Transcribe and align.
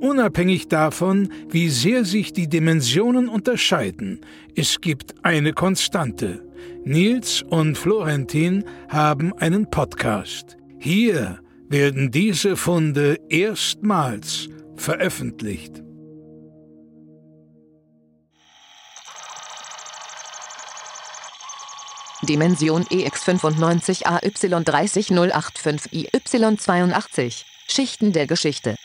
Unabhängig 0.00 0.68
davon, 0.68 1.30
wie 1.50 1.68
sehr 1.68 2.06
sich 2.06 2.32
die 2.32 2.48
Dimensionen 2.48 3.28
unterscheiden, 3.28 4.24
es 4.56 4.80
gibt 4.80 5.14
eine 5.24 5.52
Konstante. 5.52 6.42
Nils 6.84 7.42
und 7.42 7.76
Florentin 7.76 8.64
haben 8.88 9.34
einen 9.34 9.68
Podcast. 9.70 10.56
Hier 10.78 11.40
werden 11.68 12.10
diese 12.10 12.56
Funde 12.56 13.18
erstmals 13.28 14.48
veröffentlicht. 14.76 15.82
Dimension 22.22 22.84
EX95 22.84 24.06
AY30085 24.06 25.90
IY82 26.10 27.44
Schichten 27.68 28.12
der 28.12 28.26
Geschichte 28.26 28.76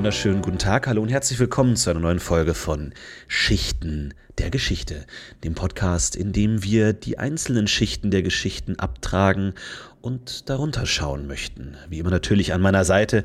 wunderschönen 0.00 0.40
guten 0.40 0.56
Tag, 0.56 0.86
hallo 0.86 1.02
und 1.02 1.10
herzlich 1.10 1.38
willkommen 1.38 1.76
zu 1.76 1.90
einer 1.90 2.00
neuen 2.00 2.20
Folge 2.20 2.54
von 2.54 2.94
Schichten 3.28 4.14
der 4.38 4.48
Geschichte, 4.48 5.04
dem 5.44 5.54
Podcast, 5.54 6.16
in 6.16 6.32
dem 6.32 6.62
wir 6.62 6.94
die 6.94 7.18
einzelnen 7.18 7.66
Schichten 7.66 8.10
der 8.10 8.22
Geschichten 8.22 8.78
abtragen 8.78 9.52
und 10.00 10.48
darunter 10.48 10.86
schauen 10.86 11.26
möchten. 11.26 11.76
Wie 11.90 11.98
immer 11.98 12.08
natürlich 12.08 12.54
an 12.54 12.62
meiner 12.62 12.86
Seite 12.86 13.24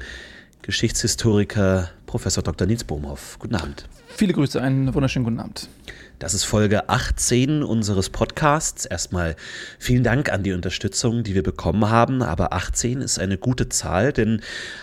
Geschichtshistoriker 0.63 1.91
Professor 2.07 2.43
Dr. 2.43 2.67
Nils 2.67 2.83
Bohmhoff. 2.83 3.39
Guten 3.39 3.55
Abend. 3.55 3.87
Viele 4.09 4.33
Grüße, 4.33 4.61
einen 4.61 4.93
wunderschönen 4.93 5.23
guten 5.23 5.39
Abend. 5.39 5.69
Das 6.17 6.33
ist 6.33 6.45
Folge 6.45 6.87
18 6.87 7.61
unseres 7.61 8.09
Podcasts. 8.09 8.85
Erstmal 8.85 9.35
vielen 9.79 10.03
Dank 10.03 10.31
an 10.31 10.43
die 10.43 10.53
Unterstützung, 10.53 11.23
die 11.23 11.35
wir 11.35 11.43
bekommen 11.43 11.89
haben. 11.89 12.23
Aber 12.23 12.53
18 12.53 13.01
ist 13.01 13.19
eine 13.19 13.37
gute 13.37 13.67
Zahl, 13.67 14.13
denn 14.13 14.41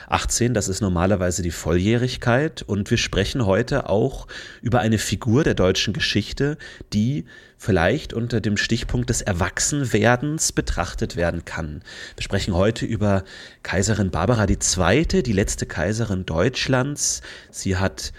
18, 0.09 0.53
das 0.53 0.69
ist 0.69 0.83
normalerweise 0.83 1.41
die 1.41 1.51
Volljährigkeit. 1.51 2.61
Und 2.61 2.91
wir 2.91 2.99
sprechen 2.99 3.47
heute 3.47 3.89
auch 3.89 4.27
über 4.61 4.81
eine 4.81 4.99
Figur 4.99 5.43
der 5.43 5.55
deutschen 5.55 5.95
Geschichte, 5.95 6.59
die 6.93 7.25
vielleicht 7.57 8.13
unter 8.13 8.43
dem 8.43 8.59
Stichpunkt 8.59 9.09
des 9.09 9.23
Erwachsenwerdens 9.23 10.53
betrachtet 10.53 11.17
werden 11.17 11.47
kann. 11.47 11.83
Wir 12.17 12.25
sprechen 12.25 12.55
heute 12.55 12.85
über 12.85 13.25
Kaiserin 13.63 14.11
Barbara 14.11 14.47
II., 14.47 15.23
die 15.23 15.33
letzte 15.33 15.65
Kaiserin 15.65 16.27
Deutschlands. 16.27 17.23
Sie 17.51 17.77
hat 17.77 18.13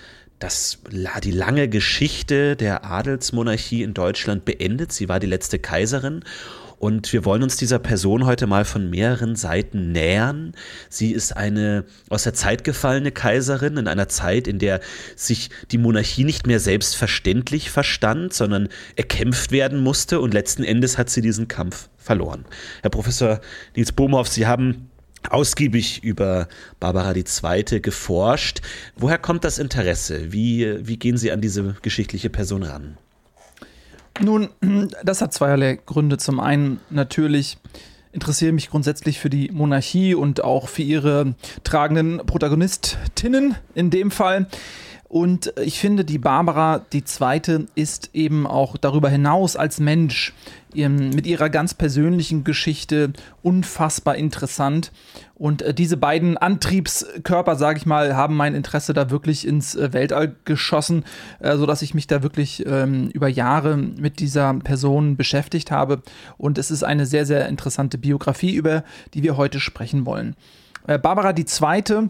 das, 0.44 0.80
die 1.24 1.32
lange 1.32 1.70
Geschichte 1.70 2.56
der 2.58 2.84
Adelsmonarchie 2.84 3.82
in 3.82 3.94
Deutschland 3.94 4.44
beendet. 4.44 4.92
Sie 4.92 5.08
war 5.08 5.20
die 5.20 5.28
letzte 5.28 5.58
Kaiserin. 5.58 6.24
Und 6.80 7.14
wir 7.14 7.24
wollen 7.24 7.44
uns 7.44 7.56
dieser 7.56 7.80
Person 7.80 8.26
heute 8.26 8.46
mal 8.46 8.66
von 8.66 8.90
mehreren 8.90 9.38
Seiten 9.38 9.94
nähern. 9.94 10.52
Sie 10.90 11.12
ist 11.14 11.32
eine 11.32 11.86
aus 12.10 12.24
der 12.24 12.34
Zeit 12.34 12.66
gefallene 12.66 13.14
Kaiserin 13.14 13.78
in 13.78 13.88
einer 13.88 14.10
Zeit, 14.10 14.50
in 14.50 14.60
der 14.60 14.82
sich 15.16 15.50
die 15.72 15.78
Monarchie 15.78 16.26
nicht 16.26 16.46
mehr 16.46 16.60
selbstverständlich 16.60 17.72
verstand, 17.72 18.34
sondern 18.34 18.68
erkämpft 18.98 19.54
werden 19.54 19.80
musste. 19.80 20.20
Und 20.20 20.34
letzten 20.34 20.66
Endes 20.66 20.98
hat 20.98 21.10
sie 21.10 21.22
diesen 21.22 21.48
Kampf 21.48 21.88
verloren. 21.98 22.44
Herr 22.82 22.90
Professor 22.90 23.40
Nils 23.78 23.94
Bohmhoff, 23.94 24.28
Sie 24.28 24.46
haben 24.46 24.90
ausgiebig 25.32 26.04
über 26.04 26.48
Barbara 26.80 27.14
II. 27.16 27.82
geforscht. 27.82 28.62
Woher 28.96 29.18
kommt 29.18 29.44
das 29.44 29.60
Interesse? 29.60 30.34
Wie, 30.34 30.88
wie 30.88 30.98
gehen 30.98 31.18
Sie 31.18 31.32
an 31.32 31.42
diese 31.42 31.76
geschichtliche 31.82 32.30
Person 32.30 32.64
ran? 32.64 32.98
Nun, 34.22 34.50
das 35.04 35.22
hat 35.22 35.34
zweierlei 35.34 35.80
Gründe. 35.86 36.18
Zum 36.18 36.40
einen 36.40 36.80
natürlich 36.90 37.58
interessiere 38.12 38.50
ich 38.50 38.56
mich 38.56 38.70
grundsätzlich 38.70 39.20
für 39.20 39.30
die 39.30 39.50
Monarchie 39.52 40.14
und 40.16 40.44
auch 40.44 40.70
für 40.70 40.84
ihre 40.84 41.36
tragenden 41.64 42.18
Protagonistinnen 42.18 43.56
in 43.74 43.90
dem 43.90 44.12
Fall. 44.12 44.48
Und 45.14 45.54
ich 45.64 45.80
finde, 45.80 46.06
die 46.06 46.18
Barbara 46.18 46.88
II. 46.92 47.68
ist 47.76 48.10
eben 48.14 48.48
auch 48.48 48.78
darüber 48.78 49.10
hinaus 49.10 49.56
als 49.56 49.80
Mensch 49.80 50.34
mit 50.74 51.28
ihrer 51.28 51.52
ganz 51.52 51.76
persönlichen 51.76 52.44
Geschichte 52.44 53.14
unfassbar 53.44 54.16
interessant. 54.16 54.92
Und 55.36 55.62
äh, 55.62 55.76
diese 55.76 55.98
beiden 55.98 56.36
Antriebskörper, 56.36 57.58
sage 57.58 57.78
ich 57.78 57.86
mal, 57.86 58.16
haben 58.16 58.36
mein 58.36 58.56
Interesse 58.56 58.96
da 58.96 59.12
wirklich 59.12 59.46
ins 59.46 59.76
äh, 59.76 59.94
Weltall 59.94 60.36
geschossen, 60.46 61.04
äh, 61.42 61.58
sodass 61.58 61.84
ich 61.84 61.94
mich 61.94 62.08
da 62.08 62.24
wirklich 62.24 62.66
ähm, 62.66 63.10
über 63.10 63.28
Jahre 63.28 63.78
mit 63.78 64.20
dieser 64.20 64.52
Person 64.56 65.16
beschäftigt 65.16 65.70
habe. 65.70 66.02
Und 66.40 66.58
es 66.58 66.72
ist 66.72 66.82
eine 66.82 67.06
sehr, 67.06 67.28
sehr 67.28 67.48
interessante 67.50 68.00
Biografie, 68.00 68.56
über 68.56 68.84
die 69.14 69.22
wir 69.22 69.38
heute 69.38 69.60
sprechen 69.60 70.08
wollen. 70.08 70.36
Barbara 70.88 71.36
II 71.38 72.10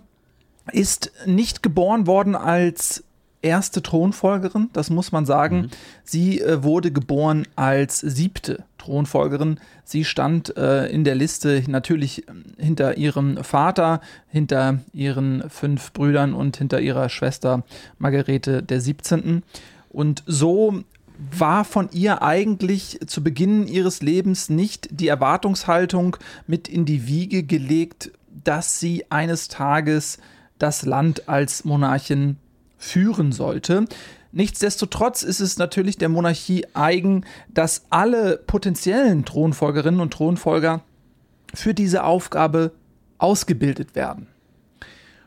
ist 0.71 1.11
nicht 1.25 1.63
geboren 1.63 2.07
worden 2.07 2.35
als 2.35 3.03
erste 3.43 3.83
Thronfolgerin, 3.83 4.69
das 4.73 4.89
muss 4.89 5.11
man 5.11 5.25
sagen. 5.25 5.63
Mhm. 5.63 5.69
Sie 6.03 6.41
äh, 6.41 6.63
wurde 6.63 6.91
geboren 6.91 7.45
als 7.55 7.99
siebte 7.99 8.63
Thronfolgerin. 8.77 9.59
Sie 9.83 10.05
stand 10.05 10.57
äh, 10.57 10.87
in 10.87 11.03
der 11.03 11.15
Liste 11.15 11.61
natürlich 11.67 12.27
ähm, 12.27 12.45
hinter 12.57 12.97
ihrem 12.97 13.43
Vater, 13.43 14.01
hinter 14.29 14.79
ihren 14.93 15.49
fünf 15.49 15.91
Brüdern 15.91 16.33
und 16.33 16.57
hinter 16.57 16.79
ihrer 16.79 17.09
Schwester 17.09 17.63
Margarete 17.99 18.63
der 18.63 18.79
17. 18.79 19.43
Und 19.89 20.23
so 20.25 20.81
war 21.37 21.65
von 21.65 21.89
ihr 21.91 22.23
eigentlich 22.23 22.99
zu 23.05 23.23
Beginn 23.23 23.67
ihres 23.67 24.01
Lebens 24.01 24.49
nicht 24.49 24.87
die 24.91 25.09
Erwartungshaltung 25.09 26.17
mit 26.47 26.67
in 26.67 26.85
die 26.85 27.07
Wiege 27.07 27.43
gelegt, 27.43 28.11
dass 28.43 28.79
sie 28.79 29.05
eines 29.09 29.47
Tages 29.47 30.17
das 30.59 30.85
Land 30.85 31.27
als 31.27 31.65
Monarchin 31.65 32.37
führen 32.77 33.31
sollte. 33.31 33.85
Nichtsdestotrotz 34.31 35.21
ist 35.21 35.39
es 35.39 35.57
natürlich 35.57 35.97
der 35.97 36.09
Monarchie 36.09 36.65
eigen, 36.73 37.23
dass 37.53 37.85
alle 37.91 38.37
potenziellen 38.37 39.25
Thronfolgerinnen 39.25 39.99
und 39.99 40.11
Thronfolger 40.11 40.81
für 41.53 41.73
diese 41.73 42.03
Aufgabe 42.03 42.71
ausgebildet 43.19 43.95
werden. 43.95 44.27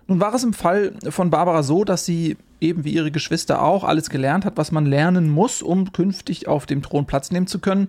Nun 0.09 0.21
war 0.21 0.35
es 0.35 0.45
im 0.45 0.53
Fall 0.53 0.93
von 1.09 1.31
Barbara 1.31 1.63
so, 1.63 1.85
dass 1.85 2.05
sie 2.05 2.37
eben 2.61 2.85
wie 2.85 2.95
ihre 2.95 3.11
Geschwister 3.11 3.63
auch 3.63 3.85
alles 3.85 4.09
gelernt 4.11 4.45
hat, 4.45 4.57
was 4.57 4.73
man 4.73 4.87
lernen 4.87 5.29
muss, 5.29 5.63
um 5.63 5.93
künftig 5.93 6.49
auf 6.49 6.67
dem 6.67 6.83
Thron 6.83 7.07
Platz 7.07 7.31
nehmen 7.31 7.47
zu 7.47 7.59
können. 7.59 7.89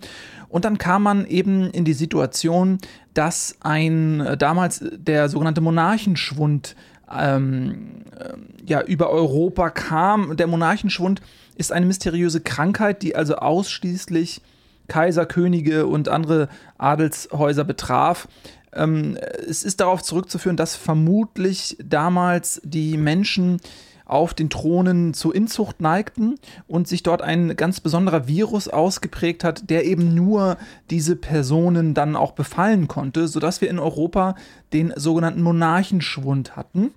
Und 0.50 0.66
dann 0.66 0.78
kam 0.78 1.04
man 1.04 1.25
eben 1.25 1.69
in 1.72 1.86
die 1.86 1.94
Situation, 1.94 2.80
dass 3.14 3.58
ein 3.62 4.19
äh, 4.19 4.38
damals 4.38 4.84
der 4.92 5.30
sogenannte 5.30 5.62
Monarchenschwund 5.62 6.75
ähm, 7.12 8.03
äh, 8.18 8.34
ja, 8.66 8.81
über 8.81 9.09
Europa 9.09 9.69
kam. 9.69 10.35
Der 10.38 10.48
Monarchenschwund 10.48 11.21
ist 11.56 11.71
eine 11.71 11.86
mysteriöse 11.86 12.42
Krankheit, 12.42 13.01
die 13.01 13.15
also 13.15 13.36
ausschließlich 13.36 14.42
Kaiser, 14.88 15.25
Könige 15.25 15.86
und 15.86 16.09
andere 16.09 16.50
Adelshäuser 16.77 17.63
betraf. 17.63 18.27
Ähm, 18.74 19.18
es 19.48 19.63
ist 19.63 19.80
darauf 19.80 20.01
zurückzuführen, 20.01 20.57
dass 20.57 20.75
vermutlich 20.75 21.77
damals 21.83 22.62
die 22.63 22.98
Menschen 22.98 23.60
auf 24.07 24.33
den 24.33 24.50
Thronen 24.50 25.13
zur 25.13 25.36
Inzucht 25.36 25.81
neigten 25.81 26.36
und 26.68 26.88
sich 26.88 27.04
dort 27.04 27.21
ein 27.21 27.56
ganz 27.56 27.81
besonderer 27.81 28.27
Virus 28.27 28.68
ausgeprägt 28.68 29.44
hat, 29.44 29.69
der 29.69 29.86
eben 29.86 30.15
nur 30.15 30.57
diese 30.89 31.15
Personen 31.15 31.94
dann 31.94 32.15
auch 32.15 32.31
befallen 32.31 32.88
konnte, 32.88 33.27
sodass 33.27 33.62
wir 33.62 33.69
in 33.69 33.80
Europa 33.80 34.36
den 34.74 34.94
sogenannten 34.95 35.42
Monarchenschwund 35.42 36.56
hatten. 36.56 36.92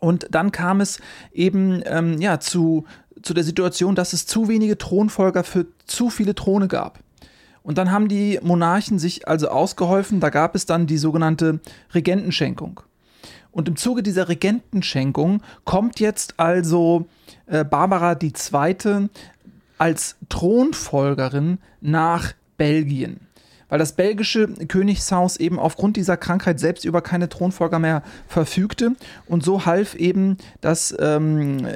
Und 0.00 0.26
dann 0.32 0.50
kam 0.50 0.80
es 0.80 1.00
eben 1.32 1.82
ähm, 1.86 2.20
ja, 2.20 2.40
zu, 2.40 2.84
zu 3.22 3.34
der 3.34 3.44
Situation, 3.44 3.94
dass 3.94 4.12
es 4.12 4.26
zu 4.26 4.48
wenige 4.48 4.76
Thronfolger 4.76 5.44
für 5.44 5.66
zu 5.86 6.10
viele 6.10 6.34
Throne 6.34 6.66
gab. 6.66 6.98
Und 7.62 7.78
dann 7.78 7.92
haben 7.92 8.08
die 8.08 8.40
Monarchen 8.42 8.98
sich 8.98 9.28
also 9.28 9.48
ausgeholfen. 9.48 10.18
Da 10.18 10.30
gab 10.30 10.56
es 10.56 10.66
dann 10.66 10.88
die 10.88 10.98
sogenannte 10.98 11.60
Regentenschenkung. 11.94 12.80
Und 13.50 13.68
im 13.68 13.76
Zuge 13.76 14.02
dieser 14.02 14.28
Regentenschenkung 14.28 15.42
kommt 15.64 16.00
jetzt 16.00 16.34
also 16.38 17.06
äh, 17.46 17.64
Barbara 17.64 18.18
II. 18.20 19.08
als 19.78 20.16
Thronfolgerin 20.28 21.58
nach 21.80 22.32
Belgien 22.56 23.20
weil 23.72 23.78
das 23.78 23.94
belgische 23.94 24.48
Königshaus 24.68 25.38
eben 25.38 25.58
aufgrund 25.58 25.96
dieser 25.96 26.18
Krankheit 26.18 26.60
selbst 26.60 26.84
über 26.84 27.00
keine 27.00 27.30
Thronfolger 27.30 27.78
mehr 27.78 28.02
verfügte. 28.28 28.92
Und 29.24 29.42
so 29.42 29.64
half 29.64 29.94
eben 29.94 30.36
das 30.60 30.94
ähm, 31.00 31.66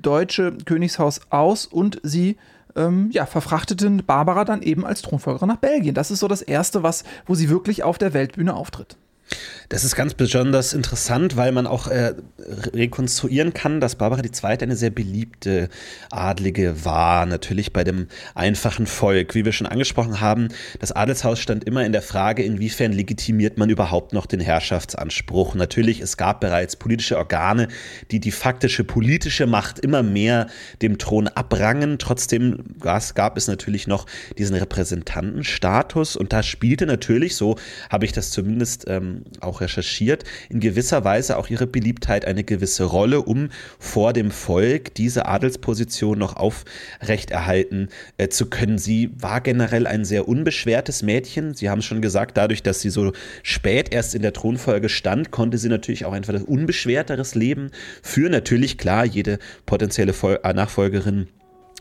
deutsche 0.00 0.56
Königshaus 0.64 1.22
aus 1.30 1.66
und 1.66 2.00
sie 2.04 2.36
ähm, 2.76 3.10
ja, 3.10 3.26
verfrachteten 3.26 4.04
Barbara 4.06 4.44
dann 4.44 4.62
eben 4.62 4.86
als 4.86 5.02
Thronfolgerin 5.02 5.48
nach 5.48 5.56
Belgien. 5.56 5.92
Das 5.92 6.12
ist 6.12 6.20
so 6.20 6.28
das 6.28 6.40
Erste, 6.40 6.84
was, 6.84 7.02
wo 7.26 7.34
sie 7.34 7.50
wirklich 7.50 7.82
auf 7.82 7.98
der 7.98 8.14
Weltbühne 8.14 8.54
auftritt. 8.54 8.96
Das 9.70 9.84
ist 9.84 9.94
ganz 9.94 10.14
besonders 10.14 10.72
interessant, 10.72 11.36
weil 11.36 11.52
man 11.52 11.68
auch 11.68 11.86
äh, 11.86 12.14
rekonstruieren 12.74 13.54
kann, 13.54 13.78
dass 13.78 13.94
Barbara 13.94 14.20
II. 14.20 14.58
eine 14.62 14.74
sehr 14.74 14.90
beliebte 14.90 15.68
Adlige 16.10 16.84
war, 16.84 17.24
natürlich 17.24 17.72
bei 17.72 17.84
dem 17.84 18.08
einfachen 18.34 18.88
Volk. 18.88 19.36
Wie 19.36 19.44
wir 19.44 19.52
schon 19.52 19.68
angesprochen 19.68 20.20
haben, 20.20 20.48
das 20.80 20.90
Adelshaus 20.90 21.38
stand 21.38 21.62
immer 21.62 21.86
in 21.86 21.92
der 21.92 22.02
Frage, 22.02 22.42
inwiefern 22.42 22.90
legitimiert 22.90 23.58
man 23.58 23.70
überhaupt 23.70 24.12
noch 24.12 24.26
den 24.26 24.40
Herrschaftsanspruch. 24.40 25.54
Natürlich, 25.54 26.00
es 26.00 26.16
gab 26.16 26.40
bereits 26.40 26.74
politische 26.74 27.16
Organe, 27.16 27.68
die 28.10 28.18
die 28.18 28.32
faktische 28.32 28.82
politische 28.82 29.46
Macht 29.46 29.78
immer 29.78 30.02
mehr 30.02 30.48
dem 30.82 30.98
Thron 30.98 31.28
abrangen. 31.28 32.00
Trotzdem 32.00 32.64
gab 32.80 33.36
es 33.36 33.46
natürlich 33.46 33.86
noch 33.86 34.06
diesen 34.36 34.56
Repräsentantenstatus 34.56 36.16
und 36.16 36.32
da 36.32 36.42
spielte 36.42 36.86
natürlich, 36.86 37.36
so 37.36 37.54
habe 37.88 38.04
ich 38.04 38.10
das 38.10 38.32
zumindest 38.32 38.86
ähm, 38.88 39.22
auch 39.38 39.59
recherchiert, 39.60 40.24
in 40.48 40.60
gewisser 40.60 41.04
Weise 41.04 41.36
auch 41.36 41.48
ihre 41.48 41.66
Beliebtheit 41.66 42.24
eine 42.24 42.44
gewisse 42.44 42.84
Rolle, 42.84 43.22
um 43.22 43.50
vor 43.78 44.12
dem 44.12 44.30
Volk 44.30 44.94
diese 44.94 45.26
Adelsposition 45.26 46.18
noch 46.18 46.36
aufrechterhalten 46.36 47.88
äh, 48.16 48.28
zu 48.28 48.46
können. 48.46 48.78
Sie 48.78 49.10
war 49.18 49.40
generell 49.40 49.86
ein 49.86 50.04
sehr 50.04 50.28
unbeschwertes 50.28 51.02
Mädchen. 51.02 51.54
Sie 51.54 51.70
haben 51.70 51.82
schon 51.82 52.02
gesagt, 52.02 52.36
dadurch, 52.36 52.62
dass 52.62 52.80
sie 52.80 52.90
so 52.90 53.12
spät 53.42 53.92
erst 53.92 54.14
in 54.14 54.22
der 54.22 54.32
Thronfolge 54.32 54.88
stand, 54.88 55.30
konnte 55.30 55.58
sie 55.58 55.68
natürlich 55.68 56.04
auch 56.04 56.12
einfach 56.12 56.34
ein 56.34 56.42
unbeschwerteres 56.42 57.34
Leben 57.34 57.70
führen. 58.02 58.32
Natürlich, 58.32 58.78
klar, 58.78 59.04
jede 59.04 59.38
potenzielle 59.66 60.12
Vol 60.12 60.40
äh, 60.42 60.52
Nachfolgerin 60.52 61.28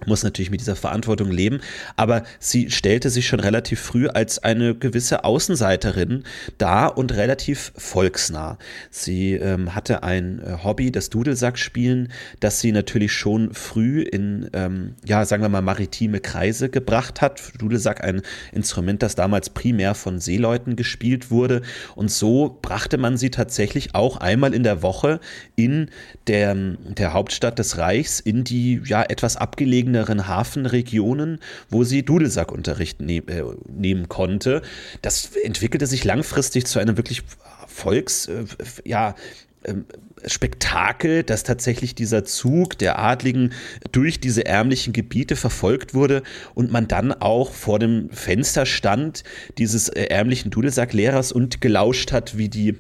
muss 0.06 0.24
natürlich 0.24 0.52
mit 0.52 0.62
dieser 0.62 0.76
Verantwortung 0.76 1.32
leben, 1.32 1.60
aber 1.96 2.24
sie 2.40 2.72
stellte 2.72 3.10
sich 3.10 3.28
schon 3.28 3.40
relativ 3.40 3.80
früh 3.80 4.08
als 4.08 4.40
eine 4.40 4.76
gewisse 4.76 5.24
Außenseiterin 5.24 6.24
dar 6.58 6.98
und 6.98 7.14
relativ 7.16 7.72
volksnah. 7.76 8.58
Sie 8.90 9.34
ähm, 9.34 9.76
hatte 9.76 10.04
ein 10.04 10.40
äh, 10.40 10.64
Hobby, 10.64 10.92
das 10.92 11.10
Dudelsackspielen, 11.10 12.12
das 12.40 12.60
sie 12.60 12.72
natürlich 12.72 13.14
schon 13.14 13.54
früh 13.54 14.02
in, 14.02 14.50
ähm, 14.54 14.96
ja, 15.06 15.26
sagen 15.26 15.44
wir 15.44 15.50
mal, 15.50 15.62
maritime 15.62 16.20
Kreise 16.20 16.70
gebracht 16.70 17.22
hat. 17.22 17.42
Dudelsack 17.58 18.04
ein 18.04 18.22
Instrument, 18.52 19.04
das 19.04 19.16
damals 19.16 19.50
primär 19.50 19.96
von 19.96 20.20
Seeleuten 20.20 20.76
gespielt 20.76 21.32
wurde 21.32 21.62
und 21.96 22.12
so 22.12 22.58
brachte 22.62 22.98
man 22.98 23.18
sie 23.18 23.30
tatsächlich 23.30 23.96
auch 23.96 24.18
einmal 24.18 24.54
in 24.54 24.64
der 24.64 24.82
Woche 24.82 25.20
in 25.56 25.90
der, 26.28 26.56
der 26.56 27.14
Hauptstadt 27.14 27.60
des 27.60 27.78
Reichs 27.78 28.20
in 28.20 28.44
die, 28.44 28.82
ja, 28.86 29.04
etwas 29.04 29.36
abgelegene 29.38 29.89
abgelegeneren 29.90 30.28
Hafenregionen, 30.28 31.40
wo 31.70 31.84
sie 31.84 32.04
Dudelsackunterricht 32.04 33.02
ne 33.02 33.18
äh, 33.18 33.44
nehmen 33.68 34.08
konnte. 34.08 34.62
Das 35.02 35.32
entwickelte 35.44 35.88
sich 35.88 36.04
langfristig 36.04 36.66
zu 36.66 36.80
einem 36.80 36.98
wirklich 36.98 37.24
Volks, 37.68 38.28
äh, 38.28 38.46
ja, 38.86 39.16
ähm, 39.66 39.86
Spektakel, 40.26 41.24
dass 41.24 41.44
tatsächlich 41.44 41.96
dieser 41.96 42.26
Zug 42.26 42.78
der 42.78 43.00
Adligen 43.00 43.54
durch 43.92 44.20
diese 44.20 44.46
ärmlichen 44.46 44.92
Gebiete 44.92 45.36
verfolgt 45.38 45.94
wurde 45.94 46.24
und 46.54 46.72
man 46.72 46.88
dann 46.88 47.14
auch 47.14 47.54
vor 47.54 47.80
dem 47.80 48.10
Fenster 48.10 48.66
stand 48.66 49.24
dieses 49.58 49.90
äh, 49.90 50.06
ärmlichen 50.06 50.52
Dudelsacklehrers 50.52 51.32
und 51.32 51.62
gelauscht 51.62 52.12
hat, 52.12 52.38
wie 52.38 52.50
die 52.50 52.76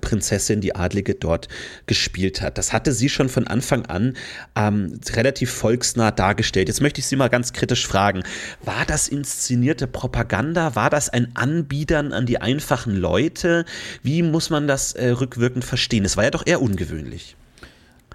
Prinzessin, 0.00 0.60
die 0.60 0.74
Adlige 0.74 1.14
dort 1.14 1.48
gespielt 1.86 2.42
hat. 2.42 2.58
Das 2.58 2.72
hatte 2.72 2.92
sie 2.92 3.08
schon 3.08 3.28
von 3.28 3.46
Anfang 3.46 3.86
an 3.86 4.16
ähm, 4.56 5.00
relativ 5.12 5.50
volksnah 5.50 6.10
dargestellt. 6.10 6.68
Jetzt 6.68 6.80
möchte 6.80 7.00
ich 7.00 7.06
Sie 7.06 7.16
mal 7.16 7.28
ganz 7.28 7.52
kritisch 7.52 7.86
fragen, 7.86 8.22
war 8.62 8.84
das 8.86 9.08
inszenierte 9.08 9.86
Propaganda? 9.86 10.74
War 10.74 10.90
das 10.90 11.08
ein 11.08 11.32
Anbiedern 11.34 12.12
an 12.12 12.26
die 12.26 12.40
einfachen 12.40 12.96
Leute? 12.96 13.64
Wie 14.02 14.22
muss 14.22 14.50
man 14.50 14.66
das 14.68 14.92
äh, 14.92 15.10
rückwirkend 15.10 15.64
verstehen? 15.64 16.04
Es 16.04 16.16
war 16.16 16.24
ja 16.24 16.30
doch 16.30 16.46
eher 16.46 16.62
ungewöhnlich. 16.62 17.36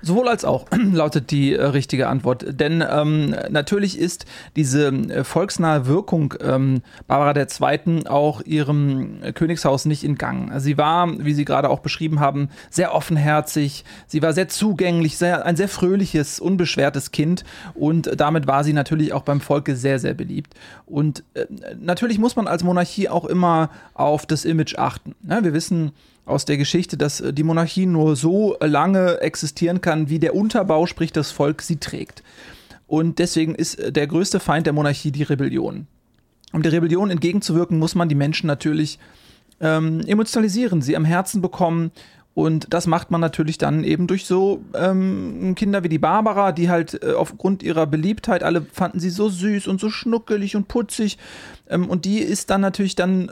Sowohl 0.01 0.27
als 0.27 0.45
auch 0.45 0.65
lautet 0.91 1.31
die 1.31 1.53
äh, 1.53 1.63
richtige 1.63 2.07
Antwort. 2.07 2.45
Denn 2.59 2.83
ähm, 2.87 3.35
natürlich 3.49 3.99
ist 3.99 4.25
diese 4.55 4.87
äh, 4.87 5.23
volksnahe 5.23 5.87
Wirkung 5.87 6.33
ähm, 6.41 6.81
Barbara 7.07 7.39
II. 7.39 8.07
auch 8.07 8.41
ihrem 8.41 9.19
Königshaus 9.33 9.85
nicht 9.85 10.03
entgangen. 10.03 10.59
Sie 10.59 10.77
war, 10.77 11.07
wie 11.19 11.33
Sie 11.33 11.45
gerade 11.45 11.69
auch 11.69 11.79
beschrieben 11.79 12.19
haben, 12.19 12.49
sehr 12.69 12.93
offenherzig, 12.93 13.83
sie 14.07 14.21
war 14.21 14.33
sehr 14.33 14.47
zugänglich, 14.49 15.17
sehr, 15.17 15.45
ein 15.45 15.55
sehr 15.55 15.67
fröhliches, 15.67 16.39
unbeschwertes 16.39 17.11
Kind 17.11 17.43
und 17.75 18.19
damit 18.19 18.47
war 18.47 18.63
sie 18.63 18.73
natürlich 18.73 19.13
auch 19.13 19.23
beim 19.23 19.41
Volke 19.41 19.75
sehr, 19.75 19.99
sehr 19.99 20.13
beliebt. 20.13 20.53
Und 20.85 21.23
äh, 21.33 21.45
natürlich 21.79 22.19
muss 22.19 22.35
man 22.35 22.47
als 22.47 22.63
Monarchie 22.63 23.09
auch 23.09 23.25
immer 23.25 23.69
auf 23.93 24.25
das 24.25 24.45
Image 24.45 24.75
achten. 24.77 25.15
Ja, 25.27 25.43
wir 25.43 25.53
wissen, 25.53 25.91
aus 26.29 26.45
der 26.45 26.57
Geschichte, 26.57 26.97
dass 26.97 27.21
äh, 27.21 27.33
die 27.33 27.43
Monarchie 27.43 27.85
nur 27.85 28.15
so 28.15 28.57
lange 28.61 29.21
existieren 29.21 29.81
kann, 29.81 30.09
wie 30.09 30.19
der 30.19 30.35
Unterbau, 30.35 30.85
sprich 30.85 31.11
das 31.11 31.31
Volk, 31.31 31.61
sie 31.61 31.77
trägt. 31.77 32.23
Und 32.87 33.19
deswegen 33.19 33.55
ist 33.55 33.75
äh, 33.75 33.91
der 33.91 34.07
größte 34.07 34.39
Feind 34.39 34.65
der 34.65 34.73
Monarchie 34.73 35.11
die 35.11 35.23
Rebellion. 35.23 35.87
Um 36.51 36.63
der 36.63 36.71
Rebellion 36.71 37.11
entgegenzuwirken, 37.11 37.77
muss 37.77 37.95
man 37.95 38.09
die 38.09 38.15
Menschen 38.15 38.47
natürlich 38.47 38.97
ähm, 39.59 40.01
emotionalisieren, 40.07 40.81
sie 40.81 40.95
am 40.95 41.05
Herzen 41.05 41.41
bekommen. 41.41 41.91
Und 42.33 42.73
das 42.73 42.87
macht 42.87 43.11
man 43.11 43.21
natürlich 43.21 43.57
dann 43.57 43.83
eben 43.83 44.07
durch 44.07 44.25
so 44.25 44.63
ähm, 44.73 45.55
Kinder 45.55 45.83
wie 45.83 45.89
die 45.89 45.99
Barbara, 45.99 46.51
die 46.51 46.69
halt 46.69 47.03
äh, 47.03 47.11
aufgrund 47.11 47.63
ihrer 47.63 47.85
Beliebtheit, 47.85 48.43
alle 48.43 48.61
fanden 48.61 48.99
sie 48.99 49.09
so 49.09 49.29
süß 49.29 49.67
und 49.67 49.81
so 49.81 49.89
schnuckelig 49.89 50.55
und 50.55 50.67
putzig. 50.67 51.17
Ähm, 51.69 51.89
und 51.89 52.05
die 52.05 52.19
ist 52.19 52.49
dann 52.49 52.61
natürlich 52.61 52.95
dann 52.95 53.31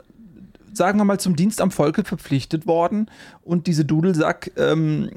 sagen 0.72 0.98
wir 0.98 1.04
mal, 1.04 1.18
zum 1.18 1.36
Dienst 1.36 1.60
am 1.60 1.70
Volke 1.70 2.04
verpflichtet 2.04 2.66
worden. 2.66 3.10
Und 3.42 3.66
diese 3.66 3.84
Dudelsack, 3.84 4.52
ähm, 4.56 5.10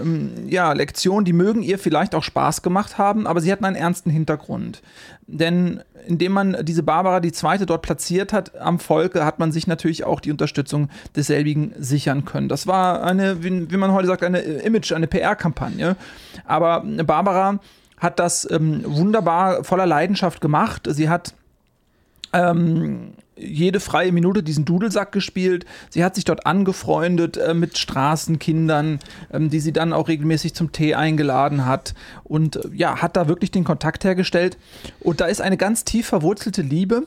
ähm, 0.00 0.48
ja, 0.48 0.72
Lektionen, 0.72 1.24
die 1.24 1.32
mögen 1.32 1.62
ihr 1.62 1.78
vielleicht 1.78 2.14
auch 2.14 2.22
Spaß 2.22 2.62
gemacht 2.62 2.98
haben, 2.98 3.26
aber 3.26 3.40
sie 3.40 3.52
hatten 3.52 3.64
einen 3.64 3.76
ernsten 3.76 4.10
Hintergrund. 4.10 4.82
Denn 5.26 5.82
indem 6.06 6.32
man 6.32 6.56
diese 6.62 6.82
Barbara 6.82 7.20
die 7.20 7.32
Zweite 7.32 7.66
dort 7.66 7.82
platziert 7.82 8.32
hat 8.32 8.56
am 8.60 8.78
Volke, 8.78 9.24
hat 9.24 9.38
man 9.38 9.52
sich 9.52 9.66
natürlich 9.66 10.04
auch 10.04 10.20
die 10.20 10.30
Unterstützung 10.30 10.88
desselbigen 11.16 11.72
sichern 11.78 12.24
können. 12.24 12.48
Das 12.48 12.66
war 12.66 13.02
eine, 13.02 13.42
wie, 13.42 13.70
wie 13.70 13.76
man 13.76 13.92
heute 13.92 14.06
sagt, 14.06 14.22
eine 14.22 14.38
Image, 14.40 14.92
eine 14.92 15.06
PR-Kampagne. 15.06 15.96
Aber 16.44 16.84
Barbara 17.04 17.58
hat 17.98 18.18
das 18.18 18.48
ähm, 18.50 18.82
wunderbar 18.84 19.64
voller 19.64 19.86
Leidenschaft 19.86 20.40
gemacht. 20.40 20.86
Sie 20.90 21.08
hat 21.08 21.34
ähm, 22.32 23.14
jede 23.36 23.80
freie 23.80 24.12
Minute 24.12 24.42
diesen 24.42 24.64
Dudelsack 24.64 25.12
gespielt. 25.12 25.66
Sie 25.90 26.02
hat 26.02 26.14
sich 26.14 26.24
dort 26.24 26.46
angefreundet 26.46 27.36
äh, 27.36 27.54
mit 27.54 27.78
Straßenkindern, 27.78 28.98
ähm, 29.32 29.50
die 29.50 29.60
sie 29.60 29.72
dann 29.72 29.92
auch 29.92 30.08
regelmäßig 30.08 30.54
zum 30.54 30.72
Tee 30.72 30.94
eingeladen 30.94 31.66
hat 31.66 31.94
und 32.24 32.56
äh, 32.56 32.68
ja, 32.74 33.02
hat 33.02 33.16
da 33.16 33.28
wirklich 33.28 33.50
den 33.50 33.64
Kontakt 33.64 34.04
hergestellt. 34.04 34.56
Und 35.00 35.20
da 35.20 35.26
ist 35.26 35.40
eine 35.40 35.56
ganz 35.56 35.84
tief 35.84 36.06
verwurzelte 36.06 36.62
Liebe 36.62 37.04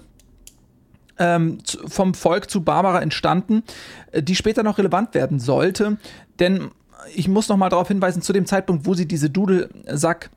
ähm, 1.18 1.60
vom 1.88 2.14
Volk 2.14 2.50
zu 2.50 2.62
Barbara 2.64 3.02
entstanden, 3.02 3.64
äh, 4.12 4.22
die 4.22 4.36
später 4.36 4.64
noch 4.64 4.78
relevant 4.78 5.14
werden 5.16 5.40
sollte. 5.40 5.98
Denn 6.40 6.70
ich 7.16 7.28
muss 7.28 7.50
noch 7.50 7.58
mal 7.58 7.70
darauf 7.70 7.88
hinweisen, 7.88 8.22
zu 8.22 8.34
dem 8.34 8.46
Zeitpunkt, 8.46 8.86
wo 8.86 8.94
sie 8.94 9.08
diese 9.08 9.30
Dudelsack 9.30 10.30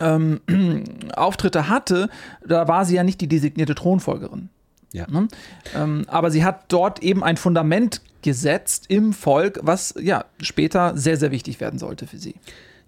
ähm, 0.00 0.40
Auftritte 1.14 1.68
hatte, 1.68 2.08
da 2.46 2.68
war 2.68 2.84
sie 2.84 2.96
ja 2.96 3.04
nicht 3.04 3.20
die 3.20 3.28
designierte 3.28 3.74
Thronfolgerin. 3.74 4.48
Ja. 4.92 5.06
Ne? 5.10 5.28
Ähm, 5.74 6.04
aber 6.08 6.30
sie 6.30 6.44
hat 6.44 6.64
dort 6.68 7.02
eben 7.02 7.24
ein 7.24 7.36
Fundament 7.36 8.02
gesetzt 8.22 8.86
im 8.88 9.12
Volk, 9.12 9.58
was 9.62 9.94
ja 10.00 10.24
später 10.40 10.96
sehr, 10.96 11.16
sehr 11.16 11.30
wichtig 11.30 11.60
werden 11.60 11.78
sollte 11.78 12.06
für 12.06 12.18
sie. 12.18 12.34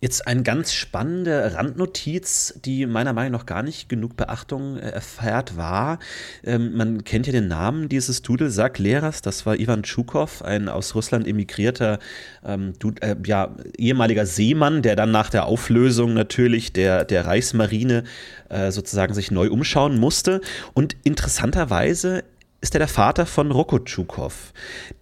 Jetzt 0.04 0.26
eine 0.26 0.42
ganz 0.42 0.74
spannende 0.74 1.54
Randnotiz, 1.54 2.60
die 2.62 2.84
meiner 2.84 3.14
Meinung 3.14 3.32
nach 3.32 3.46
gar 3.46 3.62
nicht 3.62 3.88
genug 3.88 4.18
Beachtung 4.18 4.76
äh, 4.76 4.90
erfährt 4.90 5.56
war. 5.56 5.98
Ähm, 6.44 6.76
man 6.76 7.04
kennt 7.04 7.26
ja 7.26 7.32
den 7.32 7.48
Namen 7.48 7.88
dieses 7.88 8.20
Dudelsack-Lehrers, 8.20 9.22
das 9.22 9.46
war 9.46 9.58
Ivan 9.58 9.82
Tschukow, 9.82 10.42
ein 10.42 10.68
aus 10.68 10.94
Russland 10.94 11.26
emigrierter 11.26 12.00
ähm, 12.44 12.74
äh, 13.00 13.16
ja, 13.24 13.56
ehemaliger 13.78 14.26
Seemann, 14.26 14.82
der 14.82 14.94
dann 14.94 15.10
nach 15.10 15.30
der 15.30 15.46
Auflösung 15.46 16.12
natürlich 16.12 16.74
der, 16.74 17.06
der 17.06 17.24
Reichsmarine 17.24 18.04
äh, 18.50 18.70
sozusagen 18.72 19.14
sich 19.14 19.30
neu 19.30 19.48
umschauen 19.48 19.98
musste. 19.98 20.42
Und 20.74 20.96
interessanterweise 21.04 22.24
ist 22.60 22.74
er 22.74 22.80
der 22.80 22.88
Vater 22.88 23.24
von 23.24 23.50
Roko 23.50 23.78
Tschukow, 23.78 24.52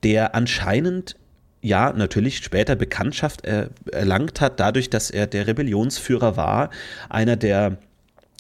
der 0.05 0.37
anscheinend 0.37 1.17
ja 1.63 1.93
natürlich 1.93 2.39
später 2.39 2.77
Bekanntschaft 2.77 3.45
äh, 3.45 3.69
erlangt 3.91 4.41
hat, 4.41 4.61
dadurch, 4.61 4.91
dass 4.91 5.11
er 5.11 5.27
der 5.27 5.47
Rebellionsführer 5.47 6.37
war, 6.37 6.71
einer 7.09 7.37
der 7.37 7.79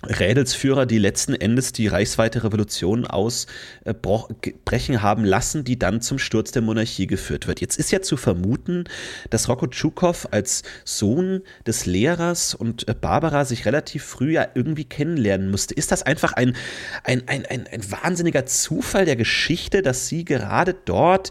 Rädelsführer, 0.04 0.84
die 0.84 0.98
letzten 0.98 1.32
Endes 1.34 1.72
die 1.72 1.86
reichsweite 1.86 2.42
Revolution 2.42 3.06
ausbrechen 3.06 5.00
haben 5.00 5.24
lassen, 5.24 5.62
die 5.62 5.78
dann 5.78 6.00
zum 6.00 6.18
Sturz 6.18 6.50
der 6.50 6.62
Monarchie 6.62 7.06
geführt 7.06 7.46
wird. 7.46 7.60
Jetzt 7.60 7.78
ist 7.78 7.92
ja 7.92 8.02
zu 8.02 8.16
vermuten, 8.16 8.84
dass 9.30 9.48
Rocco 9.48 9.68
Tschukow 9.68 10.26
als 10.32 10.64
Sohn 10.84 11.42
des 11.68 11.86
Lehrers 11.86 12.54
und 12.54 12.88
äh, 12.88 12.94
Barbara 13.00 13.44
sich 13.44 13.64
relativ 13.64 14.02
früh 14.02 14.32
ja 14.32 14.48
irgendwie 14.54 14.84
kennenlernen 14.84 15.52
musste. 15.52 15.74
Ist 15.74 15.92
das 15.92 16.02
einfach 16.02 16.32
ein, 16.32 16.56
ein, 17.04 17.22
ein, 17.28 17.46
ein, 17.46 17.68
ein 17.68 17.90
wahnsinniger 17.92 18.44
Zufall 18.44 19.04
der 19.04 19.14
Geschichte, 19.14 19.82
dass 19.82 20.08
sie 20.08 20.24
gerade 20.24 20.74
dort 20.84 21.30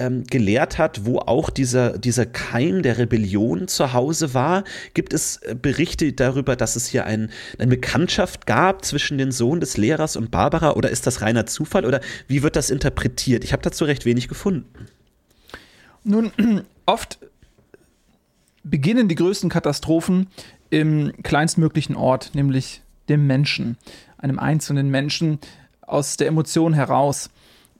ähm, 0.00 0.24
gelehrt 0.24 0.78
hat, 0.78 1.04
wo 1.04 1.18
auch 1.18 1.50
dieser, 1.50 1.98
dieser 1.98 2.24
Keim 2.24 2.82
der 2.82 2.98
Rebellion 2.98 3.68
zu 3.68 3.92
Hause 3.92 4.32
war? 4.32 4.64
Gibt 4.94 5.12
es 5.12 5.36
äh, 5.38 5.54
Berichte 5.54 6.12
darüber, 6.12 6.56
dass 6.56 6.74
es 6.74 6.86
hier 6.86 7.04
ein, 7.04 7.30
eine 7.58 7.68
Bekanntschaft 7.68 8.46
gab 8.46 8.84
zwischen 8.84 9.18
dem 9.18 9.30
Sohn 9.30 9.60
des 9.60 9.76
Lehrers 9.76 10.16
und 10.16 10.30
Barbara 10.30 10.72
oder 10.72 10.90
ist 10.90 11.06
das 11.06 11.20
reiner 11.20 11.46
Zufall 11.46 11.84
oder 11.84 12.00
wie 12.26 12.42
wird 12.42 12.56
das 12.56 12.70
interpretiert? 12.70 13.44
Ich 13.44 13.52
habe 13.52 13.62
dazu 13.62 13.84
recht 13.84 14.06
wenig 14.06 14.28
gefunden. 14.28 14.86
Nun, 16.02 16.32
oft 16.86 17.18
beginnen 18.64 19.08
die 19.08 19.14
größten 19.14 19.50
Katastrophen 19.50 20.28
im 20.70 21.12
kleinstmöglichen 21.22 21.96
Ort, 21.96 22.34
nämlich 22.34 22.82
dem 23.08 23.26
Menschen, 23.26 23.76
einem 24.16 24.38
einzelnen 24.38 24.90
Menschen 24.90 25.40
aus 25.82 26.16
der 26.16 26.28
Emotion 26.28 26.72
heraus 26.72 27.30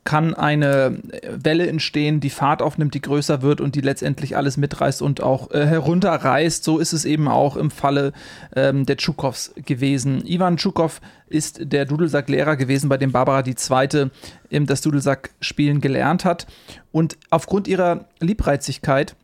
kann 0.04 0.34
eine 0.34 0.98
Welle 1.28 1.66
entstehen, 1.66 2.20
die 2.20 2.30
Fahrt 2.30 2.62
aufnimmt, 2.62 2.94
die 2.94 3.02
größer 3.02 3.42
wird 3.42 3.60
und 3.60 3.74
die 3.74 3.82
letztendlich 3.82 4.36
alles 4.36 4.56
mitreißt 4.56 5.02
und 5.02 5.22
auch 5.22 5.50
äh, 5.50 5.66
herunterreißt. 5.66 6.64
So 6.64 6.78
ist 6.78 6.92
es 6.92 7.04
eben 7.04 7.28
auch 7.28 7.56
im 7.56 7.70
Falle 7.70 8.12
ähm, 8.56 8.86
der 8.86 8.96
Tschukows 8.96 9.52
gewesen. 9.56 10.26
Ivan 10.26 10.56
Tschukow 10.56 11.00
ist 11.28 11.60
der 11.72 11.84
Dudelsacklehrer 11.84 12.56
gewesen, 12.56 12.88
bei 12.88 12.96
dem 12.96 13.12
Barbara 13.12 13.44
II. 13.46 14.10
Ähm, 14.50 14.66
das 14.66 14.80
Dudelsack-Spielen 14.80 15.80
gelernt 15.80 16.24
hat. 16.24 16.46
Und 16.92 17.18
aufgrund 17.28 17.68
ihrer 17.68 18.06
Liebreizigkeit 18.20 19.14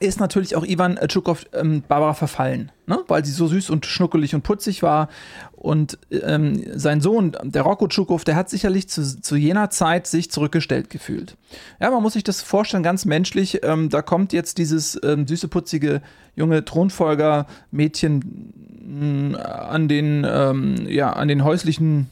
ist 0.00 0.18
natürlich 0.18 0.56
auch 0.56 0.64
Ivan 0.64 0.98
Tschukow 1.06 1.46
ähm, 1.52 1.82
Barbara 1.86 2.14
verfallen, 2.14 2.72
ne? 2.86 2.98
weil 3.06 3.24
sie 3.24 3.30
so 3.30 3.46
süß 3.46 3.70
und 3.70 3.86
schnuckelig 3.86 4.34
und 4.34 4.42
putzig 4.42 4.82
war. 4.82 5.08
Und 5.52 5.98
ähm, 6.10 6.62
sein 6.74 7.00
Sohn, 7.00 7.36
der 7.42 7.62
Rocco 7.62 7.86
Tschukow, 7.86 8.22
der 8.24 8.36
hat 8.36 8.50
sicherlich 8.50 8.88
zu, 8.88 9.20
zu, 9.20 9.36
jener 9.36 9.70
Zeit 9.70 10.06
sich 10.06 10.30
zurückgestellt 10.30 10.90
gefühlt. 10.90 11.36
Ja, 11.80 11.90
man 11.90 12.02
muss 12.02 12.14
sich 12.14 12.24
das 12.24 12.42
vorstellen, 12.42 12.82
ganz 12.82 13.04
menschlich. 13.04 13.60
Ähm, 13.62 13.88
da 13.88 14.02
kommt 14.02 14.32
jetzt 14.32 14.58
dieses 14.58 15.00
ähm, 15.04 15.26
süße, 15.26 15.48
putzige 15.48 16.02
junge 16.34 16.64
Thronfolger-Mädchen 16.64 18.52
mm, 18.84 19.36
an 19.36 19.88
den, 19.88 20.26
ähm, 20.28 20.86
ja, 20.88 21.12
an 21.12 21.28
den 21.28 21.44
häuslichen 21.44 22.10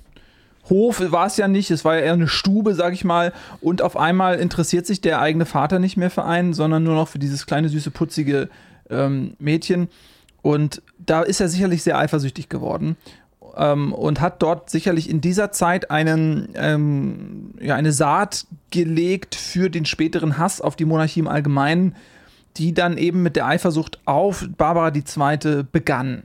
Hof 0.72 1.02
war 1.12 1.26
es 1.26 1.36
ja 1.36 1.48
nicht, 1.48 1.70
es 1.70 1.84
war 1.84 1.96
ja 1.96 2.00
eher 2.00 2.12
eine 2.14 2.28
Stube, 2.28 2.74
sag 2.74 2.94
ich 2.94 3.04
mal. 3.04 3.34
Und 3.60 3.82
auf 3.82 3.94
einmal 3.94 4.36
interessiert 4.36 4.86
sich 4.86 5.02
der 5.02 5.20
eigene 5.20 5.44
Vater 5.44 5.78
nicht 5.78 5.98
mehr 5.98 6.10
für 6.10 6.24
einen, 6.24 6.54
sondern 6.54 6.82
nur 6.82 6.94
noch 6.94 7.08
für 7.08 7.18
dieses 7.18 7.44
kleine, 7.46 7.68
süße, 7.68 7.90
putzige 7.90 8.48
ähm, 8.88 9.34
Mädchen. 9.38 9.88
Und 10.40 10.80
da 10.98 11.20
ist 11.20 11.40
er 11.40 11.48
sicherlich 11.48 11.82
sehr 11.82 11.98
eifersüchtig 11.98 12.48
geworden. 12.48 12.96
Ähm, 13.54 13.92
und 13.92 14.22
hat 14.22 14.40
dort 14.40 14.70
sicherlich 14.70 15.10
in 15.10 15.20
dieser 15.20 15.52
Zeit 15.52 15.90
einen, 15.90 16.48
ähm, 16.54 17.50
ja, 17.60 17.74
eine 17.74 17.92
Saat 17.92 18.46
gelegt 18.70 19.34
für 19.34 19.68
den 19.68 19.84
späteren 19.84 20.38
Hass 20.38 20.62
auf 20.62 20.74
die 20.74 20.86
Monarchie 20.86 21.20
im 21.20 21.28
Allgemeinen, 21.28 21.94
die 22.56 22.72
dann 22.72 22.96
eben 22.96 23.22
mit 23.22 23.36
der 23.36 23.46
Eifersucht 23.46 24.00
auf 24.06 24.48
Barbara 24.56 24.90
II. 24.94 25.64
begann. 25.70 26.22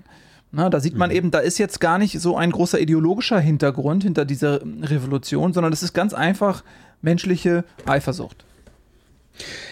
Na, 0.52 0.70
da 0.70 0.80
sieht 0.80 0.96
man 0.96 1.10
mhm. 1.10 1.16
eben, 1.16 1.32
da 1.32 1.40
ist 1.40 1.58
jetzt 1.58 1.80
gar 1.80 1.98
nicht 1.98 2.20
so 2.20 2.38
ein 2.38 2.52
großer 2.52 2.80
ideologischer 2.80 3.40
Hintergrund 3.40 4.04
hinter 4.04 4.26
dieser 4.26 4.62
Revolution, 4.62 5.54
sondern 5.54 5.72
das 5.72 5.84
ist 5.84 5.94
ganz 5.94 6.14
einfach 6.14 6.64
menschliche 7.02 7.64
Eifersucht. 7.86 8.47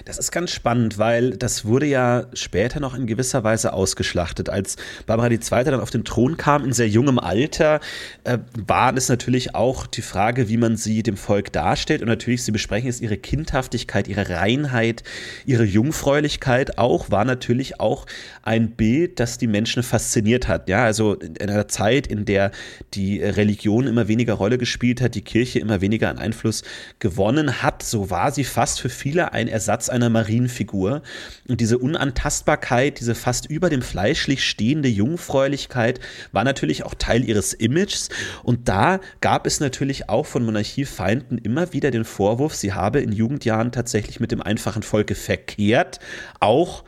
Das 0.06 0.18
ist 0.18 0.32
ganz 0.32 0.52
spannend, 0.52 0.98
weil 0.98 1.32
das 1.38 1.66
wurde 1.66 1.86
ja 1.86 2.26
später 2.34 2.80
noch 2.80 2.96
in 2.96 3.08
gewisser 3.08 3.44
Weise 3.44 3.74
ausgeschlachtet. 3.74 4.50
Als 4.50 4.76
Barbara 5.06 5.30
II. 5.30 5.40
dann 5.64 5.80
auf 5.80 5.90
den 5.90 6.04
Thron 6.04 6.38
kam, 6.38 6.64
in 6.66 6.74
sehr 6.74 6.88
jungem 6.88 7.20
Alter, 7.20 7.80
äh, 8.24 8.38
war 8.56 8.96
es 8.96 9.10
natürlich 9.10 9.56
auch 9.56 9.88
die 9.88 10.02
Frage, 10.02 10.50
wie 10.50 10.58
man 10.58 10.78
sie 10.78 11.04
dem 11.04 11.18
Volk 11.18 11.52
darstellt. 11.52 12.02
Und 12.02 12.08
natürlich, 12.08 12.44
Sie 12.44 12.52
besprechen 12.52 12.90
es, 12.90 13.02
ihre 13.02 13.18
Kindhaftigkeit, 13.18 14.08
ihre 14.08 14.30
Reinheit, 14.30 15.04
ihre 15.46 15.64
Jungfräulichkeit 15.64 16.78
auch, 16.78 17.12
war 17.12 17.26
natürlich 17.26 17.80
auch 17.80 18.06
ein 18.44 18.72
Bild, 18.72 19.20
das 19.20 19.38
die 19.38 19.48
Menschen 19.48 19.84
fasziniert 19.84 20.48
hat. 20.48 20.70
Ja, 20.70 20.84
also 20.84 21.14
in 21.16 21.50
einer 21.50 21.68
Zeit, 21.68 22.08
in 22.08 22.26
der 22.26 22.52
die 22.94 23.22
Religion 23.22 23.88
immer 23.88 24.08
weniger 24.08 24.34
Rolle 24.34 24.58
gespielt 24.58 25.02
hat, 25.02 25.16
die 25.16 25.22
Kirche 25.22 25.60
immer 25.60 25.82
weniger 25.82 26.10
an 26.10 26.18
Einfluss 26.18 26.64
gewonnen 27.00 27.62
hat, 27.62 27.84
so 27.84 28.10
war 28.10 28.32
sie 28.32 28.44
fast 28.44 28.82
für 28.82 28.90
viele 28.90 29.34
ein 29.34 29.48
Ersatz 29.56 29.88
einer 29.88 30.10
Marienfigur. 30.10 31.02
Und 31.48 31.62
diese 31.62 31.78
Unantastbarkeit, 31.78 33.00
diese 33.00 33.16
fast 33.16 33.50
über 33.50 33.70
dem 33.70 33.82
fleischlich 33.82 34.44
stehende 34.44 34.90
Jungfräulichkeit 34.90 36.02
war 36.34 36.44
natürlich 36.44 36.84
auch 36.84 36.94
Teil 36.94 37.24
ihres 37.24 37.54
Images. 37.54 38.10
Und 38.44 38.68
da 38.68 39.00
gab 39.22 39.48
es 39.48 39.62
natürlich 39.62 40.10
auch 40.10 40.26
von 40.26 40.44
Monarchiefeinden 40.44 41.38
immer 41.38 41.72
wieder 41.72 41.90
den 41.90 42.04
Vorwurf, 42.04 42.54
sie 42.54 42.74
habe 42.74 43.00
in 43.00 43.14
Jugendjahren 43.14 43.72
tatsächlich 43.72 44.20
mit 44.20 44.34
dem 44.34 44.42
einfachen 44.42 44.84
Volke 44.84 45.16
verkehrt, 45.16 46.00
auch 46.42 46.84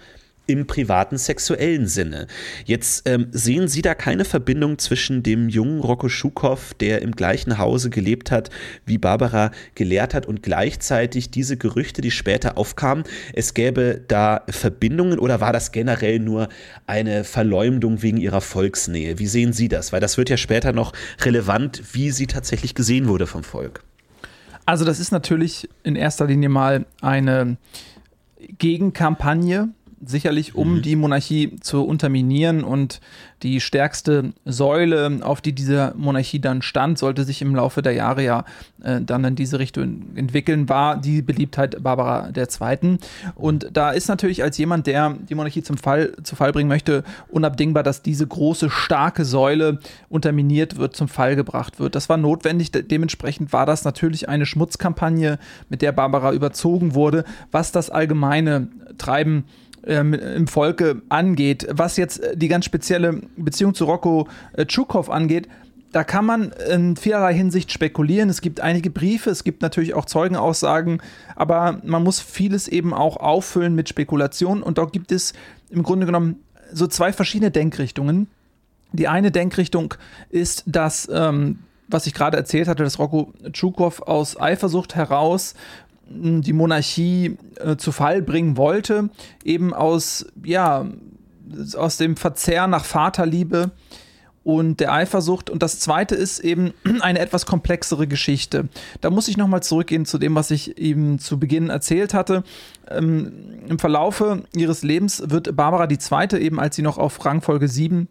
im 0.48 0.66
privaten 0.66 1.18
sexuellen 1.18 1.88
Sinne. 1.88 2.28
Jetzt 2.66 3.08
ähm, 3.08 3.28
sehen 3.32 3.68
Sie 3.68 3.82
da 3.82 3.94
keine 3.94 4.26
Verbindung 4.26 4.80
zwischen 4.80 5.24
dem 5.24 5.50
jungen 5.50 5.82
Rocco 5.82 6.10
Schukow, 6.10 6.74
der 6.76 7.02
im 7.02 7.12
gleichen 7.12 7.58
Hause 7.58 7.90
gelebt 7.90 8.32
hat, 8.32 8.50
wie 8.86 8.98
Barbara 8.98 9.52
gelehrt 9.76 10.14
hat, 10.14 10.26
und 10.26 10.42
gleichzeitig 10.42 11.30
diese 11.30 11.58
Gerüchte, 11.58 12.02
die 12.02 12.12
später 12.12 12.58
aufkamen, 12.58 13.04
es 13.34 13.54
gäbe 13.54 14.02
da 14.08 14.44
Verbindungen 14.50 15.20
oder 15.20 15.42
war 15.42 15.54
das 15.54 15.72
generell 15.72 16.20
nur 16.20 16.50
eine 16.86 17.24
Verleumdung 17.24 18.02
wegen 18.02 18.18
ihrer 18.18 18.42
Volksnähe? 18.42 19.20
Wie 19.20 19.28
sehen 19.28 19.54
Sie 19.54 19.68
das? 19.68 19.94
Weil 19.94 20.02
das 20.02 20.18
wird 20.18 20.30
ja 20.30 20.38
später 20.38 20.74
noch 20.74 20.94
relevant, 21.22 21.82
wie 21.94 22.12
sie 22.12 22.28
tatsächlich 22.28 22.76
gesehen 22.76 23.08
wurde 23.08 23.28
vom 23.28 23.44
Volk. 23.44 23.84
Also 24.66 24.84
das 24.84 25.00
ist 25.00 25.12
natürlich 25.12 25.70
in 25.84 25.96
erster 25.96 26.26
Linie 26.26 26.50
mal 26.50 26.86
eine 27.02 27.58
Gegenkampagne 28.58 29.70
sicherlich 30.06 30.56
um 30.56 30.76
mhm. 30.76 30.82
die 30.82 30.96
Monarchie 30.96 31.56
zu 31.62 31.84
unterminieren 31.84 32.64
und 32.64 33.02
die 33.44 33.62
stärkste 33.62 34.34
Säule, 34.46 35.20
auf 35.22 35.42
die 35.42 35.54
diese 35.54 35.94
Monarchie 35.96 36.40
dann 36.40 36.62
stand, 36.62 36.98
sollte 36.98 37.24
sich 37.24 37.42
im 37.42 37.56
Laufe 37.56 37.82
der 37.82 37.94
Jahre 37.94 38.24
ja 38.24 38.46
äh, 38.82 39.00
dann 39.02 39.24
in 39.24 39.36
diese 39.36 39.60
Richtung 39.60 40.16
entwickeln, 40.16 40.70
war 40.70 40.98
die 40.98 41.22
Beliebtheit 41.22 41.82
Barbara 41.84 42.30
II. 42.36 42.98
Und 43.36 43.70
da 43.74 43.92
ist 43.92 44.08
natürlich 44.08 44.42
als 44.42 44.58
jemand, 44.58 44.88
der 44.88 45.16
die 45.30 45.36
Monarchie 45.36 45.62
zum 45.62 45.78
Fall, 45.78 46.14
zu 46.24 46.36
Fall 46.36 46.52
bringen 46.52 46.68
möchte, 46.68 47.04
unabdingbar, 47.30 47.84
dass 47.84 48.02
diese 48.02 48.26
große, 48.26 48.70
starke 48.72 49.24
Säule 49.24 49.80
unterminiert 50.10 50.78
wird, 50.78 50.96
zum 50.96 51.08
Fall 51.08 51.36
gebracht 51.36 51.80
wird. 51.80 51.94
Das 51.94 52.10
war 52.10 52.18
notwendig. 52.18 52.72
Dementsprechend 52.72 53.54
war 53.54 53.68
das 53.68 53.84
natürlich 53.84 54.30
eine 54.30 54.48
Schmutzkampagne, 54.48 55.38
mit 55.70 55.82
der 55.82 55.92
Barbara 55.92 56.34
überzogen 56.34 56.96
wurde, 56.96 57.24
was 57.52 57.72
das 57.72 57.90
allgemeine 57.90 58.70
Treiben 58.98 59.46
ähm, 59.88 60.14
im 60.14 60.48
Volke 60.48 61.02
angeht. 61.10 61.68
Was 61.72 61.98
jetzt 61.98 62.22
die 62.36 62.48
ganz 62.48 62.66
spezielle 62.66 63.22
Beziehung 63.36 63.74
zu 63.74 63.86
Rocco 63.86 64.28
äh, 64.54 64.66
Tschukow 64.66 65.10
angeht, 65.10 65.48
da 65.92 66.04
kann 66.04 66.26
man 66.26 66.52
in 66.70 66.96
vielerlei 66.96 67.34
Hinsicht 67.34 67.72
spekulieren. 67.72 68.30
Es 68.30 68.42
gibt 68.42 68.60
einige 68.60 68.90
Briefe, 68.90 69.30
es 69.30 69.44
gibt 69.44 69.62
natürlich 69.62 69.94
auch 69.94 70.06
Zeugenaussagen, 70.06 71.02
aber 71.36 71.80
man 71.84 72.04
muss 72.04 72.20
vieles 72.20 72.68
eben 72.68 72.94
auch 72.94 73.18
auffüllen 73.18 73.74
mit 73.74 73.90
Spekulationen 73.90 74.62
und 74.64 74.78
dort 74.78 74.92
gibt 74.94 75.12
es 75.12 75.34
im 75.70 75.84
Grunde 75.84 76.06
genommen 76.06 76.44
so 76.72 76.88
zwei 76.88 77.14
verschiedene 77.14 77.52
Denkrichtungen. 77.52 78.28
Die 78.92 79.08
eine 79.08 79.32
Denkrichtung 79.32 79.94
ist, 80.30 80.64
dass, 80.66 81.10
ähm, 81.12 81.60
was 81.88 82.06
ich 82.06 82.14
gerade 82.14 82.38
erzählt 82.38 82.68
hatte, 82.68 82.84
dass 82.84 83.00
Rocco 83.00 83.34
Tschukow 83.52 84.02
aus 84.02 84.40
Eifersucht 84.40 84.96
heraus 84.96 85.56
die 86.10 86.54
Monarchie 86.54 87.38
äh, 87.56 87.78
zu 87.78 87.92
Fall 87.92 88.22
bringen 88.22 88.58
wollte, 88.58 89.10
eben 89.44 89.74
aus, 89.74 90.26
ja, 90.44 90.86
aus 91.76 91.98
dem 91.98 92.16
Verzehr 92.18 92.68
nach 92.68 92.86
Vaterliebe 92.86 93.72
und 94.44 94.80
der 94.80 94.94
Eifersucht. 94.94 95.50
Und 95.50 95.62
das 95.62 95.80
zweite 95.80 96.16
ist 96.16 96.40
eben 96.40 96.74
eine 97.02 97.20
etwas 97.20 97.46
komplexere 97.46 98.08
Geschichte. 98.08 98.70
Da 99.02 99.10
muss 99.10 99.28
ich 99.28 99.38
nochmal 99.38 99.62
zurückgehen 99.62 100.06
zu 100.06 100.18
dem, 100.18 100.36
was 100.36 100.52
ich 100.52 100.78
eben 100.78 101.20
zu 101.20 101.38
Beginn 101.38 101.70
erzählt 101.70 102.14
hatte. 102.14 102.44
Ähm, 102.90 103.34
Im 103.68 103.78
Verlaufe 103.80 104.44
ihres 104.56 104.84
Lebens 104.84 105.24
wird 105.28 105.56
Barbara 105.56 105.90
II. 105.90 106.40
eben, 106.40 106.60
als 106.60 106.78
sie 106.78 106.82
noch 106.82 106.98
auf 106.98 107.26
Rangfolge 107.26 107.68
7 107.68 108.08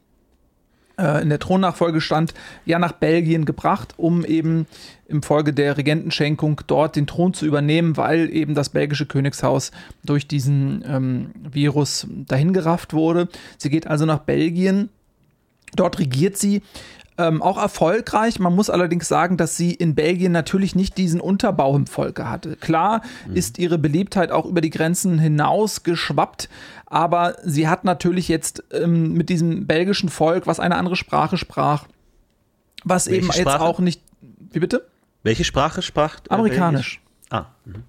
äh, 0.99 1.23
in 1.23 1.29
der 1.29 1.39
Thronnachfolge 1.39 2.01
stand, 2.01 2.35
ja 2.65 2.79
nach 2.79 2.93
Belgien 2.93 3.45
gebracht, 3.45 3.95
um 3.97 4.25
eben 4.25 4.67
im 5.09 5.23
Folge 5.23 5.53
der 5.53 5.77
Regentenschenkung 5.77 6.61
dort 6.67 6.97
den 6.97 7.07
Thron 7.07 7.35
zu 7.35 7.47
übernehmen, 7.47 7.97
weil 7.97 8.31
eben 8.31 8.55
das 8.55 8.71
belgische 8.71 9.07
Königshaus 9.07 9.71
durch 10.05 10.27
diesen 10.27 10.85
ähm, 10.87 11.31
Virus 11.51 12.07
dahingerafft 12.11 12.93
wurde. 12.93 13.29
Sie 13.59 13.71
geht 13.71 13.87
also 13.87 14.07
nach 14.07 14.21
Belgien. 14.21 14.89
Dort 15.75 15.99
regiert 15.99 16.37
sie 16.37 16.63
ähm, 17.19 17.43
auch 17.43 17.59
erfolgreich. 17.59 18.39
Man 18.39 18.55
muss 18.55 18.71
allerdings 18.71 19.09
sagen, 19.09 19.37
dass 19.37 19.57
sie 19.57 19.73
in 19.73 19.95
Belgien 19.95 20.33
natürlich 20.33 20.75
nicht 20.75 20.97
diesen 20.99 21.21
Unterbau 21.21 21.75
im 21.77 21.87
Volke 21.87 22.29
hatte. 22.29 22.57
Klar 22.57 23.03
mhm. 23.29 23.37
ist 23.37 23.59
ihre 23.59 23.79
Beliebtheit 23.79 24.31
auch 24.31 24.47
über 24.47 24.61
die 24.61 24.71
Grenzen 24.71 25.19
hinaus 25.19 25.83
geschwappt, 25.83 26.49
aber 26.87 27.37
sie 27.45 27.69
hat 27.69 27.85
natürlich 27.85 28.29
jetzt 28.29 28.65
ähm, 28.73 29.13
mit 29.13 29.29
diesem 29.29 29.67
belgischen 29.67 30.09
Volk, 30.09 30.47
was 30.47 30.61
eine 30.61 30.77
andere 30.77 30.97
Sprache 30.97 31.37
sprach, 31.37 31.87
was 32.85 33.07
Welche 33.07 33.19
eben 33.19 33.33
Sprache? 33.33 33.39
jetzt 33.41 33.61
auch 33.61 33.79
nicht. 33.81 34.01
Wie 34.53 34.61
bitte? 34.61 34.87
Welche 35.23 35.45
Sprache 35.45 35.83
sprach? 35.83 36.21
Äh, 36.21 36.35
Amerikanisch. 36.35 37.01
Ah. 37.31 37.47
Mhm. 37.65 37.83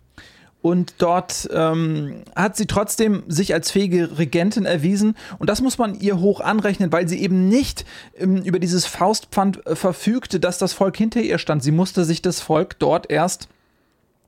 Und 0.64 0.96
dort 0.98 1.48
ähm, 1.54 2.24
hat 2.36 2.58
sie 2.58 2.66
trotzdem 2.66 3.24
sich 3.28 3.54
als 3.54 3.70
fähige 3.70 4.18
Regentin 4.18 4.66
erwiesen. 4.66 5.16
Und 5.38 5.50
das 5.50 5.62
muss 5.62 5.78
man 5.78 5.94
ihr 5.96 6.20
hoch 6.20 6.42
anrechnen, 6.42 6.92
weil 6.92 7.08
sie 7.08 7.22
eben 7.22 7.48
nicht 7.48 7.86
ähm, 8.18 8.42
über 8.42 8.58
dieses 8.58 8.88
Faustpfand 8.88 9.66
äh, 9.68 9.76
verfügte, 9.76 10.40
dass 10.40 10.58
das 10.58 10.74
Volk 10.74 10.98
hinter 10.98 11.22
ihr 11.22 11.38
stand. 11.38 11.62
Sie 11.62 11.72
musste 11.72 12.04
sich 12.04 12.24
das 12.24 12.42
Volk 12.42 12.80
dort 12.80 13.10
erst 13.12 13.48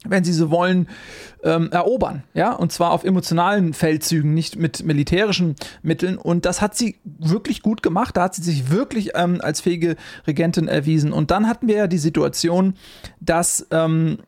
wenn 0.06 0.24
sie 0.24 0.32
so 0.32 0.50
wollen, 0.50 0.88
ähm, 1.44 1.70
erobern. 1.72 2.24
Ja, 2.34 2.54
und 2.54 2.72
zwar 2.72 2.92
auf 2.92 3.04
emotionalen 3.04 3.74
Feldzügen, 3.74 4.34
nicht 4.34 4.56
mit 4.56 4.84
militärischen 4.84 5.56
Mitteln. 5.82 6.18
Und 6.18 6.46
das 6.46 6.62
hat 6.62 6.76
sie 6.76 6.98
wirklich 7.04 7.62
gut 7.62 7.84
gemacht. 7.84 8.16
Da 8.16 8.24
hat 8.24 8.36
sie 8.36 8.44
sich 8.44 8.70
wirklich 8.70 9.12
ähm, 9.16 9.40
als 9.42 9.62
fähige 9.62 9.96
Regentin 10.26 10.68
erwiesen. 10.68 11.12
Und 11.12 11.32
dann 11.32 11.48
hatten 11.48 11.68
wir 11.68 11.76
ja 11.76 11.88
die 11.88 11.98
Situation, 11.98 12.76
dass 13.20 13.68
ähm, 13.72 14.20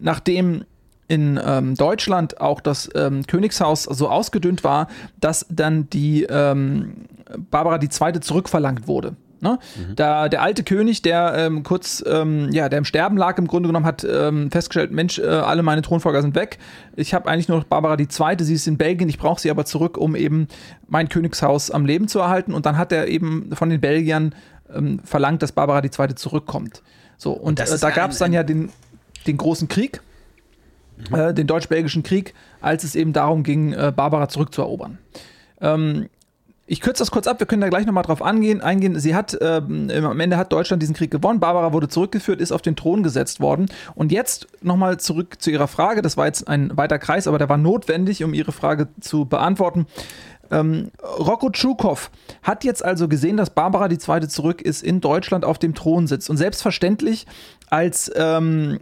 nachdem 0.00 0.64
in 1.08 1.40
ähm, 1.44 1.74
Deutschland 1.74 2.40
auch 2.40 2.60
das 2.60 2.88
ähm, 2.94 3.26
Königshaus 3.26 3.82
so 3.84 4.08
ausgedünnt 4.08 4.62
war, 4.62 4.86
dass 5.18 5.44
dann 5.48 5.90
die 5.90 6.22
ähm, 6.24 7.06
Barbara 7.50 7.80
II. 7.82 8.20
zurückverlangt 8.20 8.86
wurde. 8.86 9.16
Ne? 9.40 9.58
Mhm. 9.76 9.96
Da 9.96 10.28
der 10.28 10.42
alte 10.42 10.62
König, 10.64 11.02
der 11.02 11.34
ähm, 11.36 11.62
kurz, 11.62 12.02
ähm, 12.06 12.50
ja, 12.52 12.68
der 12.68 12.78
im 12.78 12.84
Sterben 12.84 13.16
lag, 13.16 13.38
im 13.38 13.46
Grunde 13.46 13.68
genommen 13.68 13.86
hat 13.86 14.04
ähm, 14.04 14.50
festgestellt, 14.50 14.90
Mensch, 14.92 15.18
äh, 15.18 15.26
alle 15.26 15.62
meine 15.62 15.82
Thronfolger 15.82 16.22
sind 16.22 16.34
weg. 16.34 16.58
Ich 16.96 17.14
habe 17.14 17.28
eigentlich 17.28 17.48
nur 17.48 17.58
noch 17.58 17.64
Barbara 17.64 17.98
II., 17.98 18.08
sie 18.40 18.54
ist 18.54 18.66
in 18.66 18.76
Belgien, 18.76 19.08
ich 19.08 19.18
brauche 19.18 19.40
sie 19.40 19.50
aber 19.50 19.64
zurück, 19.64 19.96
um 19.96 20.14
eben 20.14 20.48
mein 20.88 21.08
Königshaus 21.08 21.70
am 21.70 21.86
Leben 21.86 22.08
zu 22.08 22.18
erhalten. 22.18 22.54
Und 22.54 22.66
dann 22.66 22.76
hat 22.76 22.92
er 22.92 23.08
eben 23.08 23.50
von 23.54 23.70
den 23.70 23.80
Belgiern 23.80 24.34
ähm, 24.74 25.00
verlangt, 25.04 25.42
dass 25.42 25.52
Barbara 25.52 25.82
II. 25.82 26.14
zurückkommt. 26.14 26.82
So, 27.16 27.32
und, 27.32 27.60
und 27.60 27.68
äh, 27.68 27.78
da 27.78 27.90
gab 27.90 28.10
es 28.10 28.18
dann 28.18 28.32
ja 28.32 28.42
den, 28.42 28.70
den 29.26 29.36
großen 29.36 29.68
Krieg 29.68 30.00
mhm. 31.08 31.14
äh, 31.14 31.34
den 31.34 31.46
deutsch-belgischen 31.46 32.02
Krieg, 32.02 32.34
als 32.60 32.84
es 32.84 32.94
eben 32.94 33.12
darum 33.12 33.42
ging, 33.42 33.72
äh, 33.72 33.92
Barbara 33.94 34.28
zurückzuerobern. 34.28 34.98
Ähm, 35.60 36.08
ich 36.70 36.80
kürze 36.80 37.00
das 37.00 37.10
kurz 37.10 37.26
ab, 37.26 37.40
wir 37.40 37.48
können 37.48 37.62
da 37.62 37.68
gleich 37.68 37.84
nochmal 37.84 38.04
drauf 38.04 38.22
angehen, 38.22 38.60
eingehen. 38.60 38.96
Sie 39.00 39.16
hat, 39.16 39.36
ähm, 39.40 39.90
am 39.90 40.20
Ende 40.20 40.36
hat 40.36 40.52
Deutschland 40.52 40.80
diesen 40.80 40.94
Krieg 40.94 41.10
gewonnen, 41.10 41.40
Barbara 41.40 41.72
wurde 41.72 41.88
zurückgeführt, 41.88 42.40
ist 42.40 42.52
auf 42.52 42.62
den 42.62 42.76
Thron 42.76 43.02
gesetzt 43.02 43.40
worden. 43.40 43.66
Und 43.96 44.12
jetzt 44.12 44.46
nochmal 44.62 45.00
zurück 45.00 45.42
zu 45.42 45.50
Ihrer 45.50 45.66
Frage, 45.66 46.00
das 46.00 46.16
war 46.16 46.26
jetzt 46.26 46.46
ein 46.46 46.76
weiter 46.76 47.00
Kreis, 47.00 47.26
aber 47.26 47.38
der 47.38 47.48
war 47.48 47.56
notwendig, 47.56 48.22
um 48.22 48.34
Ihre 48.34 48.52
Frage 48.52 48.86
zu 49.00 49.24
beantworten. 49.24 49.88
Ähm, 50.52 50.92
Rocco 51.02 51.50
Tschukow 51.50 52.08
hat 52.44 52.62
jetzt 52.62 52.84
also 52.84 53.08
gesehen, 53.08 53.36
dass 53.36 53.50
Barbara 53.50 53.88
die 53.88 53.98
Zweite 53.98 54.28
zurück 54.28 54.62
ist, 54.62 54.84
in 54.84 55.00
Deutschland 55.00 55.44
auf 55.44 55.58
dem 55.58 55.74
Thron 55.74 56.06
sitzt. 56.06 56.30
Und 56.30 56.36
selbstverständlich 56.36 57.26
als, 57.68 58.12
ähm, 58.14 58.78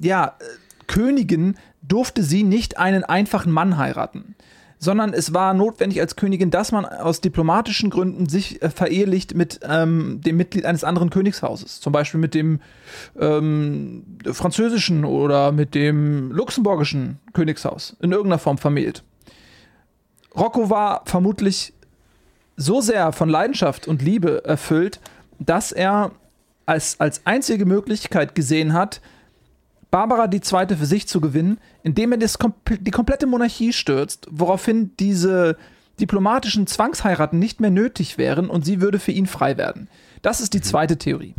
ja, 0.00 0.32
Königin 0.88 1.54
durfte 1.82 2.24
sie 2.24 2.42
nicht 2.42 2.78
einen 2.78 3.04
einfachen 3.04 3.52
Mann 3.52 3.78
heiraten, 3.78 4.34
sondern 4.84 5.14
es 5.14 5.32
war 5.32 5.54
notwendig 5.54 6.00
als 6.00 6.14
Königin, 6.14 6.50
dass 6.50 6.70
man 6.70 6.84
aus 6.84 7.20
diplomatischen 7.20 7.90
Gründen 7.90 8.28
sich 8.28 8.62
äh, 8.62 8.70
verehelicht 8.70 9.34
mit 9.34 9.60
ähm, 9.68 10.20
dem 10.20 10.36
Mitglied 10.36 10.66
eines 10.66 10.84
anderen 10.84 11.10
Königshauses, 11.10 11.80
zum 11.80 11.92
Beispiel 11.92 12.20
mit 12.20 12.34
dem 12.34 12.60
ähm, 13.18 14.04
französischen 14.30 15.04
oder 15.04 15.50
mit 15.50 15.74
dem 15.74 16.30
luxemburgischen 16.30 17.18
Königshaus, 17.32 17.96
in 18.00 18.12
irgendeiner 18.12 18.38
Form 18.38 18.58
vermählt. 18.58 19.02
Rocco 20.36 20.68
war 20.68 21.02
vermutlich 21.06 21.72
so 22.56 22.80
sehr 22.80 23.12
von 23.12 23.28
Leidenschaft 23.28 23.88
und 23.88 24.02
Liebe 24.02 24.44
erfüllt, 24.44 25.00
dass 25.38 25.72
er 25.72 26.12
als, 26.66 27.00
als 27.00 27.22
einzige 27.24 27.66
Möglichkeit 27.66 28.34
gesehen 28.34 28.74
hat, 28.74 29.00
Barbara 29.94 30.28
II. 30.28 30.76
für 30.76 30.86
sich 30.86 31.06
zu 31.06 31.20
gewinnen, 31.20 31.58
indem 31.84 32.10
er 32.10 32.18
das, 32.18 32.36
die 32.80 32.90
komplette 32.90 33.28
Monarchie 33.28 33.72
stürzt, 33.72 34.26
woraufhin 34.28 34.90
diese 34.98 35.56
diplomatischen 36.00 36.66
Zwangsheiraten 36.66 37.38
nicht 37.38 37.60
mehr 37.60 37.70
nötig 37.70 38.18
wären 38.18 38.50
und 38.50 38.64
sie 38.64 38.80
würde 38.80 38.98
für 38.98 39.12
ihn 39.12 39.28
frei 39.28 39.56
werden. 39.56 39.86
Das 40.20 40.40
ist 40.40 40.52
die 40.52 40.58
mhm. 40.58 40.64
zweite 40.64 40.96
Theorie. 40.98 41.36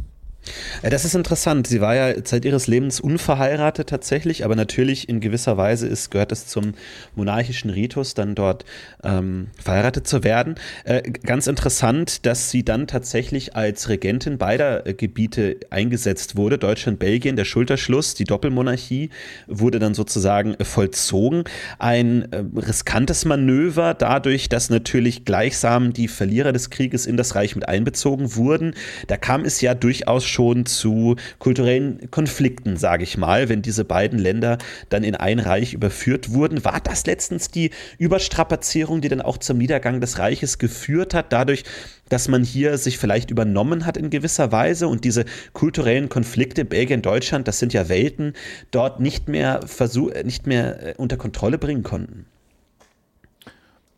Das 0.84 1.06
ist 1.06 1.16
interessant. 1.16 1.68
Sie 1.68 1.82
war 1.82 1.96
ja 1.96 2.14
seit 2.24 2.46
ihres 2.46 2.68
Lebens 2.68 3.00
unverheiratet 3.00 3.90
tatsächlich, 3.90 4.46
aber 4.46 4.56
natürlich 4.56 5.10
in 5.10 5.20
gewisser 5.20 5.58
Weise 5.58 5.88
ist, 5.88 6.12
gehört 6.12 6.32
es 6.32 6.48
zum 6.48 6.74
monarchischen 7.16 7.70
Ritus, 7.70 8.14
dann 8.14 8.36
dort 8.36 8.66
ähm, 9.04 9.48
verheiratet 9.62 10.08
zu 10.08 10.24
werden. 10.24 10.56
Äh, 10.84 11.02
ganz 11.02 11.48
interessant, 11.48 12.26
dass 12.26 12.52
sie 12.52 12.64
dann 12.64 12.88
tatsächlich 12.88 13.56
als 13.56 13.90
Regentin 13.90 14.38
beider 14.38 14.86
äh, 14.86 14.94
Gebiete 14.94 15.58
eingesetzt 15.70 16.36
wurde. 16.36 16.58
Deutschland, 16.58 17.00
Belgien, 17.00 17.36
der 17.36 17.46
Schulterschluss, 17.46 18.14
die 18.14 18.26
Doppelmonarchie 18.26 19.10
wurde 19.48 19.80
dann 19.80 19.94
sozusagen 19.94 20.56
äh, 20.56 20.66
vollzogen. 20.66 21.44
Ein 21.80 22.32
äh, 22.32 22.44
riskantes 22.56 23.26
Manöver 23.26 23.94
dadurch, 23.94 24.50
dass 24.50 24.70
natürlich 24.70 25.26
gleichsam 25.26 25.94
die 25.94 26.08
Verlierer 26.08 26.52
des 26.52 26.70
Krieges 26.70 27.06
in 27.06 27.18
das 27.18 27.36
Reich 27.36 27.56
mit 27.56 27.68
einbezogen 27.68 28.36
wurden. 28.36 28.76
Da 29.08 29.18
kam 29.18 29.46
es 29.46 29.62
ja 29.62 29.74
durchaus 29.74 30.26
schon 30.36 30.66
zu 30.66 31.16
kulturellen 31.40 32.12
Konflikten, 32.12 32.78
sage 32.78 33.04
ich 33.04 33.18
mal, 33.18 33.48
wenn 33.50 33.62
diese 33.62 33.86
beiden 33.86 34.20
Länder 34.20 34.58
dann 34.90 35.04
in 35.04 35.16
ein 35.16 35.40
Reich 35.40 35.74
überführt 35.74 36.34
wurden. 36.34 36.66
War 36.66 36.82
das 36.82 37.06
letztens 37.06 37.50
die 37.50 37.72
Überstrapazierung, 37.98 39.02
die 39.02 39.10
dann 39.10 39.22
auch 39.22 39.38
zum 39.38 39.58
Niedergang 39.58 40.02
des 40.02 40.20
Reiches 40.20 40.58
geführt 40.60 41.14
hat, 41.14 41.32
dadurch, 41.32 41.64
dass 42.10 42.28
man 42.28 42.44
hier 42.44 42.78
sich 42.78 42.98
vielleicht 42.98 43.32
übernommen 43.32 43.86
hat 43.86 43.98
in 43.98 44.10
gewisser 44.10 44.52
Weise 44.52 44.88
und 44.88 45.06
diese 45.06 45.26
kulturellen 45.54 46.10
Konflikte 46.10 46.66
Belgien, 46.66 47.02
Deutschland, 47.02 47.48
das 47.48 47.60
sind 47.60 47.74
ja 47.74 47.90
Welten, 47.90 48.34
dort 48.72 49.00
nicht 49.00 49.28
mehr, 49.28 49.62
versuch, 49.66 50.12
nicht 50.24 50.48
mehr 50.48 50.88
äh, 50.88 50.94
unter 50.98 51.18
Kontrolle 51.18 51.58
bringen 51.58 51.84
konnten? 51.84 52.26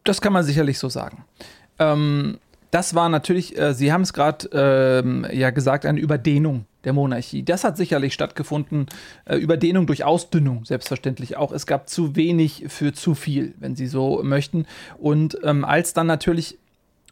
Das 0.04 0.22
kann 0.22 0.32
man 0.32 0.44
sicherlich 0.44 0.80
so 0.80 0.88
sagen. 0.88 1.26
Ähm, 1.80 2.38
das 2.72 2.96
war 2.96 3.10
natürlich, 3.10 3.58
äh, 3.58 3.74
Sie 3.74 3.92
haben 3.92 4.02
es 4.02 4.14
gerade 4.14 4.50
ähm, 4.52 5.26
ja 5.32 5.50
gesagt, 5.52 5.86
eine 5.86 6.00
Überdehnung 6.00 6.66
der 6.84 6.94
Monarchie. 6.94 7.44
Das 7.44 7.64
hat 7.64 7.78
sicherlich 7.78 8.14
stattgefunden. 8.14 8.88
Äh, 9.26 9.38
Überdehnung 9.38 9.88
durch 9.88 10.04
Ausdünnung, 10.04 10.66
selbstverständlich 10.66 11.38
auch. 11.38 11.52
Es 11.52 11.66
gab 11.66 11.90
zu 11.90 12.16
wenig 12.16 12.66
für 12.68 12.94
zu 12.94 13.16
viel, 13.16 13.54
wenn 13.60 13.76
Sie 13.76 13.88
so 13.88 14.22
möchten. 14.24 14.66
Und 14.98 15.38
ähm, 15.44 15.66
als 15.66 15.94
dann 15.94 16.08
natürlich 16.08 16.58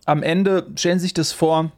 am 0.05 0.23
Ende, 0.23 0.67
stellen 0.75 0.99
Sie 0.99 1.03
sich 1.03 1.13
das 1.13 1.31
vor, 1.31 1.71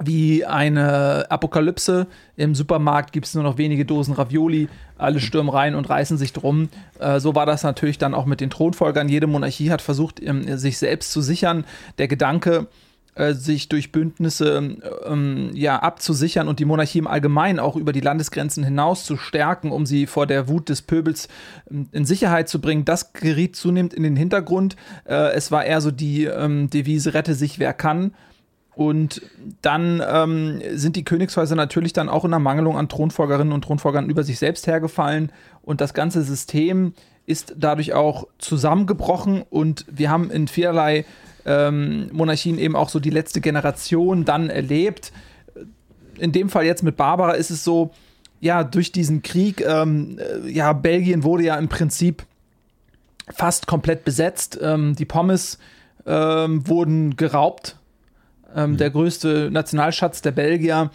wie 0.00 0.44
eine 0.44 1.30
Apokalypse. 1.30 2.06
Im 2.36 2.54
Supermarkt 2.54 3.12
gibt 3.12 3.26
es 3.26 3.34
nur 3.34 3.42
noch 3.42 3.58
wenige 3.58 3.84
Dosen 3.84 4.14
Ravioli, 4.14 4.68
alle 4.96 5.20
stürmen 5.20 5.50
rein 5.50 5.74
und 5.74 5.88
reißen 5.88 6.16
sich 6.16 6.32
drum. 6.32 6.68
Äh, 6.98 7.20
so 7.20 7.34
war 7.34 7.46
das 7.46 7.64
natürlich 7.64 7.98
dann 7.98 8.14
auch 8.14 8.26
mit 8.26 8.40
den 8.40 8.50
Thronfolgern. 8.50 9.08
Jede 9.08 9.26
Monarchie 9.26 9.70
hat 9.70 9.82
versucht, 9.82 10.22
ähm, 10.22 10.56
sich 10.56 10.78
selbst 10.78 11.12
zu 11.12 11.20
sichern. 11.20 11.64
Der 11.98 12.06
Gedanke, 12.06 12.68
äh, 13.18 13.34
sich 13.34 13.68
durch 13.68 13.90
Bündnisse 13.90 14.76
ähm, 15.04 15.50
ja, 15.52 15.80
abzusichern 15.80 16.46
und 16.46 16.60
die 16.60 16.64
Monarchie 16.64 16.98
im 16.98 17.08
Allgemeinen 17.08 17.58
auch 17.58 17.74
über 17.74 17.92
die 17.92 18.00
Landesgrenzen 18.00 18.62
hinaus 18.62 19.04
zu 19.04 19.16
stärken, 19.16 19.72
um 19.72 19.86
sie 19.86 20.06
vor 20.06 20.28
der 20.28 20.46
Wut 20.46 20.68
des 20.68 20.82
Pöbels 20.82 21.26
ähm, 21.68 21.88
in 21.90 22.04
Sicherheit 22.04 22.48
zu 22.48 22.60
bringen, 22.60 22.84
das 22.84 23.12
geriet 23.12 23.56
zunehmend 23.56 23.92
in 23.92 24.04
den 24.04 24.14
Hintergrund. 24.14 24.76
Äh, 25.04 25.32
es 25.32 25.50
war 25.50 25.64
eher 25.64 25.80
so 25.80 25.90
die 25.90 26.26
ähm, 26.26 26.70
Devise, 26.70 27.14
rette 27.14 27.34
sich 27.34 27.58
wer 27.58 27.72
kann. 27.72 28.12
Und 28.78 29.22
dann 29.60 30.00
ähm, 30.08 30.62
sind 30.74 30.94
die 30.94 31.02
Königshäuser 31.04 31.56
natürlich 31.56 31.92
dann 31.92 32.08
auch 32.08 32.24
in 32.24 32.30
der 32.30 32.38
Mangelung 32.38 32.78
an 32.78 32.88
Thronfolgerinnen 32.88 33.52
und 33.52 33.64
Thronfolgern 33.64 34.08
über 34.08 34.22
sich 34.22 34.38
selbst 34.38 34.68
hergefallen. 34.68 35.32
Und 35.62 35.80
das 35.80 35.94
ganze 35.94 36.22
System 36.22 36.92
ist 37.26 37.56
dadurch 37.58 37.92
auch 37.94 38.28
zusammengebrochen. 38.38 39.42
Und 39.50 39.84
wir 39.90 40.10
haben 40.10 40.30
in 40.30 40.46
vielerlei 40.46 41.04
ähm, 41.44 42.08
Monarchien 42.12 42.60
eben 42.60 42.76
auch 42.76 42.88
so 42.88 43.00
die 43.00 43.10
letzte 43.10 43.40
Generation 43.40 44.24
dann 44.24 44.48
erlebt. 44.48 45.10
In 46.16 46.30
dem 46.30 46.48
Fall 46.48 46.64
jetzt 46.64 46.84
mit 46.84 46.96
Barbara 46.96 47.32
ist 47.32 47.50
es 47.50 47.64
so, 47.64 47.90
ja, 48.38 48.62
durch 48.62 48.92
diesen 48.92 49.22
Krieg, 49.22 49.60
ähm, 49.60 50.20
äh, 50.20 50.48
ja, 50.48 50.72
Belgien 50.72 51.24
wurde 51.24 51.42
ja 51.42 51.56
im 51.56 51.66
Prinzip 51.66 52.22
fast 53.28 53.66
komplett 53.66 54.04
besetzt. 54.04 54.56
Ähm, 54.62 54.94
die 54.94 55.04
Pommes 55.04 55.58
ähm, 56.06 56.68
wurden 56.68 57.16
geraubt 57.16 57.74
ähm, 58.54 58.72
mhm. 58.72 58.76
der 58.76 58.90
größte 58.90 59.50
Nationalschatz 59.50 60.22
der 60.22 60.32
Belgier. 60.32 60.90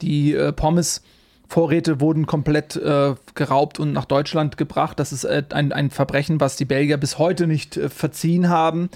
Die 0.00 0.34
äh, 0.34 0.52
Pommes 0.52 1.02
Vorräte 1.48 2.00
wurden 2.00 2.26
komplett 2.26 2.76
äh, 2.76 3.14
geraubt 3.34 3.80
und 3.80 3.92
nach 3.92 4.04
Deutschland 4.04 4.58
gebracht. 4.58 5.00
Das 5.00 5.12
ist 5.12 5.24
äh, 5.24 5.42
ein, 5.50 5.72
ein 5.72 5.90
Verbrechen, 5.90 6.40
was 6.40 6.56
die 6.56 6.66
Belgier 6.66 6.98
bis 6.98 7.18
heute 7.18 7.46
nicht 7.46 7.78
äh, 7.78 7.88
verziehen 7.88 8.50
haben. 8.50 8.90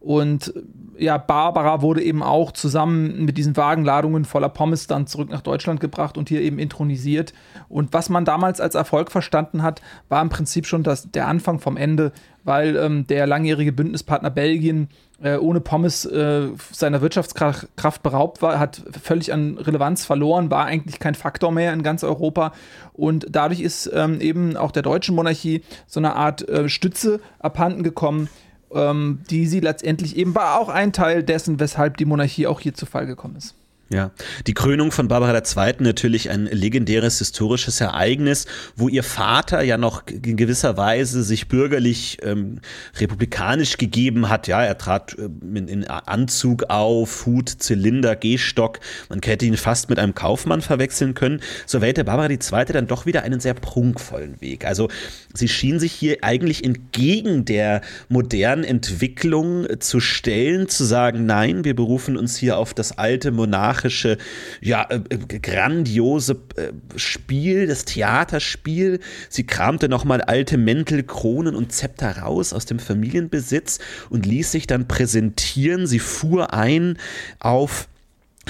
Und 0.00 0.52
ja, 0.98 1.16
Barbara 1.16 1.80
wurde 1.80 2.02
eben 2.02 2.22
auch 2.22 2.52
zusammen 2.52 3.24
mit 3.24 3.38
diesen 3.38 3.56
Wagenladungen 3.56 4.26
voller 4.26 4.50
Pommes 4.50 4.86
dann 4.86 5.06
zurück 5.06 5.30
nach 5.30 5.40
Deutschland 5.40 5.80
gebracht 5.80 6.18
und 6.18 6.28
hier 6.28 6.42
eben 6.42 6.58
intronisiert. 6.58 7.32
Und 7.70 7.94
was 7.94 8.10
man 8.10 8.26
damals 8.26 8.60
als 8.60 8.74
Erfolg 8.74 9.10
verstanden 9.10 9.62
hat, 9.62 9.80
war 10.10 10.20
im 10.20 10.28
Prinzip 10.28 10.66
schon 10.66 10.82
das, 10.82 11.10
der 11.10 11.26
Anfang 11.26 11.58
vom 11.58 11.78
Ende, 11.78 12.12
weil 12.44 12.76
ähm, 12.76 13.06
der 13.06 13.26
langjährige 13.26 13.72
Bündnispartner 13.72 14.30
Belgien 14.30 14.88
äh, 15.22 15.36
ohne 15.36 15.60
Pommes 15.60 16.04
äh, 16.04 16.48
seiner 16.70 17.00
Wirtschaftskraft 17.00 18.02
beraubt 18.02 18.42
war, 18.42 18.58
hat 18.58 18.82
völlig 19.02 19.32
an 19.32 19.58
Relevanz 19.58 20.04
verloren, 20.04 20.50
war 20.50 20.66
eigentlich 20.66 20.98
kein 20.98 21.14
Faktor 21.14 21.52
mehr 21.52 21.72
in 21.72 21.82
ganz 21.82 22.04
Europa. 22.04 22.52
Und 22.92 23.26
dadurch 23.30 23.60
ist 23.60 23.90
ähm, 23.92 24.20
eben 24.20 24.56
auch 24.56 24.70
der 24.70 24.82
deutschen 24.82 25.14
Monarchie 25.14 25.62
so 25.86 26.00
eine 26.00 26.14
Art 26.14 26.46
äh, 26.48 26.68
Stütze 26.68 27.20
abhanden 27.38 27.82
gekommen, 27.82 28.28
ähm, 28.72 29.20
die 29.30 29.46
sie 29.46 29.60
letztendlich 29.60 30.16
eben 30.16 30.34
war 30.34 30.60
auch 30.60 30.68
ein 30.68 30.92
Teil 30.92 31.22
dessen, 31.22 31.60
weshalb 31.60 31.96
die 31.96 32.04
Monarchie 32.04 32.46
auch 32.46 32.60
hier 32.60 32.74
zu 32.74 32.86
Fall 32.86 33.06
gekommen 33.06 33.36
ist. 33.36 33.54
Ja, 33.90 34.12
die 34.46 34.54
Krönung 34.54 34.92
von 34.92 35.08
Barbara 35.08 35.36
II. 35.36 35.74
natürlich 35.80 36.30
ein 36.30 36.46
legendäres 36.46 37.18
historisches 37.18 37.82
Ereignis, 37.82 38.46
wo 38.76 38.88
ihr 38.88 39.02
Vater 39.02 39.60
ja 39.62 39.76
noch 39.76 40.06
in 40.06 40.38
gewisser 40.38 40.78
Weise 40.78 41.22
sich 41.22 41.48
bürgerlich 41.48 42.16
ähm, 42.22 42.60
republikanisch 42.98 43.76
gegeben 43.76 44.30
hat. 44.30 44.48
Ja, 44.48 44.62
er 44.64 44.78
trat 44.78 45.18
äh, 45.18 45.24
in, 45.24 45.68
in, 45.68 45.84
Anzug 45.84 46.64
auf, 46.70 47.26
Hut, 47.26 47.50
Zylinder, 47.50 48.16
Gehstock. 48.16 48.80
Man 49.10 49.20
hätte 49.22 49.44
ihn 49.44 49.58
fast 49.58 49.90
mit 49.90 49.98
einem 49.98 50.14
Kaufmann 50.14 50.62
verwechseln 50.62 51.12
können. 51.12 51.40
So 51.66 51.82
wählte 51.82 52.04
Barbara 52.04 52.30
II. 52.30 52.64
dann 52.72 52.86
doch 52.86 53.04
wieder 53.04 53.22
einen 53.22 53.40
sehr 53.40 53.54
prunkvollen 53.54 54.40
Weg. 54.40 54.64
Also 54.64 54.88
sie 55.34 55.48
schien 55.48 55.78
sich 55.78 55.92
hier 55.92 56.18
eigentlich 56.22 56.64
entgegen 56.64 57.44
der 57.44 57.82
modernen 58.08 58.64
Entwicklung 58.64 59.66
zu 59.78 60.00
stellen, 60.00 60.70
zu 60.70 60.84
sagen, 60.84 61.26
nein, 61.26 61.64
wir 61.64 61.76
berufen 61.76 62.16
uns 62.16 62.38
hier 62.38 62.56
auf 62.56 62.72
das 62.72 62.96
alte 62.96 63.30
Monarch 63.30 63.73
monarchische, 63.74 64.18
ja, 64.60 64.84
äh, 64.84 65.00
äh, 65.08 65.38
grandiose 65.38 66.40
äh, 66.56 66.72
Spiel, 66.96 67.66
das 67.66 67.84
Theaterspiel. 67.84 69.00
Sie 69.28 69.46
kramte 69.46 69.88
nochmal 69.88 70.20
alte 70.20 70.56
Mäntel, 70.56 71.02
Kronen 71.02 71.54
und 71.54 71.72
Zepter 71.72 72.18
raus 72.18 72.52
aus 72.52 72.66
dem 72.66 72.78
Familienbesitz 72.78 73.78
und 74.10 74.26
ließ 74.26 74.52
sich 74.52 74.66
dann 74.66 74.88
präsentieren. 74.88 75.86
Sie 75.86 75.98
fuhr 75.98 76.54
ein 76.54 76.98
auf 77.40 77.88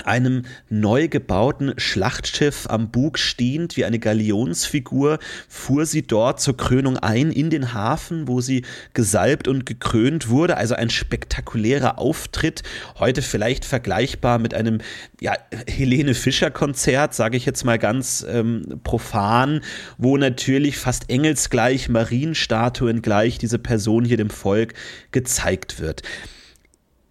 einem 0.02 0.42
neu 0.68 1.08
gebauten 1.08 1.74
Schlachtschiff 1.76 2.66
am 2.68 2.90
Bug 2.90 3.18
stehend 3.18 3.76
wie 3.76 3.84
eine 3.84 3.98
Galionsfigur 3.98 5.18
fuhr 5.48 5.86
sie 5.86 6.02
dort 6.02 6.40
zur 6.40 6.56
Krönung 6.56 6.96
ein 6.96 7.30
in 7.30 7.50
den 7.50 7.74
Hafen, 7.74 8.28
wo 8.28 8.40
sie 8.40 8.64
gesalbt 8.92 9.48
und 9.48 9.66
gekrönt 9.66 10.28
wurde. 10.28 10.56
Also 10.56 10.74
ein 10.74 10.90
spektakulärer 10.90 11.98
Auftritt. 11.98 12.62
Heute 12.98 13.22
vielleicht 13.22 13.64
vergleichbar 13.64 14.38
mit 14.38 14.54
einem 14.54 14.80
ja, 15.20 15.34
Helene 15.66 16.14
Fischer 16.14 16.50
Konzert, 16.50 17.14
sage 17.14 17.36
ich 17.36 17.46
jetzt 17.46 17.64
mal 17.64 17.78
ganz 17.78 18.24
ähm, 18.28 18.80
profan, 18.82 19.60
wo 19.98 20.16
natürlich 20.16 20.78
fast 20.78 21.10
engelsgleich, 21.10 21.88
Marienstatuen 21.88 23.02
gleich 23.02 23.38
diese 23.38 23.58
Person 23.58 24.04
hier 24.04 24.16
dem 24.16 24.30
Volk 24.30 24.74
gezeigt 25.12 25.80
wird. 25.80 26.02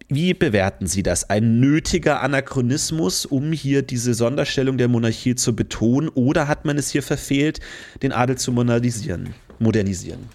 Wie 0.08 0.34
bewerten 0.34 0.86
Sie 0.86 1.02
das? 1.02 1.30
Ein 1.30 1.60
nötiger 1.60 2.20
Anachronismus, 2.20 3.24
um 3.24 3.52
hier 3.52 3.82
diese 3.82 4.12
Sonderstellung 4.12 4.76
der 4.76 4.88
Monarchie 4.88 5.34
zu 5.34 5.56
betonen, 5.56 6.10
oder 6.10 6.46
hat 6.46 6.64
man 6.66 6.76
es 6.76 6.90
hier 6.90 7.02
verfehlt, 7.02 7.60
den 8.02 8.12
Adel 8.12 8.36
zu 8.36 8.52
modernisieren? 8.52 9.34
modernisieren? 9.58 10.28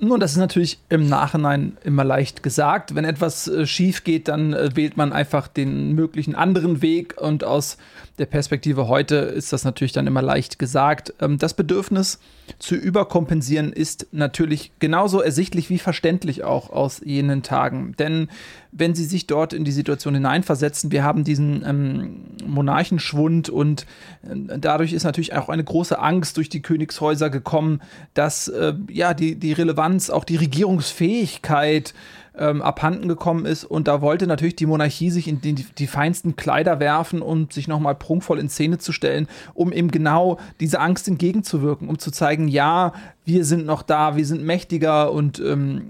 Nun, 0.00 0.20
das 0.20 0.32
ist 0.32 0.38
natürlich 0.38 0.78
im 0.88 1.08
Nachhinein 1.08 1.76
immer 1.82 2.04
leicht 2.04 2.44
gesagt. 2.44 2.94
Wenn 2.94 3.04
etwas 3.04 3.48
äh, 3.48 3.66
schief 3.66 4.04
geht, 4.04 4.28
dann 4.28 4.52
äh, 4.52 4.70
wählt 4.74 4.96
man 4.96 5.12
einfach 5.12 5.48
den 5.48 5.92
möglichen 5.94 6.36
anderen 6.36 6.82
Weg 6.82 7.20
und 7.20 7.42
aus 7.42 7.78
der 8.18 8.26
Perspektive 8.26 8.86
heute 8.86 9.16
ist 9.16 9.52
das 9.52 9.64
natürlich 9.64 9.92
dann 9.92 10.06
immer 10.06 10.22
leicht 10.22 10.60
gesagt. 10.60 11.14
Ähm, 11.20 11.38
das 11.38 11.54
Bedürfnis 11.54 12.20
zu 12.58 12.74
überkompensieren 12.74 13.72
ist 13.72 14.08
natürlich 14.12 14.72
genauso 14.78 15.20
ersichtlich 15.20 15.70
wie 15.70 15.78
verständlich 15.78 16.44
auch 16.44 16.70
aus 16.70 17.00
jenen 17.04 17.42
Tagen. 17.42 17.94
Denn 17.98 18.28
wenn 18.72 18.94
Sie 18.94 19.04
sich 19.04 19.26
dort 19.26 19.52
in 19.52 19.64
die 19.64 19.72
Situation 19.72 20.14
hineinversetzen, 20.14 20.92
wir 20.92 21.02
haben 21.04 21.24
diesen 21.24 21.64
ähm, 21.64 22.20
Monarchenschwund 22.46 23.48
und 23.48 23.86
äh, 24.22 24.58
dadurch 24.58 24.92
ist 24.92 25.04
natürlich 25.04 25.34
auch 25.34 25.48
eine 25.48 25.64
große 25.64 25.98
Angst 25.98 26.36
durch 26.36 26.48
die 26.48 26.62
Königshäuser 26.62 27.30
gekommen, 27.30 27.80
dass 28.14 28.48
äh, 28.48 28.74
ja 28.90 29.14
die, 29.14 29.36
die 29.36 29.52
Relevanz, 29.52 30.10
auch 30.10 30.24
die 30.24 30.36
Regierungsfähigkeit 30.36 31.94
ähm, 32.38 32.62
abhanden 32.62 33.08
gekommen 33.08 33.46
ist. 33.46 33.64
Und 33.64 33.88
da 33.88 34.00
wollte 34.00 34.26
natürlich 34.26 34.56
die 34.56 34.66
Monarchie 34.66 35.10
sich 35.10 35.28
in 35.28 35.40
die, 35.40 35.54
die 35.54 35.86
feinsten 35.86 36.36
Kleider 36.36 36.80
werfen 36.80 37.22
und 37.22 37.52
sich 37.52 37.68
nochmal 37.68 37.94
prunkvoll 37.94 38.38
in 38.38 38.48
Szene 38.48 38.78
zu 38.78 38.92
stellen, 38.92 39.28
um 39.54 39.72
eben 39.72 39.90
genau 39.90 40.38
diese 40.60 40.80
Angst 40.80 41.08
entgegenzuwirken, 41.08 41.88
um 41.88 41.98
zu 41.98 42.10
zeigen, 42.10 42.48
ja, 42.48 42.92
wir 43.24 43.44
sind 43.44 43.66
noch 43.66 43.82
da, 43.82 44.16
wir 44.16 44.26
sind 44.26 44.42
mächtiger 44.42 45.12
und 45.12 45.40
ähm, 45.40 45.82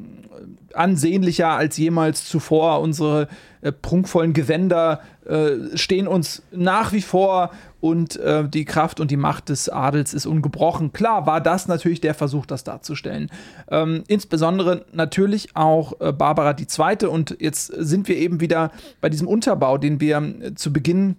ansehnlicher 0.74 1.50
als 1.50 1.76
jemals 1.76 2.24
zuvor. 2.24 2.80
Unsere 2.80 3.28
äh, 3.60 3.72
prunkvollen 3.72 4.32
Gewänder 4.32 5.00
äh, 5.26 5.76
stehen 5.76 6.06
uns 6.06 6.42
nach 6.52 6.92
wie 6.92 7.02
vor 7.02 7.50
und 7.80 8.16
äh, 8.16 8.48
die 8.48 8.64
Kraft 8.64 8.98
und 9.00 9.10
die 9.10 9.16
Macht 9.16 9.48
des 9.50 9.68
Adels 9.68 10.12
ist 10.14 10.26
ungebrochen. 10.26 10.92
Klar 10.92 11.26
war 11.26 11.40
das 11.40 11.68
natürlich 11.68 12.00
der 12.00 12.14
Versuch, 12.14 12.44
das 12.46 12.64
darzustellen. 12.64 13.30
Ähm, 13.70 14.02
insbesondere 14.08 14.84
natürlich 14.92 15.54
auch 15.54 16.00
äh, 16.00 16.12
Barbara 16.12 16.56
II. 16.58 17.06
Und 17.06 17.36
jetzt 17.40 17.66
sind 17.66 18.08
wir 18.08 18.16
eben 18.16 18.40
wieder 18.40 18.72
bei 19.00 19.08
diesem 19.08 19.28
Unterbau, 19.28 19.78
den 19.78 20.00
wir 20.00 20.18
äh, 20.18 20.54
zu 20.54 20.72
Beginn 20.72 21.16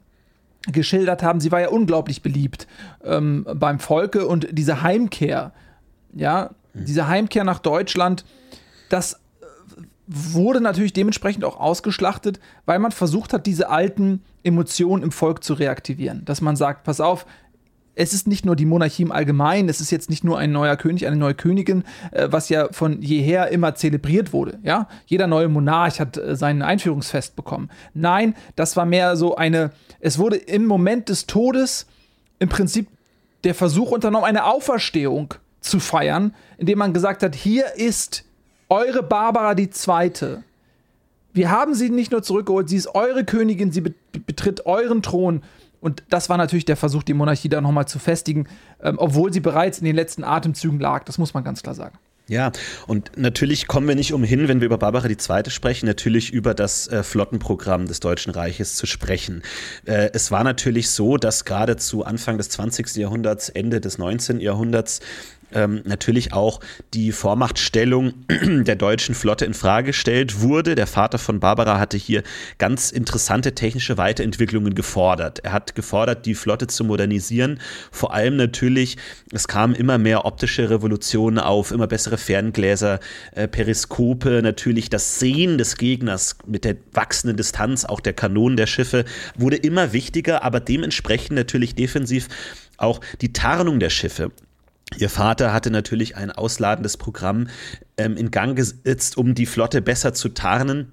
geschildert 0.67 1.24
haben. 1.24 1.39
Sie 1.39 1.52
war 1.52 1.62
ja 1.62 1.69
unglaublich 1.69 2.22
beliebt 2.22 2.67
ähm, 3.04 3.45
beim 3.56 3.80
Volke 3.80 4.28
und 4.28 4.48
diese 4.52 4.82
Heimkehr, 4.82 5.54
ja, 6.13 6.50
diese 6.74 7.08
Heimkehr 7.08 7.45
nach 7.45 7.60
Deutschland, 7.60 8.26
das 8.89 9.19
wurde 10.10 10.60
natürlich 10.60 10.91
dementsprechend 10.91 11.45
auch 11.45 11.60
ausgeschlachtet, 11.60 12.39
weil 12.65 12.80
man 12.80 12.91
versucht 12.91 13.32
hat, 13.32 13.45
diese 13.45 13.69
alten 13.69 14.24
Emotionen 14.43 15.04
im 15.04 15.12
Volk 15.12 15.43
zu 15.43 15.54
reaktivieren. 15.54 16.26
Dass 16.26 16.41
man 16.41 16.56
sagt, 16.56 16.84
pass 16.84 17.00
auf, 17.00 17.28
es 17.93 18.13
ist 18.13 18.28
nicht 18.28 18.43
nur 18.43 18.56
die 18.56 18.65
Monarchie 18.65 19.04
im 19.04 19.12
Allgemeinen, 19.12 19.69
es 19.69 19.82
ist 19.82 19.91
jetzt 19.91 20.10
nicht 20.10 20.24
nur 20.24 20.39
ein 20.39 20.52
neuer 20.52 20.78
König, 20.78 21.06
eine 21.06 21.15
neue 21.15 21.36
Königin, 21.36 21.84
äh, 22.12 22.28
was 22.32 22.50
ja 22.50 22.69
von 22.72 23.02
jeher 23.02 23.50
immer 23.50 23.76
zelebriert 23.76 24.34
wurde. 24.34 24.58
Ja? 24.63 24.88
Jeder 25.06 25.28
neue 25.28 25.48
Monarch 25.48 26.00
hat 26.00 26.17
äh, 26.17 26.36
sein 26.36 26.63
Einführungsfest 26.63 27.36
bekommen. 27.36 27.69
Nein, 27.93 28.36
das 28.56 28.76
war 28.78 28.86
mehr 28.86 29.15
so 29.15 29.36
eine, 29.36 29.72
es 30.00 30.17
wurde 30.17 30.38
im 30.38 30.65
Moment 30.65 31.10
des 31.10 31.28
Todes 31.28 31.86
im 32.39 32.50
Prinzip 32.50 32.88
der 33.43 33.54
Versuch 33.54 33.91
unternommen, 33.91 34.26
eine 34.26 34.45
Auferstehung 34.45 35.36
zu 35.60 35.80
feiern, 35.80 36.34
indem 36.58 36.80
man 36.80 36.93
gesagt 36.93 37.22
hat, 37.22 37.36
hier 37.36 37.76
ist 37.76 38.24
eure 38.69 39.03
Barbara 39.03 39.55
die 39.55 39.69
Zweite. 39.69 40.43
Wir 41.34 41.51
haben 41.51 41.75
sie 41.75 41.89
nicht 41.89 42.12
nur 42.12 42.23
zurückgeholt, 42.23 42.69
sie 42.69 42.77
ist 42.77 42.95
eure 42.95 43.23
Königin, 43.23 43.71
sie 43.71 43.82
betritt 43.82 44.65
euren 44.65 45.01
Thron. 45.01 45.43
Und 45.82 46.03
das 46.10 46.29
war 46.29 46.38
natürlich 46.38 46.65
der 46.65 46.75
Versuch, 46.75 47.03
die 47.03 47.13
Monarchie 47.13 47.49
da 47.49 47.62
nochmal 47.62 47.88
zu 47.88 47.99
festigen, 47.99 48.47
ähm, 48.82 48.97
obwohl 48.97 49.32
sie 49.32 49.39
bereits 49.39 49.79
in 49.79 49.86
den 49.86 49.95
letzten 49.95 50.23
Atemzügen 50.23 50.79
lag. 50.79 51.03
Das 51.05 51.17
muss 51.17 51.34
man 51.34 51.43
ganz 51.43 51.63
klar 51.63 51.75
sagen. 51.75 51.97
Ja, 52.29 52.51
und 52.86 53.12
natürlich 53.17 53.65
kommen 53.65 53.88
wir 53.88 53.95
nicht 53.95 54.13
umhin, 54.13 54.47
wenn 54.47 54.62
wir 54.62 54.67
über 54.67 54.77
Barbara 54.77 55.08
II. 55.08 55.49
sprechen, 55.49 55.88
natürlich 55.88 56.32
über 56.32 56.53
das 56.53 56.88
äh, 56.88 57.01
Flottenprogramm 57.01 57.88
des 57.88 58.01
Deutschen 58.01 58.32
Reiches 58.32 58.75
zu 58.75 58.86
sprechen. 58.86 59.41
Äh, 59.86 60.12
es 60.13 60.29
war 60.29 60.43
natürlich 60.43 60.91
so, 60.91 61.17
dass 61.17 61.43
gerade 61.43 61.75
zu 61.77 62.05
Anfang 62.05 62.38
des 62.38 62.49
20. 62.49 62.97
Jahrhunderts, 62.97 63.49
Ende 63.49 63.82
des 63.82 63.97
19. 63.97 64.41
Jahrhunderts 64.41 64.99
ähm, 65.53 65.81
natürlich 65.85 66.33
auch 66.33 66.59
die 66.93 67.12
Vormachtstellung 67.12 68.13
der 68.29 68.75
deutschen 68.75 69.15
Flotte 69.15 69.45
in 69.45 69.53
Frage 69.53 69.88
gestellt 69.88 70.41
wurde. 70.41 70.75
Der 70.75 70.88
Vater 70.88 71.17
von 71.17 71.39
Barbara 71.39 71.79
hatte 71.79 71.97
hier 71.97 72.23
ganz 72.57 72.91
interessante 72.91 73.55
technische 73.55 73.97
Weiterentwicklungen 73.97 74.75
gefordert. 74.75 75.39
Er 75.39 75.51
hat 75.51 75.75
gefordert, 75.75 76.25
die 76.25 76.35
Flotte 76.35 76.67
zu 76.67 76.83
modernisieren. 76.83 77.59
Vor 77.91 78.13
allem 78.13 78.35
natürlich, 78.35 78.97
es 79.31 79.47
kamen 79.47 79.73
immer 79.73 79.97
mehr 79.97 80.25
optische 80.25 80.69
Revolutionen 80.69 81.39
auf, 81.39 81.71
immer 81.71 81.88
bessere 81.88 82.17
Ferngläser, 82.17 82.99
äh, 83.31 83.47
Periskope, 83.47 84.41
natürlich 84.43 84.89
das 84.89 85.19
Sehen 85.19 85.57
des 85.57 85.77
Gegners 85.77 86.38
mit 86.45 86.65
der 86.65 86.75
wachsenden 86.93 87.38
Distanz, 87.38 87.85
auch 87.85 87.99
der 87.99 88.13
Kanonen 88.13 88.57
der 88.57 88.67
Schiffe, 88.67 89.05
wurde 89.35 89.55
immer 89.55 89.93
wichtiger, 89.93 90.43
aber 90.43 90.59
dementsprechend 90.59 91.35
natürlich 91.35 91.75
defensiv 91.75 92.27
auch 92.77 93.01
die 93.21 93.33
Tarnung 93.33 93.79
der 93.79 93.89
Schiffe. 93.89 94.31
Ihr 94.97 95.10
Vater 95.10 95.54
hatte 95.54 95.71
natürlich 95.71 96.15
ein 96.15 96.32
ausladendes 96.32 96.97
Programm 96.97 97.47
ähm, 97.97 98.17
in 98.17 98.32
Gang 98.32 98.56
gesetzt, 98.56 99.17
um 99.17 99.36
die 99.36 99.45
Flotte 99.45 99.82
besser 99.82 100.13
zu 100.13 100.30
tarnen. 100.30 100.91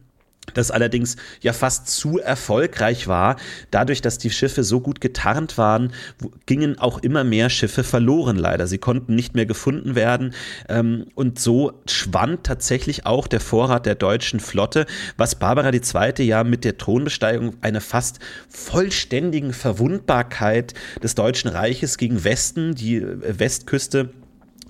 Das 0.55 0.71
allerdings 0.71 1.17
ja 1.41 1.53
fast 1.53 1.89
zu 1.89 2.19
erfolgreich 2.19 3.09
war. 3.09 3.37
Dadurch, 3.71 4.01
dass 4.03 4.19
die 4.19 4.31
Schiffe 4.31 4.65
so 4.65 4.81
gut 4.81 5.01
getarnt 5.01 5.59
waren, 5.59 5.93
gingen 6.47 6.79
auch 6.79 6.99
immer 6.99 7.25
mehr 7.25 7.51
Schiffe 7.51 7.85
verloren 7.85 8.37
leider. 8.37 8.67
Sie 8.67 8.79
konnten 8.79 9.15
nicht 9.15 9.35
mehr 9.35 9.47
gefunden 9.47 9.95
werden 9.95 10.35
ähm, 10.69 11.07
und 11.15 11.39
so 11.39 11.73
schwand 11.87 12.45
tatsächlich 12.45 13.07
auch 13.07 13.27
der 13.27 13.41
Vorrat 13.41 13.87
der 13.87 13.95
deutschen 13.95 14.41
Flotte, 14.41 14.87
was 15.17 15.35
Barbara 15.35 15.73
II. 15.73 16.25
ja 16.25 16.45
mit 16.45 16.65
der 16.65 16.79
Thronbesteigung 16.79 17.57
einer 17.61 17.81
fast 17.81 18.19
vollständigen 18.49 19.53
Verwundbarkeit 19.53 20.75
des 21.03 21.15
Deutschen 21.15 21.49
Reiches 21.49 21.99
gegen 21.99 22.25
Westen, 22.25 22.75
die 22.75 22.97
äh, 22.97 23.39
Westküste 23.39 24.11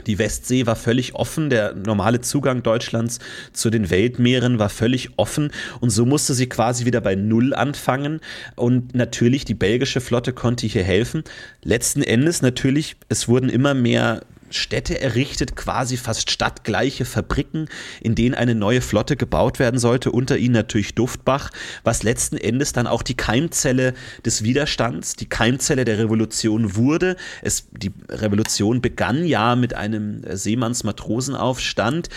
die 0.06 0.18
Westsee 0.18 0.66
war 0.66 0.76
völlig 0.76 1.14
offen, 1.14 1.50
der 1.50 1.74
normale 1.74 2.20
Zugang 2.20 2.62
Deutschlands 2.62 3.18
zu 3.52 3.70
den 3.70 3.90
Weltmeeren 3.90 4.58
war 4.58 4.68
völlig 4.68 5.10
offen 5.16 5.50
und 5.80 5.90
so 5.90 6.06
musste 6.06 6.34
sie 6.34 6.48
quasi 6.48 6.84
wieder 6.84 7.00
bei 7.00 7.14
Null 7.14 7.54
anfangen 7.54 8.20
und 8.54 8.94
natürlich 8.94 9.44
die 9.44 9.54
belgische 9.54 10.00
Flotte 10.00 10.32
konnte 10.32 10.66
hier 10.66 10.84
helfen. 10.84 11.24
Letzten 11.62 12.02
Endes 12.02 12.42
natürlich, 12.42 12.96
es 13.08 13.28
wurden 13.28 13.48
immer 13.48 13.74
mehr 13.74 14.22
Städte 14.50 15.00
errichtet, 15.00 15.56
quasi 15.56 15.96
fast 15.96 16.30
stadtgleiche 16.30 17.04
Fabriken, 17.04 17.68
in 18.00 18.14
denen 18.14 18.34
eine 18.34 18.54
neue 18.54 18.80
Flotte 18.80 19.16
gebaut 19.16 19.58
werden 19.58 19.78
sollte. 19.78 20.10
Unter 20.12 20.38
ihnen 20.38 20.54
natürlich 20.54 20.94
Duftbach, 20.94 21.50
was 21.84 22.02
letzten 22.02 22.36
Endes 22.36 22.72
dann 22.72 22.86
auch 22.86 23.02
die 23.02 23.16
Keimzelle 23.16 23.94
des 24.24 24.42
Widerstands, 24.42 25.16
die 25.16 25.28
Keimzelle 25.28 25.84
der 25.84 25.98
Revolution 25.98 26.76
wurde. 26.76 27.16
Es, 27.42 27.68
die 27.72 27.92
Revolution 28.08 28.80
begann 28.80 29.24
ja 29.24 29.56
mit 29.56 29.74
einem 29.74 30.22
Seemannsmatrosenaufstand. 30.28 32.08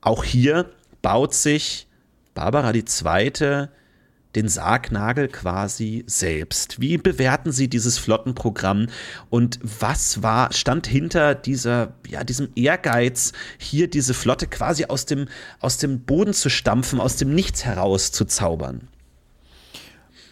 Auch 0.00 0.24
hier 0.24 0.70
baut 1.00 1.34
sich 1.34 1.86
Barbara 2.34 2.72
II 2.72 3.68
den 4.34 4.48
Sargnagel 4.48 5.28
quasi 5.28 6.04
selbst. 6.06 6.80
Wie 6.80 6.98
bewerten 6.98 7.52
Sie 7.52 7.68
dieses 7.68 7.98
Flottenprogramm 7.98 8.88
und 9.30 9.58
was 9.62 10.22
war, 10.22 10.52
stand 10.52 10.86
hinter 10.86 11.34
dieser, 11.34 11.94
ja, 12.08 12.24
diesem 12.24 12.48
Ehrgeiz, 12.54 13.32
hier 13.58 13.88
diese 13.88 14.14
Flotte 14.14 14.46
quasi 14.46 14.86
aus 14.86 15.06
dem, 15.06 15.28
aus 15.60 15.78
dem 15.78 16.00
Boden 16.00 16.32
zu 16.32 16.48
stampfen, 16.48 17.00
aus 17.00 17.16
dem 17.16 17.34
Nichts 17.34 17.64
heraus 17.64 18.12
zu 18.12 18.24
zaubern? 18.24 18.88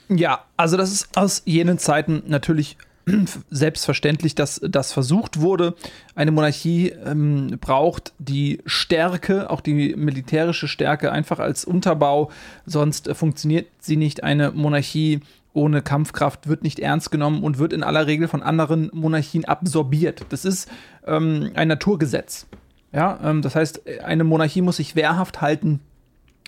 Ja, 0.08 0.44
also 0.56 0.76
das 0.76 0.90
ist 0.90 1.16
aus 1.16 1.42
jenen 1.44 1.78
Zeiten 1.78 2.24
natürlich 2.26 2.76
selbstverständlich, 3.50 4.34
dass 4.34 4.60
das 4.62 4.92
versucht 4.92 5.40
wurde. 5.40 5.74
Eine 6.14 6.30
Monarchie 6.30 6.88
ähm, 6.88 7.58
braucht 7.60 8.12
die 8.18 8.60
Stärke, 8.66 9.50
auch 9.50 9.60
die 9.60 9.94
militärische 9.96 10.68
Stärke, 10.68 11.12
einfach 11.12 11.38
als 11.38 11.64
Unterbau. 11.64 12.30
Sonst 12.66 13.08
äh, 13.08 13.14
funktioniert 13.14 13.68
sie 13.78 13.96
nicht. 13.96 14.22
Eine 14.22 14.52
Monarchie 14.52 15.20
ohne 15.52 15.82
Kampfkraft 15.82 16.48
wird 16.48 16.62
nicht 16.62 16.78
ernst 16.78 17.10
genommen 17.10 17.42
und 17.42 17.58
wird 17.58 17.72
in 17.72 17.82
aller 17.82 18.06
Regel 18.06 18.28
von 18.28 18.42
anderen 18.42 18.90
Monarchien 18.92 19.44
absorbiert. 19.44 20.24
Das 20.28 20.44
ist 20.44 20.68
ähm, 21.06 21.50
ein 21.54 21.68
Naturgesetz. 21.68 22.46
Ja, 22.92 23.18
ähm, 23.22 23.42
das 23.42 23.56
heißt, 23.56 23.82
eine 24.04 24.24
Monarchie 24.24 24.62
muss 24.62 24.76
sich 24.76 24.96
wehrhaft 24.96 25.40
halten. 25.40 25.80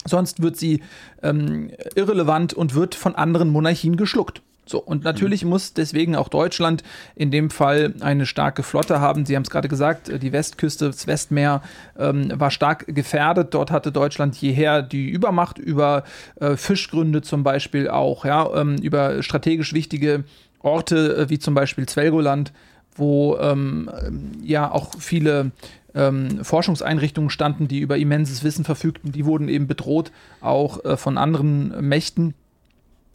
Sonst 0.05 0.43
wird 0.43 0.57
sie 0.57 0.83
ähm, 1.23 1.71
irrelevant 1.95 2.55
und 2.55 2.75
wird 2.75 2.95
von 2.95 3.15
anderen 3.15 3.51
Monarchien 3.51 3.97
geschluckt. 3.97 4.43
So, 4.65 4.79
und 4.79 5.03
natürlich 5.03 5.45
mhm. 5.45 5.51
muss 5.51 5.75
deswegen 5.75 6.15
auch 6.15 6.29
Deutschland 6.29 6.83
in 7.17 7.31
dem 7.31 7.51
Fall 7.51 7.95
eine 8.01 8.27
starke 8.27 8.63
Flotte 8.63 9.01
haben. 9.01 9.27
Sie 9.27 9.35
haben 9.35 9.43
es 9.43 9.51
gerade 9.51 9.69
gesagt, 9.69 10.23
die 10.23 10.33
Westküste, 10.33 10.87
das 10.87 11.07
Westmeer 11.07 11.63
ähm, 11.99 12.33
war 12.35 12.51
stark 12.51 12.87
gefährdet. 12.87 13.55
Dort 13.55 13.71
hatte 13.71 13.91
Deutschland 13.91 14.37
jeher 14.37 14.83
die 14.83 15.09
Übermacht 15.09 15.59
über 15.59 16.05
äh, 16.41 16.57
Fischgründe 16.57 17.23
zum 17.23 17.43
Beispiel 17.43 17.89
auch, 17.89 18.25
ja, 18.25 18.49
ähm, 18.55 18.77
über 18.77 19.23
strategisch 19.23 19.73
wichtige 19.73 20.25
Orte 20.61 21.17
äh, 21.17 21.31
wie 21.31 21.39
zum 21.41 21.55
Beispiel 21.55 21.87
Zwelgoland, 21.87 22.53
wo 22.95 23.37
ähm, 23.39 23.91
ja 24.43 24.71
auch 24.71 24.93
viele 24.99 25.51
ähm, 25.95 26.45
Forschungseinrichtungen 26.45 27.31
standen, 27.31 27.69
die 27.69 27.81
über 27.81 27.97
immenses 27.97 28.45
Wissen 28.45 28.65
verfügten. 28.65 29.13
Die 29.13 29.27
wurden 29.27 29.49
eben 29.49 29.67
bedroht, 29.67 30.13
auch 30.41 30.85
äh, 30.85 30.97
von 30.97 31.19
anderen 31.19 31.87
Mächten. 31.87 32.35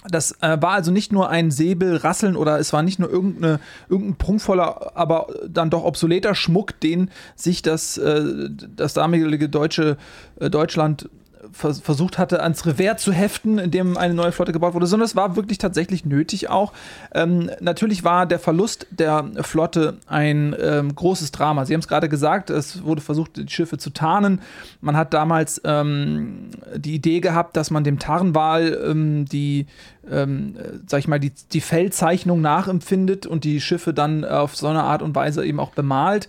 Das 0.10 0.32
äh, 0.42 0.58
war 0.62 0.72
also 0.72 0.92
nicht 0.92 1.12
nur 1.12 1.30
ein 1.30 1.52
Säbelrasseln 1.52 2.36
oder 2.36 2.60
es 2.60 2.74
war 2.74 2.84
nicht 2.84 3.00
nur 3.00 3.10
irgendeine, 3.10 3.60
irgendein 3.90 4.16
prunkvoller, 4.16 4.92
aber 4.96 5.28
dann 5.48 5.70
doch 5.70 5.84
obsoleter 5.84 6.36
Schmuck, 6.36 6.80
den 6.80 7.10
sich 7.36 7.62
das, 7.62 7.98
äh, 7.98 8.50
das 8.76 8.94
damalige 8.94 9.50
deutsche 9.50 9.98
äh, 10.40 10.50
Deutschland 10.50 11.10
vers 11.52 11.80
versucht 11.80 12.18
hatte, 12.18 12.42
ans 12.42 12.66
Revers 12.66 13.02
zu 13.02 13.12
heften, 13.12 13.58
in 13.58 13.72
dem 13.72 13.98
eine 13.98 14.14
neue 14.14 14.32
Flotte 14.32 14.52
gebaut 14.52 14.74
wurde, 14.74 14.88
sondern 14.88 15.06
es 15.06 15.16
war 15.16 15.36
wirklich 15.36 15.58
tatsächlich 15.58 16.06
nötig 16.06 16.50
auch. 16.50 16.74
Ähm, 17.14 17.50
natürlich 17.60 18.04
war 18.04 18.26
der 18.26 18.40
Verlust 18.40 18.88
der 18.90 19.32
Flotte 19.42 19.98
ein 20.08 20.56
ähm, 20.62 20.94
großes 20.96 21.32
Drama. 21.32 21.66
Sie 21.66 21.74
haben 21.74 21.82
es 21.82 21.88
gerade 21.88 22.10
gesagt, 22.10 22.50
es 22.50 22.84
wurde 22.84 23.02
versucht, 23.02 23.38
die 23.38 23.50
Schiffe 23.50 23.78
zu 23.78 23.92
tarnen. 23.92 24.42
Man 24.82 24.98
hat 24.98 25.14
damals 25.14 25.62
ähm, 25.64 26.50
die 26.76 26.96
Idee 26.96 27.20
gehabt, 27.20 27.58
dass 27.58 27.72
man 27.72 27.84
dem 27.84 28.00
Tarnwal 28.00 28.80
ähm, 28.90 29.26
die, 29.26 29.68
ähm, 30.10 30.56
sag 30.86 31.00
ich 31.00 31.08
mal, 31.08 31.20
die, 31.20 31.32
die 31.52 31.62
Feldzeichnung 31.62 32.42
nachempfindet 32.42 33.26
und 33.26 33.44
die 33.44 33.62
Schiffe 33.62 33.94
dann 33.94 34.26
auf 34.26 34.56
so 34.56 34.68
eine 34.68 34.84
Art 34.84 35.02
und 35.02 35.16
Weise 35.16 35.46
eben 35.46 35.60
auch 35.60 35.72
bemalt. 35.72 36.28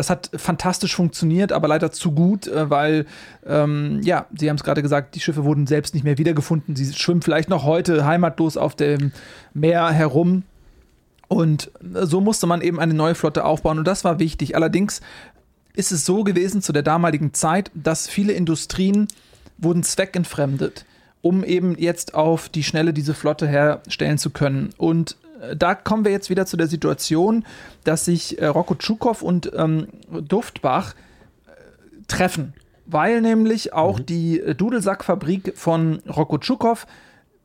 Das 0.00 0.08
hat 0.08 0.30
fantastisch 0.34 0.96
funktioniert, 0.96 1.52
aber 1.52 1.68
leider 1.68 1.92
zu 1.92 2.12
gut, 2.12 2.46
äh, 2.46 2.70
weil, 2.70 3.04
ähm, 3.46 4.00
ja, 4.02 4.24
Sie 4.34 4.48
haben 4.48 4.56
es 4.56 4.64
gerade 4.64 4.80
gesagt, 4.80 5.14
die 5.14 5.20
Schiffe 5.20 5.44
wurden 5.44 5.66
selbst 5.66 5.92
nicht 5.92 6.04
mehr 6.04 6.16
wiedergefunden. 6.16 6.74
Sie 6.74 6.90
schwimmen 6.94 7.20
vielleicht 7.20 7.50
noch 7.50 7.64
heute 7.64 8.06
heimatlos 8.06 8.56
auf 8.56 8.74
dem 8.74 9.12
Meer 9.52 9.90
herum. 9.90 10.44
Und 11.28 11.70
so 11.84 12.22
musste 12.22 12.46
man 12.46 12.62
eben 12.62 12.80
eine 12.80 12.94
neue 12.94 13.14
Flotte 13.14 13.44
aufbauen 13.44 13.76
und 13.76 13.84
das 13.84 14.02
war 14.02 14.18
wichtig. 14.18 14.56
Allerdings 14.56 15.02
ist 15.74 15.92
es 15.92 16.06
so 16.06 16.24
gewesen 16.24 16.62
zu 16.62 16.72
der 16.72 16.82
damaligen 16.82 17.34
Zeit, 17.34 17.70
dass 17.74 18.08
viele 18.08 18.32
Industrien 18.32 19.06
wurden 19.58 19.82
zweckentfremdet, 19.82 20.86
um 21.20 21.44
eben 21.44 21.76
jetzt 21.76 22.14
auf 22.14 22.48
die 22.48 22.62
Schnelle 22.62 22.94
diese 22.94 23.12
Flotte 23.12 23.46
herstellen 23.46 24.16
zu 24.16 24.30
können. 24.30 24.70
Und 24.78 25.18
da 25.56 25.74
kommen 25.74 26.04
wir 26.04 26.12
jetzt 26.12 26.30
wieder 26.30 26.46
zu 26.46 26.56
der 26.56 26.66
Situation, 26.66 27.44
dass 27.84 28.04
sich 28.04 28.40
äh, 28.40 28.46
Rocco 28.46 28.74
Tschukow 28.74 29.22
und 29.22 29.50
ähm, 29.54 29.88
Duftbach 30.10 30.94
äh, 30.94 31.50
treffen. 32.08 32.54
Weil 32.86 33.20
nämlich 33.20 33.72
auch 33.72 33.98
mhm. 33.98 34.06
die 34.06 34.40
äh, 34.40 34.54
Dudelsackfabrik 34.54 35.54
von 35.56 36.02
Rocco 36.08 36.38
Tschukow 36.38 36.86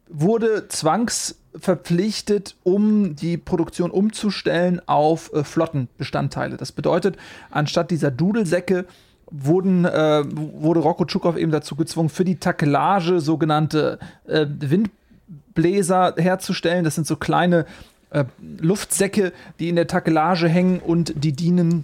wurde 0.07 0.67
zwangsverpflichtet, 0.67 2.55
um 2.63 3.15
die 3.15 3.37
Produktion 3.37 3.91
umzustellen 3.91 4.81
auf 4.87 5.31
äh, 5.33 5.43
Flottenbestandteile. 5.43 6.57
Das 6.57 6.71
bedeutet, 6.71 7.17
anstatt 7.49 7.91
dieser 7.91 8.11
Dudelsäcke 8.11 8.85
wurden, 9.31 9.85
äh, 9.85 10.23
wurde 10.25 10.81
Rocco 10.81 11.05
Tschukow 11.05 11.35
eben 11.37 11.51
dazu 11.51 11.75
gezwungen, 11.75 12.09
für 12.09 12.25
die 12.25 12.37
Takelage 12.37 13.19
sogenannte 13.19 13.99
äh, 14.27 14.45
Wind 14.59 14.91
Bläser 15.27 16.15
herzustellen. 16.17 16.83
Das 16.83 16.95
sind 16.95 17.07
so 17.07 17.15
kleine 17.15 17.65
äh, 18.11 18.25
Luftsäcke, 18.59 19.33
die 19.59 19.69
in 19.69 19.75
der 19.75 19.87
Takelage 19.87 20.47
hängen 20.47 20.79
und 20.79 21.13
die 21.15 21.33
dienen 21.33 21.83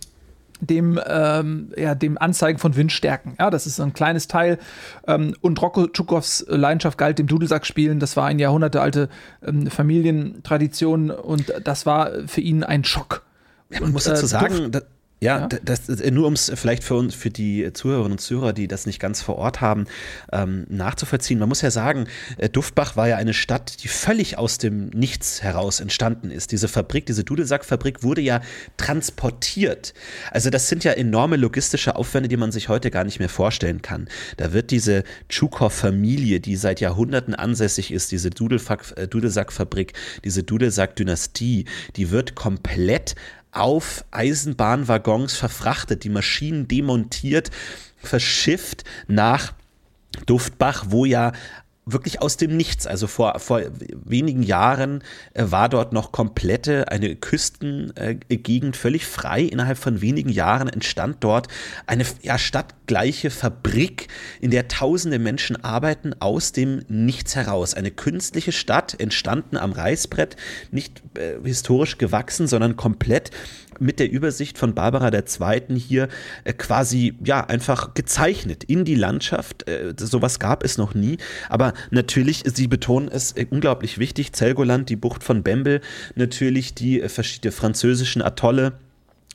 dem, 0.61 0.99
ähm, 1.07 1.71
ja, 1.75 1.95
dem 1.95 2.17
Anzeigen 2.19 2.59
von 2.59 2.75
Windstärken. 2.75 3.35
Ja, 3.39 3.49
das 3.49 3.65
ist 3.65 3.77
so 3.77 3.83
ein 3.83 3.93
kleines 3.93 4.27
Teil. 4.27 4.59
Ähm, 5.07 5.35
und 5.41 5.59
Rocco 5.61 5.87
Tschukows 5.87 6.45
Leidenschaft 6.47 6.97
galt 6.97 7.17
dem 7.19 7.27
Dudelsackspielen. 7.27 7.99
Das 7.99 8.15
war 8.15 8.27
eine 8.27 8.41
jahrhundertealte 8.41 9.09
ähm, 9.43 9.67
Familientradition 9.67 11.09
und 11.09 11.51
das 11.63 11.85
war 11.85 12.11
für 12.27 12.41
ihn 12.41 12.63
ein 12.63 12.83
Schock. 12.83 13.23
Ja, 13.69 13.79
man 13.79 13.87
und, 13.87 13.93
muss 13.93 14.03
dazu 14.03 14.25
äh, 14.25 14.29
sagen, 14.29 14.71
ja, 15.23 15.41
ja, 15.41 15.47
das, 15.47 15.85
das, 15.85 16.01
nur 16.09 16.25
um 16.25 16.33
es 16.33 16.51
vielleicht 16.55 16.83
für 16.83 16.95
uns, 16.95 17.13
für 17.13 17.29
die 17.29 17.71
Zuhörerinnen 17.73 18.13
und 18.13 18.17
Zuhörer, 18.19 18.53
die 18.53 18.67
das 18.67 18.87
nicht 18.87 18.99
ganz 18.99 19.21
vor 19.21 19.35
Ort 19.35 19.61
haben, 19.61 19.85
ähm, 20.31 20.65
nachzuvollziehen. 20.67 21.37
Man 21.37 21.47
muss 21.47 21.61
ja 21.61 21.69
sagen, 21.69 22.07
äh, 22.37 22.49
Duftbach 22.49 22.95
war 22.95 23.07
ja 23.07 23.17
eine 23.17 23.35
Stadt, 23.35 23.83
die 23.83 23.87
völlig 23.87 24.39
aus 24.39 24.57
dem 24.57 24.87
Nichts 24.87 25.43
heraus 25.43 25.79
entstanden 25.79 26.31
ist. 26.31 26.51
Diese 26.51 26.67
Fabrik, 26.67 27.05
diese 27.05 27.23
Dudelsackfabrik 27.23 28.01
wurde 28.01 28.21
ja 28.21 28.41
transportiert. 28.77 29.93
Also 30.31 30.49
das 30.49 30.69
sind 30.69 30.83
ja 30.83 30.93
enorme 30.93 31.35
logistische 31.35 31.95
Aufwände, 31.95 32.27
die 32.27 32.37
man 32.37 32.51
sich 32.51 32.67
heute 32.67 32.89
gar 32.89 33.03
nicht 33.03 33.19
mehr 33.19 33.29
vorstellen 33.29 33.83
kann. 33.83 34.09
Da 34.37 34.53
wird 34.53 34.71
diese 34.71 35.03
Tschukow-Familie, 35.29 36.39
die 36.39 36.55
seit 36.55 36.79
Jahrhunderten 36.79 37.35
ansässig 37.35 37.91
ist, 37.91 38.11
diese 38.11 38.29
äh, 38.29 39.07
Dudelsackfabrik, 39.07 39.93
diese 40.23 40.41
Dudelsack-Dynastie, 40.41 41.65
die 41.95 42.09
wird 42.09 42.33
komplett 42.33 43.13
auf 43.51 44.05
Eisenbahnwaggons 44.11 45.35
verfrachtet, 45.35 46.03
die 46.03 46.09
Maschinen 46.09 46.67
demontiert, 46.67 47.51
verschifft 47.97 48.83
nach 49.07 49.53
Duftbach, 50.25 50.85
wo 50.89 51.05
ja 51.05 51.33
wirklich 51.93 52.21
aus 52.21 52.37
dem 52.37 52.57
Nichts. 52.57 52.87
Also 52.87 53.07
vor, 53.07 53.39
vor 53.39 53.61
wenigen 54.05 54.43
Jahren 54.43 55.03
äh, 55.33 55.45
war 55.47 55.69
dort 55.69 55.93
noch 55.93 56.11
komplette 56.11 56.87
eine 56.89 57.15
Küstengegend 57.15 58.75
völlig 58.75 59.05
frei. 59.05 59.41
Innerhalb 59.41 59.77
von 59.77 60.01
wenigen 60.01 60.29
Jahren 60.29 60.67
entstand 60.67 61.17
dort 61.21 61.47
eine 61.87 62.05
ja, 62.21 62.37
Stadt 62.37 62.75
gleiche 62.87 63.29
Fabrik, 63.29 64.07
in 64.41 64.51
der 64.51 64.67
tausende 64.67 65.19
Menschen 65.19 65.63
arbeiten, 65.63 66.13
aus 66.19 66.51
dem 66.51 66.83
Nichts 66.87 67.35
heraus. 67.35 67.73
Eine 67.73 67.91
künstliche 67.91 68.51
Stadt, 68.51 68.99
entstanden 68.99 69.57
am 69.57 69.71
Reißbrett, 69.71 70.35
nicht 70.71 71.01
äh, 71.17 71.35
historisch 71.43 71.97
gewachsen, 71.97 72.47
sondern 72.47 72.75
komplett 72.75 73.31
mit 73.81 73.99
der 73.99 74.11
Übersicht 74.11 74.57
von 74.57 74.73
Barbara 74.73 75.11
II. 75.11 75.79
hier 75.79 76.07
äh, 76.43 76.53
quasi 76.53 77.15
ja 77.23 77.45
einfach 77.45 77.93
gezeichnet 77.93 78.63
in 78.63 78.85
die 78.85 78.95
Landschaft. 78.95 79.67
Äh, 79.67 79.93
sowas 79.97 80.39
gab 80.39 80.63
es 80.63 80.77
noch 80.77 80.93
nie. 80.93 81.17
Aber 81.49 81.73
natürlich, 81.89 82.43
Sie 82.45 82.67
betonen 82.67 83.09
es 83.09 83.33
äh, 83.33 83.47
unglaublich 83.49 83.97
wichtig, 83.97 84.33
Zelgoland, 84.33 84.89
die 84.89 84.95
Bucht 84.95 85.23
von 85.23 85.43
Bembel, 85.43 85.81
natürlich 86.15 86.73
die 86.73 87.01
äh, 87.01 87.09
verschiedenen 87.09 87.53
französischen 87.53 88.21
Atolle. 88.21 88.73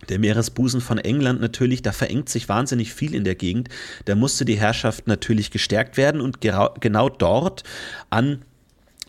Der 0.08 0.18
Meeresbusen 0.18 0.80
von 0.80 0.98
England 0.98 1.40
natürlich, 1.40 1.82
da 1.82 1.90
verengt 1.90 2.28
sich 2.28 2.48
wahnsinnig 2.48 2.92
viel 2.92 3.14
in 3.14 3.24
der 3.24 3.34
Gegend. 3.34 3.68
Da 4.04 4.14
musste 4.14 4.44
die 4.44 4.58
Herrschaft 4.58 5.06
natürlich 5.06 5.50
gestärkt 5.50 5.96
werden 5.96 6.20
und 6.20 6.40
genau 6.40 7.08
dort 7.08 7.64
an 8.10 8.42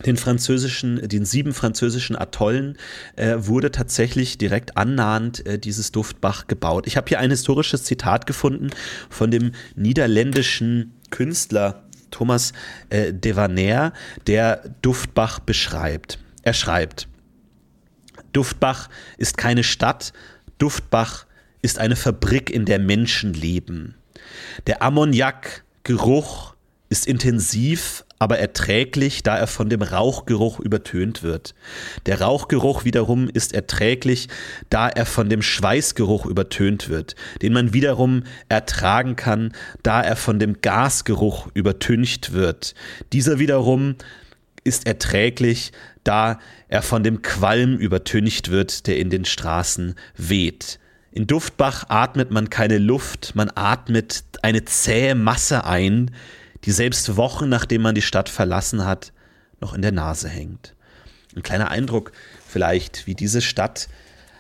den 0.06 0.18
französischen, 0.18 1.08
den 1.08 1.26
sieben 1.26 1.54
französischen 1.54 2.16
Atollen 2.16 2.78
äh, 3.16 3.36
wurde 3.40 3.72
tatsächlich 3.72 4.38
direkt 4.38 4.78
annahend 4.78 5.46
äh, 5.46 5.58
dieses 5.58 5.92
Duftbach 5.92 6.48
gebaut. 6.48 6.86
Ich 6.86 6.98
habe 6.98 7.08
hier 7.10 7.20
ein 7.20 7.32
historisches 7.32 7.84
Zitat 7.84 8.28
gefunden 8.28 8.70
von 9.10 9.32
dem 9.32 9.54
niederländischen 9.76 10.94
Künstler 11.10 11.84
Thomas 12.12 12.54
äh, 12.90 13.14
Devaner, 13.14 13.94
der 14.28 14.70
Duftbach 14.82 15.40
beschreibt. 15.40 16.20
Er 16.44 16.54
schreibt, 16.54 17.08
Duftbach 18.34 18.90
ist 19.18 19.38
keine 19.38 19.64
Stadt, 19.64 20.14
Duftbach 20.58 21.26
ist 21.62 21.80
eine 21.80 21.96
Fabrik, 21.96 22.50
in 22.50 22.66
der 22.66 22.80
Menschen 22.80 23.34
leben. 23.34 23.96
Der 24.68 24.82
Ammoniakgeruch 24.82 26.56
ist 26.90 27.08
intensiv, 27.08 28.06
aber 28.20 28.40
erträglich, 28.40 29.22
da 29.24 29.38
er 29.38 29.48
von 29.48 29.70
dem 29.70 29.82
Rauchgeruch 29.82 30.60
übertönt 30.60 31.22
wird. 31.22 31.54
Der 32.06 32.22
Rauchgeruch 32.22 32.86
wiederum 32.86 33.30
ist 33.30 33.54
erträglich, 33.54 34.28
da 34.70 34.88
er 34.90 35.06
von 35.06 35.30
dem 35.30 35.42
Schweißgeruch 35.42 36.26
übertönt 36.26 36.90
wird, 36.90 37.16
den 37.42 37.54
man 37.54 37.74
wiederum 37.74 38.24
ertragen 38.50 39.16
kann, 39.16 39.54
da 39.84 40.02
er 40.02 40.16
von 40.16 40.40
dem 40.40 40.62
Gasgeruch 40.62 41.48
übertüncht 41.54 42.34
wird. 42.34 42.74
Dieser 43.14 43.38
wiederum 43.38 43.96
ist 44.64 44.88
erträglich, 44.88 45.72
da 46.04 46.40
er 46.70 46.82
von 46.82 47.04
dem 47.04 47.22
Qualm 47.22 47.78
übertüncht 47.78 48.50
wird, 48.50 48.88
der 48.88 48.98
in 48.98 49.10
den 49.10 49.26
Straßen 49.26 49.96
weht. 50.16 50.80
In 51.12 51.28
Duftbach 51.28 51.86
atmet 51.90 52.32
man 52.32 52.50
keine 52.50 52.78
Luft, 52.78 53.34
man 53.36 53.52
atmet 53.56 54.24
eine 54.42 54.66
zähe 54.66 55.16
Masse 55.16 55.66
ein, 55.66 56.12
die 56.68 56.74
selbst 56.74 57.16
Wochen 57.16 57.48
nachdem 57.48 57.82
man 57.82 57.96
die 57.96 58.02
Stadt 58.02 58.28
verlassen 58.28 58.86
hat, 58.86 59.14
noch 59.62 59.74
in 59.74 59.82
der 59.82 59.94
Nase 59.94 60.28
hängt. 60.28 60.76
Ein 61.34 61.42
kleiner 61.42 61.72
Eindruck 61.72 62.12
vielleicht, 62.46 63.08
wie 63.08 63.16
diese 63.16 63.42
Stadt 63.42 63.88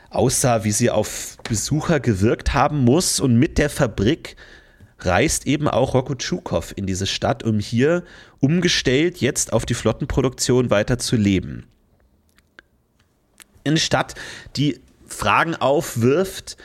aussah, 0.10 0.66
wie 0.66 0.74
sie 0.74 0.90
auf 0.90 1.38
Besucher 1.48 2.02
gewirkt 2.02 2.54
haben 2.54 2.84
muss. 2.84 3.22
Und 3.22 3.38
mit 3.38 3.58
der 3.58 3.70
Fabrik 3.70 4.36
reist 5.00 5.48
eben 5.48 5.70
auch 5.70 5.94
Rocco 5.94 6.16
Tschukow 6.16 6.74
in 6.76 6.86
diese 6.86 7.08
Stadt, 7.08 7.44
um 7.44 7.60
hier 7.60 8.04
umgestellt 8.42 9.22
jetzt 9.22 9.54
auf 9.54 9.66
die 9.66 9.74
Flottenproduktion 9.74 10.70
weiter 10.70 10.98
zu 10.98 11.16
leben. 11.16 11.66
Eine 13.64 13.78
Stadt, 13.78 14.16
die 14.58 14.82
Fragen 15.06 15.56
aufwirft, 15.56 16.58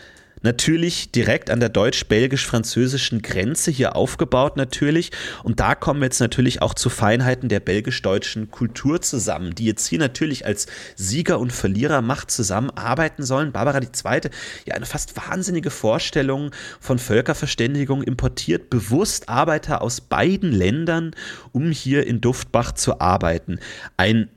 natürlich 0.43 1.11
direkt 1.11 1.51
an 1.51 1.61
der 1.61 1.69
deutsch-belgisch-französischen 1.69 3.23
Grenze 3.23 3.71
hier 3.71 3.97
aufgebaut 3.97 4.57
natürlich. 4.57 5.11
Und 5.43 5.61
da 5.61 5.75
kommen 5.75 6.01
wir 6.01 6.07
jetzt 6.07 6.21
natürlich 6.21 6.63
auch 6.63 6.75
zu 6.75 6.91
Feinheiten 6.91 7.49
der 7.49 7.61
belgisch-deutschen 7.61 8.51
Kultur 8.51 9.01
zusammen, 9.01 9.55
die 9.55 9.67
jetzt 9.67 9.87
hier 9.87 9.99
natürlich 9.99 10.47
als 10.47 10.67
Sieger 10.97 11.39
und 11.39 11.53
Verlierermacht 11.53 12.31
zusammenarbeiten 12.31 13.23
sollen. 13.25 13.53
Barbara 13.53 13.81
II. 13.81 14.31
ja 14.67 14.75
eine 14.75 14.87
fast 14.87 15.17
wahnsinnige 15.17 15.71
Vorstellung 15.71 16.51
von 16.81 16.99
Völkerverständigung 16.99 18.03
importiert 18.03 18.71
bewusst 18.71 19.29
Arbeiter 19.29 19.83
aus 19.83 20.01
beiden 20.01 20.53
Ländern, 20.53 21.13
um 21.53 21.71
hier 21.71 22.07
in 22.07 22.21
Duftbach 22.21 22.73
zu 22.73 23.01
arbeiten. 23.01 23.59
Ein 23.97 24.29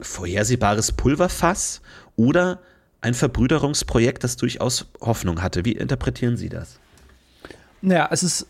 vorhersehbares 0.00 0.92
Pulverfass 0.92 1.80
oder 2.16 2.60
ein 3.00 3.14
Verbrüderungsprojekt, 3.14 4.24
das 4.24 4.36
durchaus 4.36 4.86
Hoffnung 5.00 5.42
hatte. 5.42 5.64
Wie 5.64 5.72
interpretieren 5.72 6.36
Sie 6.36 6.48
das? 6.48 6.78
Naja, 7.80 8.08
es 8.10 8.22
ist 8.22 8.46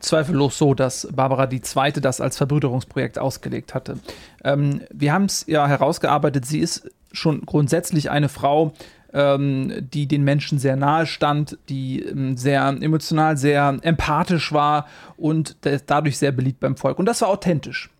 zweifellos 0.00 0.58
so, 0.58 0.74
dass 0.74 1.08
Barbara 1.12 1.50
II. 1.50 1.92
das 2.00 2.20
als 2.20 2.36
Verbrüderungsprojekt 2.36 3.18
ausgelegt 3.18 3.74
hatte. 3.74 3.98
Ähm, 4.44 4.82
wir 4.92 5.12
haben 5.12 5.24
es 5.24 5.44
ja 5.46 5.66
herausgearbeitet, 5.66 6.44
sie 6.44 6.60
ist 6.60 6.90
schon 7.12 7.42
grundsätzlich 7.46 8.10
eine 8.10 8.28
Frau, 8.28 8.72
ähm, 9.12 9.88
die 9.92 10.06
den 10.06 10.24
Menschen 10.24 10.58
sehr 10.58 10.76
nahe 10.76 11.06
stand, 11.06 11.58
die 11.68 12.02
ähm, 12.02 12.36
sehr 12.36 12.66
emotional, 12.80 13.36
sehr 13.36 13.78
empathisch 13.82 14.52
war 14.52 14.86
und 15.16 15.56
dadurch 15.86 16.18
sehr 16.18 16.32
beliebt 16.32 16.60
beim 16.60 16.76
Volk. 16.76 16.98
Und 16.98 17.06
das 17.06 17.20
war 17.20 17.28
authentisch. 17.28 17.90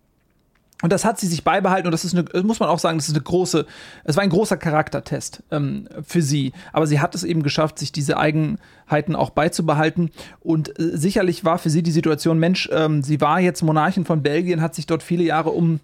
Und 0.83 0.93
das 0.93 1.05
hat 1.05 1.19
sie 1.19 1.29
sich 1.29 1.45
beibehalten 1.45 1.87
und 1.87 1.93
das 1.93 2.05
ist 2.05 2.15
eine, 2.15 2.43
muss 2.43 2.61
man 2.61 2.69
auch 2.69 2.81
sagen, 2.81 2.99
das 2.99 3.09
ist 3.09 3.15
eine 3.15 3.23
große, 3.23 3.67
es 4.05 4.17
war 4.17 4.23
ein 4.23 4.31
großer 4.31 4.57
Charaktertest 4.57 5.43
ähm, 5.51 5.89
für 6.03 6.23
sie. 6.23 6.53
Aber 6.73 6.87
sie 6.87 7.01
hat 7.01 7.15
es 7.15 7.25
eben 7.25 7.43
geschafft, 7.43 7.79
sich 7.79 7.93
diese 7.93 8.19
Eigenheiten 8.19 9.17
auch 9.17 9.31
beizubehalten. 9.31 10.11
Und 10.41 10.79
äh, 10.79 10.97
sicherlich 10.97 11.45
war 11.45 11.59
für 11.59 11.71
sie 11.71 11.83
die 11.83 11.93
Situation, 11.93 12.39
Mensch, 12.39 12.69
ähm, 12.73 13.03
sie 13.03 13.21
war 13.21 13.41
jetzt 13.41 13.63
Monarchin 13.63 14.05
von 14.05 14.23
Belgien, 14.23 14.61
hat 14.61 14.75
sich 14.75 14.87
dort 14.87 15.03
viele 15.03 15.23
Jahre 15.23 15.51
um 15.51 15.81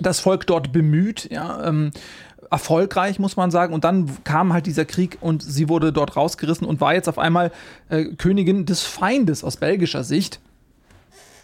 das 0.00 0.20
Volk 0.20 0.46
dort 0.46 0.72
bemüht, 0.72 1.30
ja, 1.30 1.66
ähm, 1.66 1.90
erfolgreich, 2.50 3.18
muss 3.18 3.36
man 3.36 3.50
sagen. 3.50 3.74
Und 3.74 3.84
dann 3.84 4.10
kam 4.24 4.52
halt 4.52 4.66
dieser 4.66 4.84
Krieg 4.84 5.18
und 5.20 5.42
sie 5.42 5.68
wurde 5.68 5.92
dort 5.92 6.16
rausgerissen 6.16 6.66
und 6.66 6.80
war 6.80 6.94
jetzt 6.94 7.08
auf 7.08 7.18
einmal 7.18 7.50
äh, 7.88 8.04
Königin 8.04 8.66
des 8.66 8.82
Feindes 8.82 9.44
aus 9.44 9.56
belgischer 9.56 10.04
Sicht. 10.04 10.40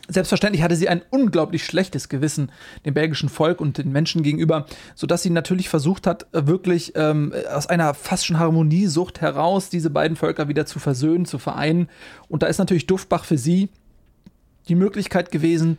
Selbstverständlich 0.09 0.63
hatte 0.63 0.75
sie 0.75 0.89
ein 0.89 1.03
unglaublich 1.11 1.65
schlechtes 1.65 2.09
Gewissen 2.09 2.51
dem 2.85 2.93
belgischen 2.93 3.29
Volk 3.29 3.61
und 3.61 3.79
den 3.79 3.93
Menschen 3.93 4.23
gegenüber, 4.23 4.67
sodass 4.97 5.23
sie 5.23 5.31
natürlich 5.31 5.69
versucht 5.69 6.07
hat, 6.09 6.27
wirklich 6.33 6.93
ähm, 6.97 7.33
aus 7.53 7.69
einer 7.69 7.95
fast 7.95 8.27
schon 8.27 8.39
Harmoniesucht 8.39 9.21
heraus 9.21 9.71
diese 9.71 9.91
beiden 9.91 10.17
Völker 10.17 10.49
wieder 10.49 10.67
zu 10.67 10.81
versöhnen, 10.81 11.25
zu 11.25 11.39
vereinen. 11.39 11.89
Und 12.29 12.43
da 12.43 12.49
ist 12.49 12.59
natürlich 12.59 12.87
Duftbach 12.87 13.25
für 13.25 13.39
sie 13.39 13.69
die 14.69 14.75
Möglichkeit 14.75 15.31
gewesen, 15.31 15.79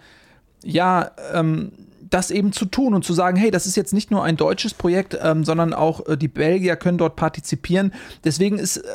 ja, 0.63 1.11
ähm, 1.33 1.73
das 2.13 2.29
eben 2.29 2.51
zu 2.51 2.65
tun 2.65 2.93
und 2.93 3.03
zu 3.03 3.13
sagen, 3.13 3.37
hey, 3.37 3.49
das 3.49 3.65
ist 3.65 3.75
jetzt 3.75 3.91
nicht 3.91 4.11
nur 4.11 4.23
ein 4.23 4.37
deutsches 4.37 4.75
Projekt, 4.75 5.17
ähm, 5.19 5.43
sondern 5.43 5.73
auch 5.73 6.05
äh, 6.07 6.15
die 6.15 6.27
Belgier 6.27 6.75
können 6.75 6.99
dort 6.99 7.15
partizipieren. 7.15 7.91
Deswegen 8.23 8.59
ist, 8.59 8.77
äh, 8.77 8.89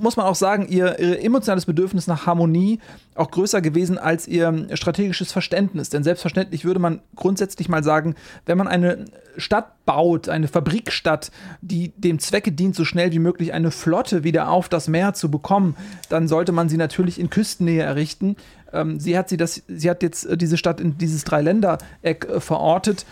muss 0.00 0.16
man 0.16 0.26
auch 0.26 0.34
sagen, 0.34 0.66
ihr, 0.68 0.98
ihr, 0.98 1.22
emotionales 1.22 1.66
Bedürfnis 1.66 2.08
nach 2.08 2.26
Harmonie 2.26 2.80
auch 3.14 3.30
größer 3.30 3.60
gewesen 3.60 3.96
als 3.96 4.26
ihr 4.26 4.66
strategisches 4.74 5.30
Verständnis. 5.30 5.88
Denn 5.88 6.02
selbstverständlich 6.02 6.64
würde 6.64 6.80
man 6.80 7.00
grundsätzlich 7.14 7.68
mal 7.68 7.84
sagen, 7.84 8.16
wenn 8.44 8.58
man 8.58 8.66
eine 8.66 9.04
Stadt 9.36 9.84
baut, 9.84 10.28
eine 10.28 10.48
Fabrikstadt, 10.48 11.30
die 11.60 11.92
dem 11.96 12.18
Zwecke 12.18 12.50
dient, 12.50 12.74
so 12.74 12.84
schnell 12.84 13.12
wie 13.12 13.20
möglich 13.20 13.52
eine 13.52 13.70
Flotte 13.70 14.24
wieder 14.24 14.48
auf 14.48 14.68
das 14.68 14.88
Meer 14.88 15.14
zu 15.14 15.30
bekommen, 15.30 15.76
dann 16.08 16.26
sollte 16.26 16.50
man 16.50 16.68
sie 16.68 16.76
natürlich 16.76 17.20
in 17.20 17.30
Küstennähe 17.30 17.82
errichten. 17.82 18.34
Ähm, 18.74 19.00
sie 19.00 19.16
hat 19.16 19.28
sie 19.28 19.36
das, 19.36 19.62
sie 19.68 19.88
hat 19.88 20.02
jetzt 20.02 20.26
äh, 20.26 20.36
diese 20.36 20.56
Stadt 20.56 20.80
in 20.80 20.98
dieses 20.98 21.24
Dreiländereck 21.24 22.28
äh, 22.28 22.40
verortet, 22.40 23.06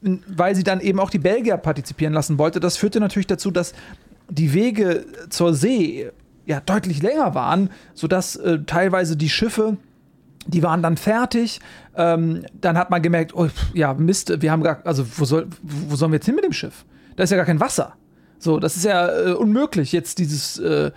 weil 0.00 0.54
sie 0.54 0.62
dann 0.62 0.80
eben 0.80 1.00
auch 1.00 1.10
die 1.10 1.18
Belgier 1.18 1.56
partizipieren 1.56 2.14
lassen 2.14 2.38
wollte. 2.38 2.60
Das 2.60 2.76
führte 2.76 3.00
natürlich 3.00 3.26
dazu, 3.26 3.50
dass 3.50 3.72
die 4.28 4.52
Wege 4.52 5.06
zur 5.30 5.54
See 5.54 6.10
ja 6.46 6.60
deutlich 6.60 7.02
länger 7.02 7.34
waren, 7.34 7.70
sodass 7.94 8.36
äh, 8.36 8.60
teilweise 8.66 9.16
die 9.16 9.28
Schiffe 9.28 9.76
die 10.48 10.62
waren 10.62 10.82
dann 10.82 10.96
fertig. 10.96 11.60
Ähm, 11.94 12.44
dann 12.60 12.76
hat 12.76 12.90
man 12.90 13.02
gemerkt, 13.02 13.34
oh, 13.34 13.48
ja, 13.74 13.94
Mist, 13.94 14.40
wir 14.40 14.50
haben 14.50 14.62
gar, 14.62 14.80
also 14.84 15.04
wo, 15.16 15.24
soll, 15.24 15.46
wo 15.62 15.94
sollen 15.94 16.10
wir 16.10 16.16
jetzt 16.16 16.26
hin 16.26 16.34
mit 16.34 16.44
dem 16.44 16.52
Schiff? 16.52 16.84
Da 17.16 17.24
ist 17.24 17.30
ja 17.30 17.36
gar 17.36 17.46
kein 17.46 17.60
Wasser. 17.60 17.94
So, 18.38 18.58
das 18.58 18.76
ist 18.76 18.84
ja 18.84 19.08
äh, 19.08 19.32
unmöglich, 19.32 19.92
jetzt 19.92 20.18
dieses, 20.18 20.58
äh, 20.58 20.90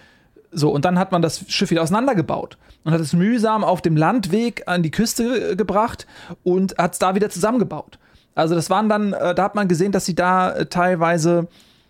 so, 0.51 0.69
und 0.69 0.85
dann 0.85 0.99
hat 0.99 1.11
man 1.11 1.21
das 1.21 1.45
Schiff 1.49 1.71
wieder 1.71 1.81
auseinandergebaut 1.81 2.57
und 2.83 2.91
hat 2.91 2.99
es 2.99 3.13
mühsam 3.13 3.63
auf 3.63 3.81
dem 3.81 3.95
Landweg 3.95 4.67
an 4.67 4.83
die 4.83 4.91
Küste 4.91 5.55
gebracht 5.55 6.05
und 6.43 6.77
hat 6.77 6.93
es 6.93 6.99
da 6.99 7.15
wieder 7.15 7.29
zusammengebaut. 7.29 7.99
Also 8.35 8.55
das 8.55 8.69
waren 8.69 8.89
dann, 8.89 9.13
äh, 9.13 9.35
da 9.35 9.43
hat 9.43 9.55
man 9.55 9.67
gesehen, 9.67 9.91
dass 9.91 10.05
sie 10.05 10.15
da 10.15 10.51
äh, 10.51 10.65
teilweise, 10.65 11.47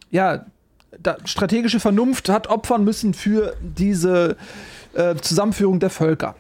ja, 0.10 0.46
da 1.00 1.18
strategische 1.26 1.80
Vernunft 1.80 2.30
hat 2.30 2.48
opfern 2.48 2.84
müssen 2.84 3.14
für 3.14 3.56
diese 3.62 4.36
äh, 4.94 5.16
Zusammenführung 5.16 5.80
der 5.80 5.90
Völker. 5.90 6.36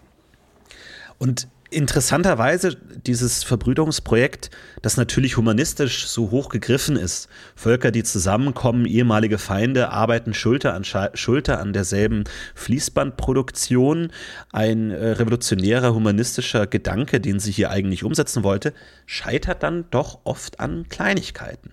Und 1.17 1.47
interessanterweise 1.71 2.75
dieses 2.75 3.43
Verbrüderungsprojekt, 3.43 4.51
das 4.81 4.97
natürlich 4.97 5.37
humanistisch 5.37 6.05
so 6.07 6.29
hoch 6.29 6.49
gegriffen 6.49 6.97
ist. 6.97 7.29
Völker, 7.55 7.91
die 7.91 8.03
zusammenkommen, 8.03 8.85
ehemalige 8.85 9.37
Feinde, 9.37 9.89
arbeiten 9.89 10.33
Schulter 10.33 10.73
an 10.73 10.83
Schulter 10.83 11.59
an 11.59 11.73
derselben 11.73 12.25
Fließbandproduktion. 12.55 14.11
Ein 14.51 14.91
äh, 14.91 15.11
revolutionärer 15.11 15.93
humanistischer 15.93 16.67
Gedanke, 16.67 17.21
den 17.21 17.39
sie 17.39 17.51
hier 17.51 17.71
eigentlich 17.71 18.03
umsetzen 18.03 18.43
wollte, 18.43 18.73
scheitert 19.05 19.63
dann 19.63 19.85
doch 19.91 20.19
oft 20.25 20.59
an 20.59 20.87
Kleinigkeiten. 20.89 21.71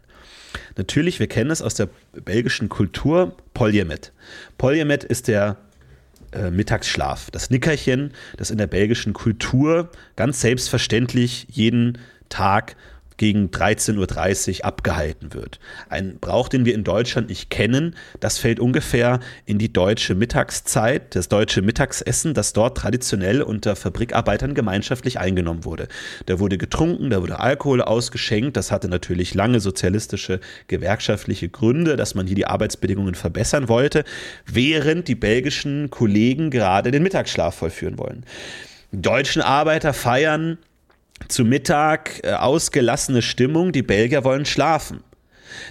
Natürlich, 0.77 1.19
wir 1.19 1.27
kennen 1.27 1.51
es 1.51 1.61
aus 1.61 1.75
der 1.75 1.89
belgischen 2.13 2.69
Kultur, 2.69 3.37
Poljemet. 3.53 4.13
Poljemet 4.57 5.05
ist 5.05 5.29
der 5.29 5.57
äh, 6.33 6.51
Mittagsschlaf. 6.51 7.31
Das 7.31 7.51
Nickerchen, 7.51 8.13
das 8.37 8.51
in 8.51 8.59
der 8.59 8.67
belgischen 8.67 9.13
Kultur 9.13 9.91
ganz 10.17 10.41
selbstverständlich 10.41 11.47
jeden 11.51 11.99
Tag 12.29 12.77
gegen 13.19 13.49
13.30 13.49 14.61
Uhr 14.61 14.65
abgehalten 14.65 15.35
wird. 15.35 15.61
Ein 15.91 16.19
Brauch, 16.19 16.49
den 16.49 16.65
wir 16.65 16.75
in 16.75 16.85
Deutschland 16.85 17.29
nicht 17.29 17.51
kennen, 17.51 17.95
das 18.21 18.39
fällt 18.39 18.61
ungefähr 18.61 19.21
in 19.45 19.59
die 19.59 19.73
deutsche 19.73 20.15
Mittagszeit, 20.15 21.15
das 21.15 21.29
deutsche 21.29 21.61
Mittagsessen, 21.61 22.33
das 22.33 22.55
dort 22.55 22.79
traditionell 22.79 23.43
unter 23.43 23.77
Fabrikarbeitern 23.77 24.55
gemeinschaftlich 24.55 25.19
eingenommen 25.19 25.65
wurde. 25.65 25.89
Da 26.27 26.39
wurde 26.39 26.57
getrunken, 26.57 27.11
da 27.11 27.21
wurde 27.21 27.41
Alkohol 27.41 27.83
ausgeschenkt, 27.83 28.57
das 28.57 28.73
hatte 28.73 28.89
natürlich 28.89 29.35
lange 29.35 29.61
sozialistische 29.61 30.41
gewerkschaftliche 30.69 31.49
Gründe, 31.49 31.97
dass 31.97 32.15
man 32.15 32.27
hier 32.27 32.37
die 32.37 32.47
Arbeitsbedingungen 32.47 33.15
verbessern 33.15 33.69
wollte, 33.69 34.05
während 34.47 35.09
die 35.09 35.17
belgischen 35.17 35.91
Kollegen 35.91 36.51
gerade 36.51 36.91
den 36.91 37.03
Mittagsschlaf 37.03 37.57
vollführen 37.57 37.99
wollen. 37.99 38.25
Deutschen 38.93 39.43
Arbeiter 39.43 39.93
feiern 39.93 40.57
zu 41.27 41.45
Mittag 41.45 42.21
äh, 42.23 42.33
ausgelassene 42.33 43.23
Stimmung, 43.23 43.73
die 43.73 43.83
Belgier 43.83 44.25
wollen 44.25 44.47
schlafen. 44.47 45.03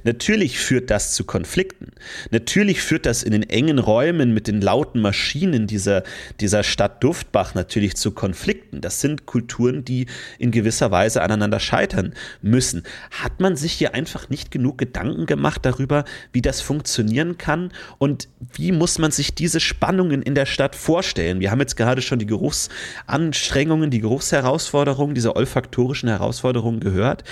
Natürlich 0.03 0.59
führt 0.59 0.89
das 0.89 1.13
zu 1.13 1.23
Konflikten. 1.23 1.91
Natürlich 2.31 2.81
führt 2.81 3.05
das 3.05 3.23
in 3.23 3.31
den 3.31 3.43
engen 3.43 3.79
Räumen 3.79 4.33
mit 4.33 4.47
den 4.47 4.61
lauten 4.61 5.01
Maschinen 5.01 5.67
dieser, 5.67 6.03
dieser 6.39 6.63
Stadt 6.63 7.03
Duftbach 7.03 7.55
natürlich 7.55 7.95
zu 7.95 8.11
Konflikten. 8.11 8.81
Das 8.81 9.01
sind 9.01 9.25
Kulturen, 9.25 9.85
die 9.85 10.07
in 10.39 10.51
gewisser 10.51 10.91
Weise 10.91 11.21
aneinander 11.21 11.59
scheitern 11.59 12.13
müssen. 12.41 12.83
Hat 13.11 13.39
man 13.39 13.55
sich 13.55 13.73
hier 13.73 13.93
einfach 13.93 14.29
nicht 14.29 14.51
genug 14.51 14.77
Gedanken 14.77 15.25
gemacht 15.25 15.65
darüber, 15.65 16.05
wie 16.31 16.41
das 16.41 16.61
funktionieren 16.61 17.37
kann 17.37 17.71
und 17.97 18.29
wie 18.53 18.71
muss 18.71 18.99
man 18.99 19.11
sich 19.11 19.35
diese 19.35 19.59
Spannungen 19.59 20.21
in 20.21 20.35
der 20.35 20.45
Stadt 20.45 20.75
vorstellen? 20.75 21.39
Wir 21.39 21.51
haben 21.51 21.59
jetzt 21.59 21.77
gerade 21.77 22.01
schon 22.01 22.19
die 22.19 22.25
Geruchsanstrengungen, 22.25 23.89
die 23.89 24.01
Geruchsherausforderungen, 24.01 25.15
diese 25.15 25.35
olfaktorischen 25.35 26.09
Herausforderungen 26.09 26.79
gehört. 26.79 27.23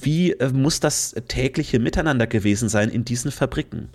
Wie 0.00 0.32
äh, 0.32 0.50
muss 0.50 0.80
das 0.80 1.14
tägliche 1.28 1.78
Miteinander 1.78 1.89
miteinander 1.90 2.28
gewesen 2.28 2.68
sein 2.68 2.88
in 2.88 3.04
diesen 3.04 3.32
Fabriken. 3.32 3.88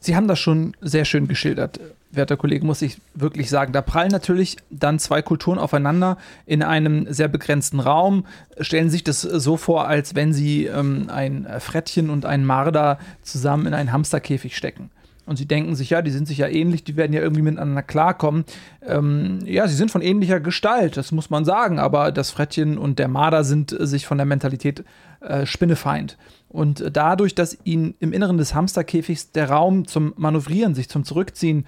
Sie 0.00 0.16
haben 0.16 0.26
das 0.26 0.40
schon 0.40 0.74
sehr 0.80 1.04
schön 1.04 1.28
geschildert, 1.28 1.78
werter 2.10 2.36
Kollege, 2.36 2.66
muss 2.66 2.82
ich 2.82 2.98
wirklich 3.14 3.48
sagen. 3.48 3.72
Da 3.72 3.80
prallen 3.80 4.10
natürlich 4.10 4.56
dann 4.70 4.98
zwei 4.98 5.22
Kulturen 5.22 5.58
aufeinander 5.58 6.16
in 6.46 6.64
einem 6.64 7.06
sehr 7.12 7.28
begrenzten 7.28 7.78
Raum. 7.78 8.26
Stellen 8.58 8.90
sich 8.90 9.04
das 9.04 9.20
so 9.20 9.56
vor, 9.56 9.86
als 9.86 10.16
wenn 10.16 10.32
Sie 10.32 10.66
ähm, 10.66 11.08
ein 11.12 11.46
Frettchen 11.60 12.10
und 12.10 12.24
ein 12.24 12.44
Marder 12.44 12.98
zusammen 13.22 13.66
in 13.66 13.74
einen 13.74 13.92
Hamsterkäfig 13.92 14.56
stecken. 14.56 14.90
Und 15.26 15.36
sie 15.36 15.46
denken 15.46 15.76
sich, 15.76 15.90
ja, 15.90 16.02
die 16.02 16.10
sind 16.10 16.26
sich 16.26 16.38
ja 16.38 16.48
ähnlich, 16.48 16.82
die 16.82 16.96
werden 16.96 17.12
ja 17.12 17.20
irgendwie 17.20 17.42
miteinander 17.42 17.82
klarkommen. 17.82 18.44
Ähm, 18.84 19.40
ja, 19.44 19.68
sie 19.68 19.76
sind 19.76 19.90
von 19.90 20.02
ähnlicher 20.02 20.40
Gestalt, 20.40 20.96
das 20.96 21.12
muss 21.12 21.30
man 21.30 21.44
sagen, 21.44 21.78
aber 21.78 22.10
das 22.10 22.30
Frettchen 22.30 22.78
und 22.78 22.98
der 22.98 23.08
Marder 23.08 23.44
sind 23.44 23.76
sich 23.78 24.06
von 24.06 24.18
der 24.18 24.26
Mentalität 24.26 24.84
äh, 25.20 25.46
Spinnefeind. 25.46 26.16
Und 26.48 26.84
dadurch, 26.92 27.34
dass 27.34 27.56
ihnen 27.64 27.94
im 28.00 28.12
Inneren 28.12 28.38
des 28.38 28.54
Hamsterkäfigs 28.54 29.30
der 29.30 29.50
Raum 29.50 29.86
zum 29.86 30.14
Manövrieren, 30.16 30.74
sich 30.74 30.88
zum 30.88 31.04
Zurückziehen 31.04 31.64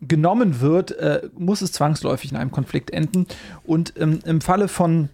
genommen 0.00 0.60
wird, 0.60 0.92
äh, 0.92 1.28
muss 1.36 1.62
es 1.62 1.72
zwangsläufig 1.72 2.30
in 2.30 2.36
einem 2.36 2.50
Konflikt 2.50 2.90
enden. 2.90 3.26
Und 3.64 3.94
ähm, 3.98 4.20
im 4.24 4.40
Falle 4.40 4.68
von 4.68 5.08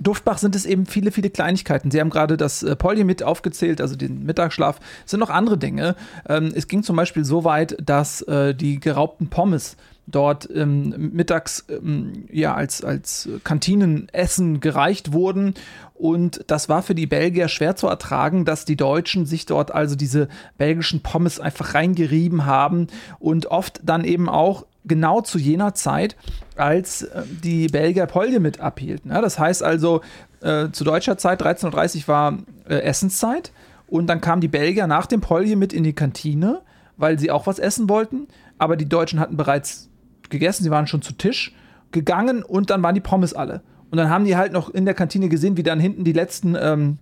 Duftbach 0.00 0.38
sind 0.38 0.56
es 0.56 0.64
eben 0.64 0.86
viele, 0.86 1.12
viele 1.12 1.28
Kleinigkeiten. 1.28 1.90
Sie 1.90 2.00
haben 2.00 2.10
gerade 2.10 2.36
das 2.36 2.62
äh, 2.62 2.76
mit 3.04 3.22
aufgezählt, 3.22 3.80
also 3.80 3.94
den 3.94 4.24
Mittagsschlaf. 4.24 4.80
Es 5.04 5.10
sind 5.10 5.20
noch 5.20 5.30
andere 5.30 5.58
Dinge. 5.58 5.96
Ähm, 6.28 6.52
es 6.54 6.66
ging 6.66 6.82
zum 6.82 6.96
Beispiel 6.96 7.24
so 7.24 7.44
weit, 7.44 7.76
dass 7.84 8.22
äh, 8.22 8.54
die 8.54 8.80
geraubten 8.80 9.28
Pommes 9.28 9.76
dort 10.06 10.48
ähm, 10.54 11.10
mittags 11.12 11.64
ähm, 11.68 12.24
ja 12.30 12.54
als, 12.54 12.84
als 12.84 13.28
Kantinenessen 13.44 14.60
gereicht 14.60 15.12
wurden. 15.12 15.54
Und 15.94 16.44
das 16.48 16.68
war 16.68 16.82
für 16.82 16.94
die 16.94 17.06
Belgier 17.06 17.48
schwer 17.48 17.76
zu 17.76 17.86
ertragen, 17.86 18.44
dass 18.44 18.64
die 18.64 18.76
Deutschen 18.76 19.26
sich 19.26 19.46
dort 19.46 19.72
also 19.72 19.94
diese 19.94 20.28
belgischen 20.58 21.00
Pommes 21.00 21.38
einfach 21.38 21.74
reingerieben 21.74 22.44
haben 22.44 22.88
und 23.20 23.46
oft 23.46 23.80
dann 23.84 24.04
eben 24.04 24.28
auch 24.28 24.66
genau 24.84 25.20
zu 25.20 25.38
jener 25.38 25.74
Zeit, 25.74 26.16
als 26.56 27.02
äh, 27.02 27.22
die 27.42 27.68
Belgier 27.68 28.06
Polje 28.06 28.40
mit 28.40 28.60
abhielten. 28.60 29.10
Ja, 29.10 29.20
das 29.20 29.38
heißt 29.38 29.62
also, 29.62 30.00
äh, 30.40 30.70
zu 30.70 30.84
deutscher 30.84 31.18
Zeit, 31.18 31.40
13.30 31.42 31.98
Uhr 31.98 32.08
war 32.08 32.38
äh, 32.68 32.80
Essenszeit 32.80 33.52
und 33.86 34.06
dann 34.08 34.20
kamen 34.20 34.40
die 34.40 34.48
Belgier 34.48 34.86
nach 34.86 35.06
dem 35.06 35.20
Polje 35.20 35.56
mit 35.56 35.72
in 35.72 35.84
die 35.84 35.92
Kantine, 35.92 36.62
weil 36.96 37.18
sie 37.18 37.30
auch 37.30 37.46
was 37.46 37.58
essen 37.58 37.88
wollten, 37.88 38.26
aber 38.58 38.76
die 38.76 38.88
Deutschen 38.88 39.20
hatten 39.20 39.36
bereits 39.36 39.88
gegessen, 40.32 40.64
sie 40.64 40.70
waren 40.70 40.88
schon 40.88 41.02
zu 41.02 41.12
Tisch 41.12 41.54
gegangen 41.92 42.42
und 42.42 42.70
dann 42.70 42.82
waren 42.82 42.94
die 42.94 43.00
Pommes 43.00 43.34
alle. 43.34 43.62
Und 43.90 43.98
dann 43.98 44.08
haben 44.08 44.24
die 44.24 44.36
halt 44.36 44.52
noch 44.52 44.70
in 44.70 44.84
der 44.84 44.94
Kantine 44.94 45.28
gesehen, 45.28 45.56
wie 45.56 45.62
dann 45.62 45.78
hinten 45.78 46.02
die 46.02 46.12
letzten 46.12 46.56
ähm, 46.58 46.98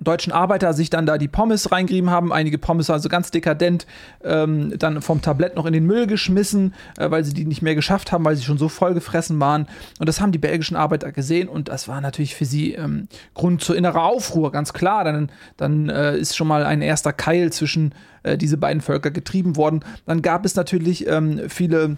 deutschen 0.00 0.32
Arbeiter 0.32 0.72
sich 0.72 0.90
dann 0.90 1.06
da 1.06 1.18
die 1.18 1.28
Pommes 1.28 1.72
reingerieben 1.72 2.10
haben. 2.10 2.32
Einige 2.32 2.58
Pommes 2.58 2.90
also 2.90 3.08
ganz 3.08 3.30
dekadent 3.30 3.86
ähm, 4.22 4.72
dann 4.78 5.02
vom 5.02 5.22
Tablett 5.22 5.56
noch 5.56 5.66
in 5.66 5.72
den 5.72 5.86
Müll 5.86 6.06
geschmissen, 6.06 6.74
äh, 6.96 7.10
weil 7.10 7.24
sie 7.24 7.34
die 7.34 7.44
nicht 7.44 7.62
mehr 7.62 7.74
geschafft 7.74 8.12
haben, 8.12 8.24
weil 8.24 8.36
sie 8.36 8.44
schon 8.44 8.58
so 8.58 8.68
voll 8.68 8.94
gefressen 8.94 9.40
waren. 9.40 9.66
Und 9.98 10.08
das 10.08 10.20
haben 10.20 10.32
die 10.32 10.38
belgischen 10.38 10.76
Arbeiter 10.76 11.12
gesehen 11.12 11.48
und 11.48 11.68
das 11.68 11.88
war 11.88 12.00
natürlich 12.00 12.34
für 12.34 12.44
sie 12.44 12.74
ähm, 12.74 13.08
Grund 13.34 13.60
zur 13.62 13.76
innerer 13.76 14.04
Aufruhr, 14.04 14.52
ganz 14.52 14.72
klar. 14.72 15.04
Dann, 15.04 15.30
dann 15.56 15.88
äh, 15.88 16.16
ist 16.16 16.36
schon 16.36 16.46
mal 16.46 16.64
ein 16.64 16.82
erster 16.82 17.12
Keil 17.12 17.52
zwischen 17.52 17.92
äh, 18.22 18.38
diese 18.38 18.56
beiden 18.56 18.80
Völker 18.80 19.10
getrieben 19.10 19.56
worden. 19.56 19.84
Dann 20.06 20.22
gab 20.22 20.44
es 20.44 20.54
natürlich 20.54 21.08
ähm, 21.08 21.40
viele 21.48 21.96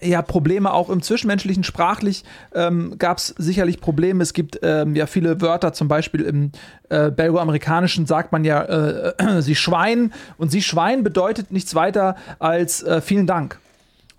ja, 0.00 0.22
Probleme 0.22 0.72
auch 0.72 0.90
im 0.90 1.02
Zwischenmenschlichen. 1.02 1.64
Sprachlich 1.64 2.24
ähm, 2.54 2.96
gab 2.98 3.18
es 3.18 3.34
sicherlich 3.38 3.80
Probleme. 3.80 4.22
Es 4.22 4.32
gibt 4.32 4.58
ähm, 4.62 4.94
ja 4.94 5.06
viele 5.06 5.40
Wörter, 5.40 5.72
zum 5.72 5.88
Beispiel 5.88 6.22
im 6.22 6.52
äh, 6.88 7.10
Belgo-Amerikanischen 7.10 8.06
sagt 8.06 8.32
man 8.32 8.44
ja, 8.44 8.62
äh, 8.62 9.12
äh, 9.18 9.40
sie 9.42 9.54
Schwein. 9.54 10.12
Und 10.36 10.50
sie 10.50 10.62
Schwein 10.62 11.02
bedeutet 11.02 11.50
nichts 11.52 11.74
weiter 11.74 12.16
als 12.38 12.82
äh, 12.82 13.00
vielen 13.00 13.26
Dank. 13.26 13.58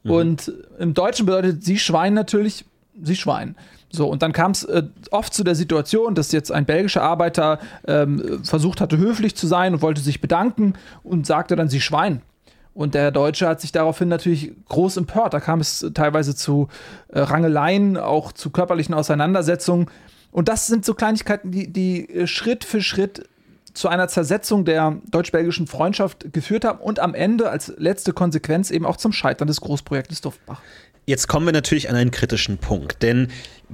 Mhm. 0.03 0.11
Und 0.11 0.53
im 0.79 0.93
Deutschen 0.93 1.25
bedeutet 1.25 1.63
sie 1.63 1.79
Schwein 1.79 2.13
natürlich 2.13 2.65
sie 3.01 3.15
Schwein. 3.15 3.55
So, 3.91 4.07
und 4.07 4.21
dann 4.21 4.33
kam 4.33 4.51
es 4.51 4.63
äh, 4.65 4.83
oft 5.11 5.33
zu 5.33 5.43
der 5.43 5.55
Situation, 5.55 6.13
dass 6.13 6.31
jetzt 6.31 6.51
ein 6.51 6.65
belgischer 6.65 7.01
Arbeiter 7.01 7.59
ähm, 7.87 8.41
versucht 8.43 8.81
hatte, 8.81 8.97
höflich 8.97 9.35
zu 9.35 9.47
sein 9.47 9.73
und 9.73 9.81
wollte 9.81 10.01
sich 10.01 10.21
bedanken 10.21 10.73
und 11.03 11.25
sagte 11.25 11.55
dann 11.55 11.69
sie 11.69 11.81
Schwein. 11.81 12.21
Und 12.73 12.93
der 12.93 13.11
Deutsche 13.11 13.47
hat 13.47 13.61
sich 13.61 13.71
daraufhin 13.71 14.07
natürlich 14.07 14.51
groß 14.67 14.97
empört. 14.97 15.33
Da 15.33 15.39
kam 15.39 15.59
es 15.59 15.85
teilweise 15.93 16.35
zu 16.35 16.69
äh, 17.09 17.19
Rangeleien, 17.19 17.97
auch 17.97 18.31
zu 18.31 18.51
körperlichen 18.51 18.93
Auseinandersetzungen. 18.93 19.87
Und 20.31 20.47
das 20.47 20.67
sind 20.67 20.85
so 20.85 20.93
Kleinigkeiten, 20.93 21.51
die, 21.51 21.71
die 21.71 22.09
äh, 22.09 22.27
Schritt 22.27 22.63
für 22.63 22.81
Schritt 22.81 23.27
zu 23.73 23.87
einer 23.87 24.07
Zersetzung 24.07 24.65
der 24.65 24.97
deutsch-belgischen 25.09 25.67
Freundschaft 25.67 26.33
geführt 26.33 26.65
haben 26.65 26.79
und 26.79 26.99
am 26.99 27.13
Ende 27.13 27.49
als 27.49 27.73
letzte 27.77 28.13
Konsequenz 28.13 28.71
eben 28.71 28.85
auch 28.85 28.97
zum 28.97 29.11
Scheitern 29.13 29.47
des 29.47 29.61
Großprojektes 29.61 30.21
Duftbach. 30.21 30.61
Jetzt 31.05 31.27
kommen 31.27 31.45
wir 31.45 31.53
natürlich 31.53 31.89
an 31.89 31.95
einen 31.95 32.11
kritischen 32.11 32.57
Punkt, 32.57 33.01
denn 33.01 33.29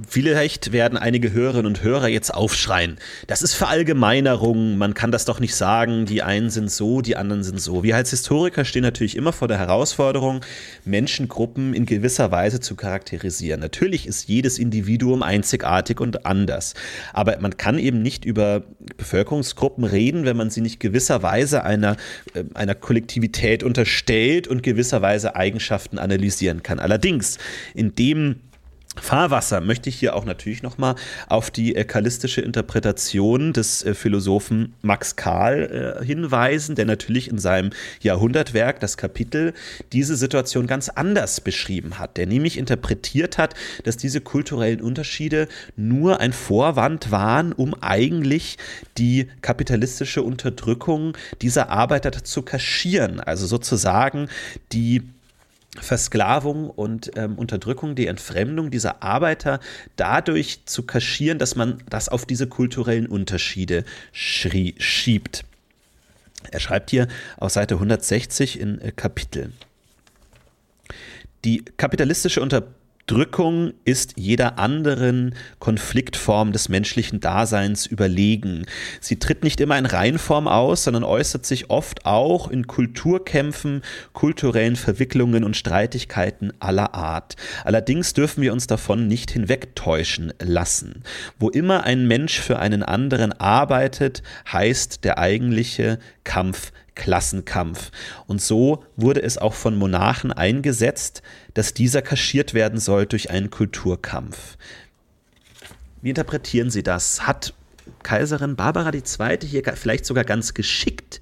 vielleicht 0.08 0.72
werden 0.72 0.98
einige 0.98 1.32
Hörerinnen 1.32 1.66
und 1.66 1.82
Hörer 1.82 2.08
jetzt 2.08 2.32
aufschreien. 2.34 2.98
Das 3.26 3.42
ist 3.42 3.54
Verallgemeinerung, 3.54 4.78
man 4.78 4.94
kann 4.94 5.10
das 5.10 5.24
doch 5.24 5.40
nicht 5.40 5.54
sagen, 5.54 6.06
die 6.06 6.22
einen 6.22 6.50
sind 6.50 6.70
so, 6.70 7.00
die 7.00 7.16
anderen 7.16 7.42
sind 7.42 7.60
so. 7.60 7.82
Wir 7.82 7.96
als 7.96 8.10
Historiker 8.10 8.64
stehen 8.64 8.82
natürlich 8.82 9.16
immer 9.16 9.32
vor 9.32 9.48
der 9.48 9.58
Herausforderung, 9.58 10.42
Menschengruppen 10.84 11.74
in 11.74 11.86
gewisser 11.86 12.30
Weise 12.30 12.60
zu 12.60 12.76
charakterisieren. 12.76 13.60
Natürlich 13.60 14.06
ist 14.06 14.28
jedes 14.28 14.58
Individuum 14.58 15.22
einzigartig 15.22 16.00
und 16.00 16.26
anders, 16.26 16.74
aber 17.12 17.38
man 17.40 17.56
kann 17.56 17.78
eben 17.78 18.02
nicht 18.02 18.24
über 18.24 18.62
Bevölkerungsgruppen 18.96 19.84
reden, 19.84 20.24
wenn 20.24 20.36
man 20.36 20.50
sie 20.50 20.60
nicht 20.60 20.80
gewisserweise 20.80 21.64
einer, 21.64 21.96
äh, 22.34 22.44
einer 22.54 22.74
Kollektivität 22.74 23.62
unterstellt 23.62 24.48
und 24.48 24.62
gewisserweise 24.62 25.34
Eigenschaften 25.34 25.98
analysieren 25.98 26.62
kann. 26.62 26.78
Allerdings 26.78 27.06
Allerdings, 27.06 27.38
in 27.74 27.94
dem 27.94 28.36
Fahrwasser 29.00 29.60
möchte 29.60 29.88
ich 29.88 29.96
hier 29.96 30.14
auch 30.14 30.24
natürlich 30.24 30.62
nochmal 30.62 30.94
auf 31.28 31.50
die 31.50 31.76
äh, 31.76 31.84
kalistische 31.84 32.40
Interpretation 32.40 33.52
des 33.52 33.84
äh, 33.84 33.94
Philosophen 33.94 34.74
Max 34.82 35.16
Karl 35.16 35.98
äh, 36.00 36.04
hinweisen, 36.04 36.74
der 36.74 36.86
natürlich 36.86 37.28
in 37.28 37.38
seinem 37.38 37.70
Jahrhundertwerk, 38.00 38.80
das 38.80 38.96
Kapitel, 38.96 39.54
diese 39.92 40.16
Situation 40.16 40.66
ganz 40.66 40.88
anders 40.88 41.40
beschrieben 41.40 41.98
hat. 41.98 42.16
Der 42.16 42.26
nämlich 42.26 42.58
interpretiert 42.58 43.38
hat, 43.38 43.54
dass 43.84 43.96
diese 43.96 44.20
kulturellen 44.20 44.80
Unterschiede 44.80 45.48
nur 45.76 46.20
ein 46.20 46.32
Vorwand 46.32 47.10
waren, 47.10 47.52
um 47.52 47.74
eigentlich 47.80 48.58
die 48.98 49.28
kapitalistische 49.42 50.22
Unterdrückung 50.22 51.16
dieser 51.42 51.70
Arbeiter 51.70 52.12
zu 52.12 52.42
kaschieren. 52.42 53.20
Also 53.20 53.46
sozusagen 53.46 54.28
die 54.72 55.02
Versklavung 55.80 56.70
und 56.70 57.10
ähm, 57.16 57.38
Unterdrückung, 57.38 57.94
die 57.94 58.06
Entfremdung 58.06 58.70
dieser 58.70 59.02
Arbeiter 59.02 59.60
dadurch 59.96 60.64
zu 60.66 60.84
kaschieren, 60.84 61.38
dass 61.38 61.56
man 61.56 61.82
das 61.88 62.08
auf 62.08 62.26
diese 62.26 62.46
kulturellen 62.46 63.06
Unterschiede 63.06 63.84
schiebt. 64.12 65.44
Er 66.50 66.60
schreibt 66.60 66.90
hier 66.90 67.08
auf 67.38 67.50
Seite 67.50 67.74
160 67.74 68.60
in 68.60 68.80
äh, 68.80 68.92
Kapiteln. 68.92 69.52
Die 71.44 71.64
kapitalistische 71.76 72.40
Unterdrückung 72.40 72.74
Drückung 73.06 73.72
ist 73.84 74.14
jeder 74.16 74.58
anderen 74.58 75.36
Konfliktform 75.60 76.50
des 76.50 76.68
menschlichen 76.68 77.20
Daseins 77.20 77.86
überlegen. 77.86 78.66
Sie 79.00 79.20
tritt 79.20 79.44
nicht 79.44 79.60
immer 79.60 79.78
in 79.78 79.86
Reinform 79.86 80.48
aus, 80.48 80.82
sondern 80.82 81.04
äußert 81.04 81.46
sich 81.46 81.70
oft 81.70 82.04
auch 82.04 82.50
in 82.50 82.66
Kulturkämpfen, 82.66 83.82
kulturellen 84.12 84.74
Verwicklungen 84.74 85.44
und 85.44 85.56
Streitigkeiten 85.56 86.52
aller 86.58 86.94
Art. 86.94 87.36
Allerdings 87.64 88.12
dürfen 88.12 88.42
wir 88.42 88.52
uns 88.52 88.66
davon 88.66 89.06
nicht 89.06 89.30
hinwegtäuschen 89.30 90.32
lassen. 90.40 91.04
Wo 91.38 91.48
immer 91.48 91.84
ein 91.84 92.08
Mensch 92.08 92.40
für 92.40 92.58
einen 92.58 92.82
anderen 92.82 93.32
arbeitet, 93.32 94.24
heißt 94.52 95.04
der 95.04 95.18
eigentliche 95.18 96.00
Kampf 96.24 96.72
Klassenkampf. 96.96 97.92
Und 98.26 98.42
so 98.42 98.84
wurde 98.96 99.22
es 99.22 99.38
auch 99.38 99.54
von 99.54 99.76
Monarchen 99.76 100.32
eingesetzt, 100.32 101.22
dass 101.54 101.72
dieser 101.72 102.02
kaschiert 102.02 102.52
werden 102.52 102.80
soll 102.80 103.06
durch 103.06 103.30
einen 103.30 103.50
Kulturkampf. 103.50 104.56
Wie 106.02 106.08
interpretieren 106.08 106.70
Sie 106.70 106.82
das? 106.82 107.26
Hat 107.26 107.54
Kaiserin 108.02 108.56
Barbara 108.56 108.92
II. 108.92 109.38
hier 109.44 109.62
vielleicht 109.76 110.06
sogar 110.06 110.24
ganz 110.24 110.54
geschickt 110.54 111.20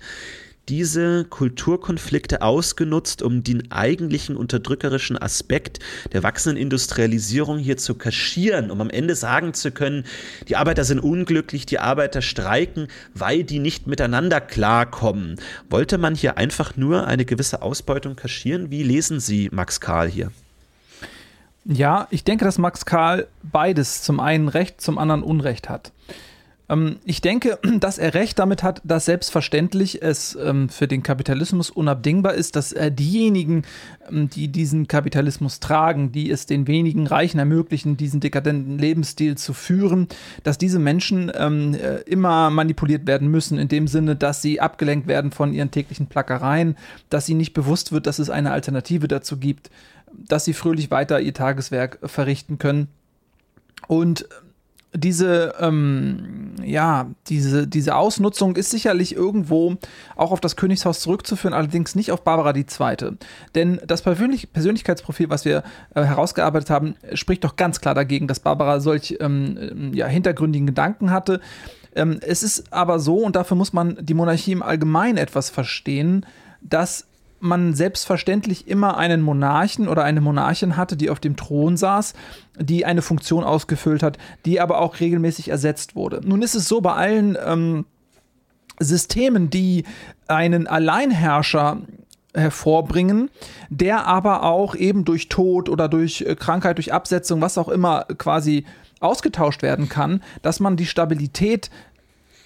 diese 0.69 1.25
Kulturkonflikte 1.25 2.43
ausgenutzt, 2.43 3.23
um 3.23 3.43
den 3.43 3.71
eigentlichen 3.71 4.37
unterdrückerischen 4.37 5.19
Aspekt 5.19 5.79
der 6.13 6.23
wachsenden 6.23 6.61
Industrialisierung 6.61 7.59
hier 7.59 7.77
zu 7.77 7.95
kaschieren, 7.95 8.71
um 8.71 8.81
am 8.81 8.91
Ende 8.91 9.15
sagen 9.15 9.55
zu 9.55 9.71
können, 9.71 10.05
die 10.49 10.57
Arbeiter 10.57 10.85
sind 10.85 11.01
unglücklich, 11.01 11.67
die 11.67 11.79
Arbeiter 11.79 12.23
streiken, 12.23 12.89
weil 13.15 13.45
die 13.45 13.59
nicht 13.59 13.87
miteinander 13.87 14.41
klarkommen. 14.41 15.37
Wollte 15.69 15.99
man 15.99 16.15
hier 16.15 16.39
einfach 16.39 16.77
nur 16.77 17.07
eine 17.07 17.25
gewisse 17.25 17.63
Ausbeutung 17.63 18.17
kaschieren? 18.17 18.71
Wie 18.71 18.83
lesen 18.83 19.21
Sie 19.21 19.51
Max 19.53 19.81
Karl 19.81 20.09
hier? 20.09 20.31
Ja, 21.67 22.09
ich 22.11 22.25
denke, 22.25 22.45
dass 22.45 22.59
Max 22.59 22.85
Karl 22.85 23.27
beides 23.43 24.03
zum 24.03 24.21
einen 24.21 24.49
Recht, 24.49 24.81
zum 24.81 24.99
anderen 24.99 25.23
Unrecht 25.23 25.69
hat. 25.71 25.93
Ähm, 26.69 26.97
ich 27.05 27.21
denke, 27.21 27.59
dass 27.81 27.99
er 27.99 28.15
recht 28.15 28.39
damit 28.39 28.63
hat, 28.63 28.81
dass 28.85 29.05
selbstverständlich 29.05 30.03
es 30.03 30.37
ähm, 30.37 30.69
für 30.69 30.89
den 30.89 31.03
Kapitalismus 31.03 31.71
unabdingbar 31.71 32.35
ist, 32.35 32.57
dass 32.57 32.75
diejenigen, 32.91 33.63
ähm, 34.11 34.29
die 34.31 34.49
diesen 34.49 34.89
Kapitalismus 34.89 35.61
tragen, 35.61 36.13
die 36.13 36.31
es 36.31 36.47
den 36.47 36.67
wenigen 36.67 37.07
Reichen 37.07 37.39
ermöglichen, 37.39 37.97
diesen 37.97 38.21
dekadenten 38.21 38.79
Lebensstil 38.79 39.37
zu 39.37 39.53
führen, 39.53 40.09
dass 40.43 40.59
diese 40.59 40.79
Menschen 40.79 41.29
äh, 41.29 41.97
immer 42.07 42.51
manipuliert 42.51 43.07
werden 43.07 43.29
müssen, 43.29 43.59
in 43.59 43.69
dem 43.69 43.89
Sinne, 43.89 44.17
dass 44.17 44.43
sie 44.43 44.61
abgelenkt 44.61 45.07
werden 45.07 45.31
von 45.31 45.53
ihren 45.53 45.71
täglichen 45.71 46.07
Plackereien, 46.07 46.77
dass 47.11 47.29
ihnen 47.29 47.39
nicht 47.39 47.55
bewusst 47.55 47.93
wird, 47.93 48.07
dass 48.07 48.19
es 48.19 48.31
eine 48.31 48.53
Alternative 48.53 49.09
dazu 49.09 49.37
gibt, 49.37 49.71
dass 50.13 50.45
sie 50.45 50.53
fröhlich 50.53 50.91
weiter 50.91 51.21
ihr 51.21 51.35
Tageswerk 51.35 51.99
verrichten 52.05 52.59
können. 52.59 52.89
Und 53.89 54.27
diese, 54.97 55.55
ähm, 55.59 56.55
ja, 56.63 57.11
diese, 57.29 57.67
diese 57.67 57.97
Ausnutzung 57.97 58.57
ist 58.57 58.71
sicherlich 58.71 59.15
irgendwo 59.15 59.77
auch 60.17 60.31
auf 60.31 60.41
das 60.41 60.57
Königshaus 60.57 61.01
zurückzuführen, 61.01 61.53
allerdings 61.53 61.95
nicht 61.95 62.13
auf 62.13 62.23
Barbara 62.23 62.55
II. 62.55 63.17
Denn 63.55 63.81
das 63.87 64.03
Persönlich 64.03 64.53
Persönlichkeitsprofil, 64.53 65.31
was 65.31 65.45
wir 65.45 65.65
äh, 65.95 66.03
herausgearbeitet 66.03 66.71
haben, 66.71 66.95
spricht 67.15 67.45
doch 67.45 67.57
ganz 67.57 67.81
klar 67.81 67.95
dagegen, 67.95 68.29
dass 68.29 68.41
Barbara 68.41 68.81
solch 68.81 69.17
ähm, 69.21 69.91
ja, 69.95 70.07
hintergründigen 70.07 70.67
Gedanken 70.67 71.11
hatte. 71.11 71.41
Ähm, 71.97 72.19
es 72.23 72.43
ist 72.43 72.73
aber 72.73 72.99
so, 73.01 73.19
und 73.19 73.37
dafür 73.37 73.57
muss 73.57 73.73
man 73.73 73.99
die 74.01 74.15
Monarchie 74.15 74.53
im 74.53 74.63
Allgemeinen 74.63 75.19
etwas 75.19 75.51
verstehen, 75.51 76.25
dass 76.61 77.07
man 77.45 77.75
selbstverständlich 77.75 78.67
immer 78.67 78.97
einen 78.97 79.21
Monarchen 79.21 79.87
oder 79.87 80.03
eine 80.03 80.21
Monarchin 80.21 80.77
hatte, 80.77 80.97
die 80.97 81.11
auf 81.11 81.21
dem 81.21 81.37
Thron 81.37 81.77
saß, 81.77 82.15
die 82.59 82.85
eine 82.85 83.03
Funktion 83.03 83.45
ausgefüllt 83.45 84.03
hat, 84.03 84.19
die 84.47 84.61
aber 84.61 84.81
auch 84.81 84.99
regelmäßig 84.99 85.49
ersetzt 85.49 85.95
wurde. 85.95 86.21
Nun 86.25 86.43
ist 86.43 86.55
es 86.55 86.67
so 86.67 86.81
bei 86.81 86.95
allen 86.95 87.37
ähm, 87.45 87.85
Systemen, 88.81 89.51
die 89.51 89.85
einen 90.27 90.67
Alleinherrscher 90.67 91.83
hervorbringen, 92.35 93.31
der 93.69 94.07
aber 94.07 94.43
auch 94.43 94.75
eben 94.75 95.05
durch 95.05 95.29
Tod 95.29 95.69
oder 95.69 95.89
durch 95.89 96.23
äh, 96.23 96.35
Krankheit, 96.35 96.79
durch 96.79 96.93
Absetzung, 96.93 97.41
was 97.41 97.59
auch 97.59 97.69
immer 97.69 98.07
quasi 98.19 98.65
ausgetauscht 99.01 99.63
werden 99.63 99.89
kann, 99.89 100.23
dass 100.43 100.61
man 100.61 100.77
die 100.77 100.87
Stabilität 100.87 101.71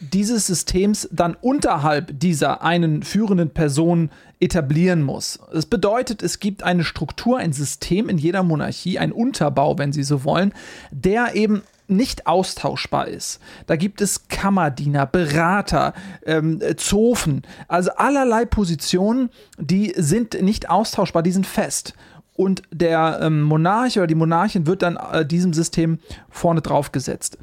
dieses 0.00 0.46
Systems 0.46 1.08
dann 1.10 1.36
unterhalb 1.40 2.18
dieser 2.18 2.62
einen 2.62 3.02
führenden 3.02 3.50
Person 3.50 4.10
etablieren 4.40 5.02
muss. 5.02 5.40
Das 5.52 5.66
bedeutet, 5.66 6.22
es 6.22 6.38
gibt 6.38 6.62
eine 6.62 6.84
Struktur, 6.84 7.38
ein 7.38 7.52
System 7.52 8.08
in 8.08 8.18
jeder 8.18 8.42
Monarchie, 8.42 8.98
ein 8.98 9.12
Unterbau, 9.12 9.78
wenn 9.78 9.92
Sie 9.92 10.02
so 10.02 10.24
wollen, 10.24 10.52
der 10.90 11.34
eben 11.34 11.62
nicht 11.88 12.26
austauschbar 12.26 13.08
ist. 13.08 13.40
Da 13.66 13.76
gibt 13.76 14.00
es 14.00 14.28
Kammerdiener, 14.28 15.06
Berater, 15.06 15.94
ähm, 16.26 16.60
Zofen, 16.76 17.42
also 17.66 17.90
allerlei 17.96 18.44
Positionen, 18.44 19.30
die 19.58 19.94
sind 19.96 20.40
nicht 20.42 20.68
austauschbar, 20.68 21.22
die 21.22 21.32
sind 21.32 21.46
fest. 21.46 21.94
Und 22.36 22.62
der 22.70 23.18
ähm, 23.22 23.42
Monarch 23.42 23.96
oder 23.96 24.06
die 24.06 24.14
Monarchin 24.14 24.66
wird 24.66 24.82
dann 24.82 24.96
äh, 24.96 25.26
diesem 25.26 25.52
System 25.52 25.98
vorne 26.30 26.60
drauf 26.60 26.92
gesetzt. 26.92 27.38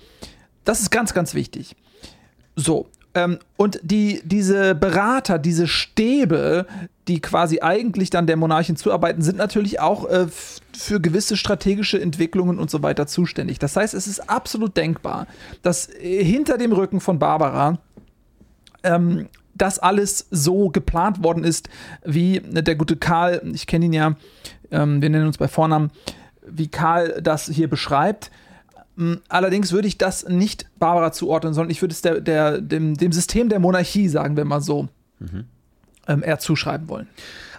Das 0.63 0.79
ist 0.79 0.89
ganz, 0.89 1.13
ganz 1.13 1.33
wichtig. 1.33 1.75
So. 2.55 2.87
Ähm, 3.15 3.39
und 3.55 3.79
die, 3.81 4.21
diese 4.25 4.75
Berater, 4.75 5.39
diese 5.39 5.67
Stäbe, 5.67 6.67
die 7.07 7.21
quasi 7.21 7.61
eigentlich 7.61 8.09
dann 8.09 8.27
der 8.27 8.35
Monarchin 8.35 8.75
zuarbeiten, 8.75 9.21
sind 9.21 9.37
natürlich 9.37 9.79
auch 9.79 10.07
äh, 10.09 10.27
für 10.73 10.99
gewisse 10.99 11.37
strategische 11.37 11.99
Entwicklungen 11.99 12.59
und 12.59 12.69
so 12.69 12.83
weiter 12.83 13.07
zuständig. 13.07 13.57
Das 13.57 13.77
heißt, 13.77 13.93
es 13.93 14.05
ist 14.05 14.29
absolut 14.29 14.75
denkbar, 14.75 15.27
dass 15.61 15.89
äh, 15.89 16.23
hinter 16.23 16.57
dem 16.57 16.73
Rücken 16.73 16.99
von 16.99 17.17
Barbara 17.17 17.79
ähm, 18.83 19.29
das 19.53 19.79
alles 19.79 20.27
so 20.29 20.69
geplant 20.69 21.23
worden 21.23 21.45
ist, 21.45 21.69
wie 22.03 22.41
der 22.41 22.75
gute 22.75 22.97
Karl, 22.97 23.41
ich 23.53 23.65
kenne 23.65 23.85
ihn 23.85 23.93
ja, 23.93 24.15
ähm, 24.71 25.01
wir 25.01 25.09
nennen 25.09 25.27
uns 25.27 25.37
bei 25.37 25.47
Vornamen, 25.47 25.91
wie 26.45 26.67
Karl 26.67 27.21
das 27.21 27.45
hier 27.45 27.69
beschreibt. 27.69 28.29
Hm, 28.97 29.21
allerdings 29.27 29.71
würde 29.71 29.87
ich 29.87 29.97
das 29.97 30.27
nicht 30.27 30.65
Barbara 30.79 31.11
zuordnen, 31.11 31.53
sondern 31.53 31.71
ich 31.71 31.81
würde 31.81 31.93
es 31.93 32.01
der, 32.01 32.21
der, 32.21 32.61
dem, 32.61 32.95
dem 32.95 33.11
System 33.11 33.49
der 33.49 33.59
Monarchie, 33.59 34.07
sagen 34.07 34.37
wir 34.37 34.45
mal 34.45 34.61
so, 34.61 34.87
mhm. 35.19 35.45
ähm, 36.07 36.23
eher 36.23 36.39
zuschreiben 36.39 36.87
wollen. 36.87 37.07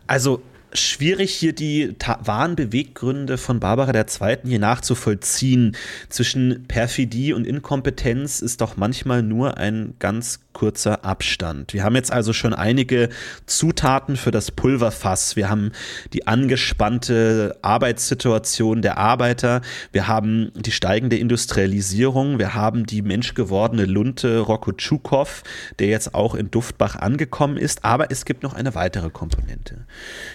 Also 0.06 0.42
schwierig 0.72 1.34
hier 1.34 1.52
die 1.52 1.94
wahren 2.20 2.56
Beweggründe 2.56 3.38
von 3.38 3.60
Barbara 3.60 3.92
II. 3.94 4.38
hier 4.44 4.58
nachzuvollziehen. 4.58 5.76
Zwischen 6.08 6.64
Perfidie 6.68 7.32
und 7.32 7.46
Inkompetenz 7.46 8.40
ist 8.40 8.60
doch 8.60 8.76
manchmal 8.76 9.22
nur 9.22 9.56
ein 9.56 9.94
ganz 9.98 10.40
kurzer 10.56 11.04
Abstand. 11.04 11.74
Wir 11.74 11.84
haben 11.84 11.96
jetzt 11.96 12.10
also 12.10 12.32
schon 12.32 12.54
einige 12.54 13.10
Zutaten 13.44 14.16
für 14.16 14.30
das 14.30 14.50
Pulverfass. 14.50 15.36
Wir 15.36 15.50
haben 15.50 15.72
die 16.14 16.26
angespannte 16.26 17.58
Arbeitssituation 17.60 18.80
der 18.80 18.96
Arbeiter. 18.96 19.60
Wir 19.92 20.08
haben 20.08 20.52
die 20.54 20.72
steigende 20.72 21.18
Industrialisierung. 21.18 22.38
Wir 22.38 22.54
haben 22.54 22.86
die 22.86 23.02
menschgewordene 23.02 23.84
Lunte 23.84 24.38
Rokotschukow, 24.38 25.42
der 25.78 25.88
jetzt 25.88 26.14
auch 26.14 26.34
in 26.34 26.50
Duftbach 26.50 26.96
angekommen 26.96 27.58
ist. 27.58 27.84
Aber 27.84 28.10
es 28.10 28.24
gibt 28.24 28.42
noch 28.42 28.54
eine 28.54 28.74
weitere 28.74 29.10
Komponente, 29.10 29.84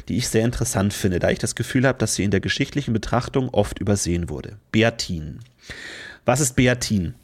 die 0.08 0.18
ich 0.18 0.30
sehr 0.30 0.46
interessant 0.46 0.94
finde, 0.94 1.18
da 1.18 1.32
ich 1.32 1.40
das 1.40 1.56
Gefühl 1.56 1.88
habe, 1.88 1.98
dass 1.98 2.14
sie 2.14 2.24
in 2.24 2.32
der 2.32 2.42
geschichtlichen 2.42 2.94
Betrachtung 2.94 3.50
oft 3.50 3.80
übersehen 3.80 4.30
wurde. 4.30 4.60
Beatin. 4.72 5.40
Was 6.26 6.42
ist 6.42 6.56
Beatin? 6.56 7.16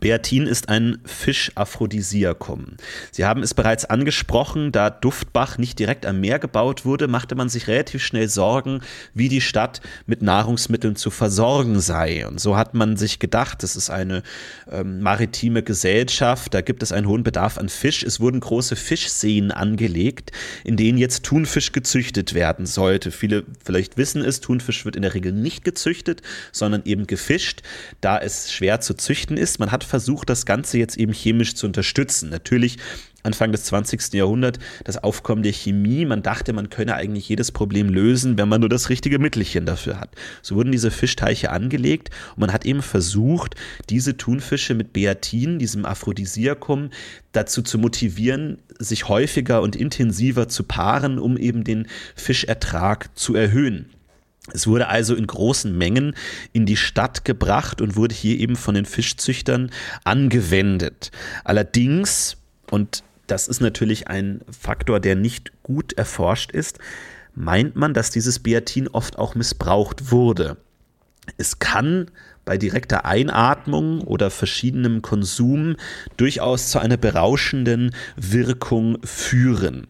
Beatin 0.00 0.46
ist 0.46 0.68
ein 0.68 0.98
Fischaphrodisiakum. 1.04 2.76
Sie 3.10 3.24
haben 3.24 3.42
es 3.42 3.54
bereits 3.54 3.84
angesprochen, 3.84 4.72
da 4.72 4.90
Duftbach 4.90 5.58
nicht 5.58 5.78
direkt 5.78 6.06
am 6.06 6.20
Meer 6.20 6.38
gebaut 6.38 6.84
wurde, 6.84 7.08
machte 7.08 7.34
man 7.34 7.48
sich 7.48 7.68
relativ 7.68 8.02
schnell 8.02 8.28
Sorgen, 8.28 8.80
wie 9.14 9.28
die 9.28 9.40
Stadt 9.40 9.80
mit 10.06 10.22
Nahrungsmitteln 10.22 10.96
zu 10.96 11.10
versorgen 11.10 11.80
sei. 11.80 12.26
Und 12.26 12.40
so 12.40 12.56
hat 12.56 12.74
man 12.74 12.96
sich 12.96 13.18
gedacht, 13.18 13.62
das 13.62 13.76
ist 13.76 13.90
eine 13.90 14.22
ähm, 14.70 15.00
maritime 15.00 15.62
Gesellschaft, 15.62 16.54
da 16.54 16.60
gibt 16.60 16.82
es 16.82 16.92
einen 16.92 17.06
hohen 17.06 17.22
Bedarf 17.22 17.58
an 17.58 17.68
Fisch. 17.68 18.02
Es 18.02 18.20
wurden 18.20 18.40
große 18.40 18.76
Fischseen 18.76 19.50
angelegt, 19.52 20.32
in 20.64 20.76
denen 20.76 20.98
jetzt 20.98 21.24
Thunfisch 21.24 21.72
gezüchtet 21.72 22.34
werden 22.34 22.66
sollte. 22.66 23.10
Viele 23.10 23.44
vielleicht 23.64 23.96
wissen 23.96 24.24
es, 24.24 24.40
Thunfisch 24.40 24.84
wird 24.84 24.96
in 24.96 25.02
der 25.02 25.14
Regel 25.14 25.32
nicht 25.32 25.64
gezüchtet, 25.64 26.22
sondern 26.52 26.82
eben 26.84 27.06
gefischt, 27.06 27.62
da 28.00 28.18
es 28.18 28.52
schwer 28.52 28.80
zu 28.80 28.94
züchten 28.94 29.36
ist. 29.36 29.58
Man 29.58 29.72
hat 29.72 29.81
versucht, 29.84 30.28
das 30.30 30.46
Ganze 30.46 30.78
jetzt 30.78 30.96
eben 30.96 31.12
chemisch 31.12 31.54
zu 31.54 31.66
unterstützen. 31.66 32.30
Natürlich 32.30 32.78
Anfang 33.22 33.52
des 33.52 33.64
20. 33.64 34.14
Jahrhunderts 34.14 34.58
das 34.84 35.02
Aufkommen 35.02 35.42
der 35.42 35.52
Chemie. 35.52 36.04
Man 36.04 36.22
dachte, 36.22 36.52
man 36.52 36.70
könne 36.70 36.94
eigentlich 36.94 37.28
jedes 37.28 37.52
Problem 37.52 37.88
lösen, 37.88 38.36
wenn 38.36 38.48
man 38.48 38.60
nur 38.60 38.68
das 38.68 38.88
richtige 38.88 39.18
Mittelchen 39.18 39.66
dafür 39.66 40.00
hat. 40.00 40.10
So 40.42 40.56
wurden 40.56 40.72
diese 40.72 40.90
Fischteiche 40.90 41.50
angelegt 41.50 42.10
und 42.34 42.40
man 42.40 42.52
hat 42.52 42.64
eben 42.64 42.82
versucht, 42.82 43.54
diese 43.90 44.16
Thunfische 44.16 44.74
mit 44.74 44.92
Beatin, 44.92 45.58
diesem 45.58 45.84
Aphrodisiakum, 45.84 46.90
dazu 47.32 47.62
zu 47.62 47.78
motivieren, 47.78 48.58
sich 48.78 49.08
häufiger 49.08 49.62
und 49.62 49.76
intensiver 49.76 50.48
zu 50.48 50.64
paaren, 50.64 51.18
um 51.18 51.36
eben 51.36 51.64
den 51.64 51.86
Fischertrag 52.16 53.16
zu 53.16 53.34
erhöhen. 53.34 53.86
Es 54.52 54.66
wurde 54.66 54.88
also 54.88 55.14
in 55.14 55.26
großen 55.26 55.76
Mengen 55.76 56.16
in 56.52 56.66
die 56.66 56.76
Stadt 56.76 57.24
gebracht 57.24 57.80
und 57.80 57.94
wurde 57.94 58.14
hier 58.14 58.38
eben 58.40 58.56
von 58.56 58.74
den 58.74 58.86
Fischzüchtern 58.86 59.70
angewendet. 60.02 61.12
Allerdings, 61.44 62.38
und 62.70 63.04
das 63.28 63.46
ist 63.46 63.60
natürlich 63.60 64.08
ein 64.08 64.40
Faktor, 64.50 64.98
der 64.98 65.14
nicht 65.14 65.52
gut 65.62 65.92
erforscht 65.92 66.50
ist, 66.50 66.78
meint 67.34 67.76
man, 67.76 67.94
dass 67.94 68.10
dieses 68.10 68.40
Beatin 68.40 68.88
oft 68.88 69.16
auch 69.16 69.36
missbraucht 69.36 70.10
wurde. 70.10 70.56
Es 71.38 71.60
kann 71.60 72.10
bei 72.44 72.58
direkter 72.58 73.04
Einatmung 73.04 74.00
oder 74.00 74.30
verschiedenem 74.30 75.02
Konsum 75.02 75.76
durchaus 76.16 76.70
zu 76.70 76.80
einer 76.80 76.96
berauschenden 76.96 77.94
Wirkung 78.16 78.98
führen. 79.04 79.86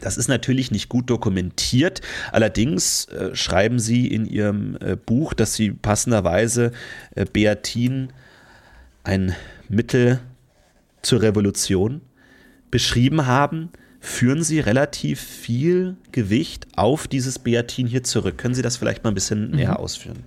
Das 0.00 0.16
ist 0.16 0.28
natürlich 0.28 0.70
nicht 0.70 0.88
gut 0.88 1.10
dokumentiert. 1.10 2.00
Allerdings 2.32 3.06
äh, 3.06 3.34
schreiben 3.34 3.78
Sie 3.78 4.06
in 4.06 4.26
Ihrem 4.26 4.76
äh, 4.80 4.96
Buch, 4.96 5.34
dass 5.34 5.54
Sie 5.54 5.70
passenderweise 5.70 6.72
äh, 7.14 7.24
Beatin 7.24 8.08
ein 9.04 9.34
Mittel 9.68 10.20
zur 11.02 11.22
Revolution 11.22 12.00
beschrieben 12.70 13.26
haben. 13.26 13.70
Führen 14.00 14.42
Sie 14.42 14.60
relativ 14.60 15.20
viel 15.20 15.96
Gewicht 16.12 16.68
auf 16.76 17.08
dieses 17.08 17.38
Beatin 17.38 17.86
hier 17.86 18.04
zurück. 18.04 18.38
Können 18.38 18.54
Sie 18.54 18.62
das 18.62 18.76
vielleicht 18.76 19.04
mal 19.04 19.10
ein 19.10 19.14
bisschen 19.14 19.50
mhm. 19.50 19.56
näher 19.56 19.78
ausführen? 19.78 20.18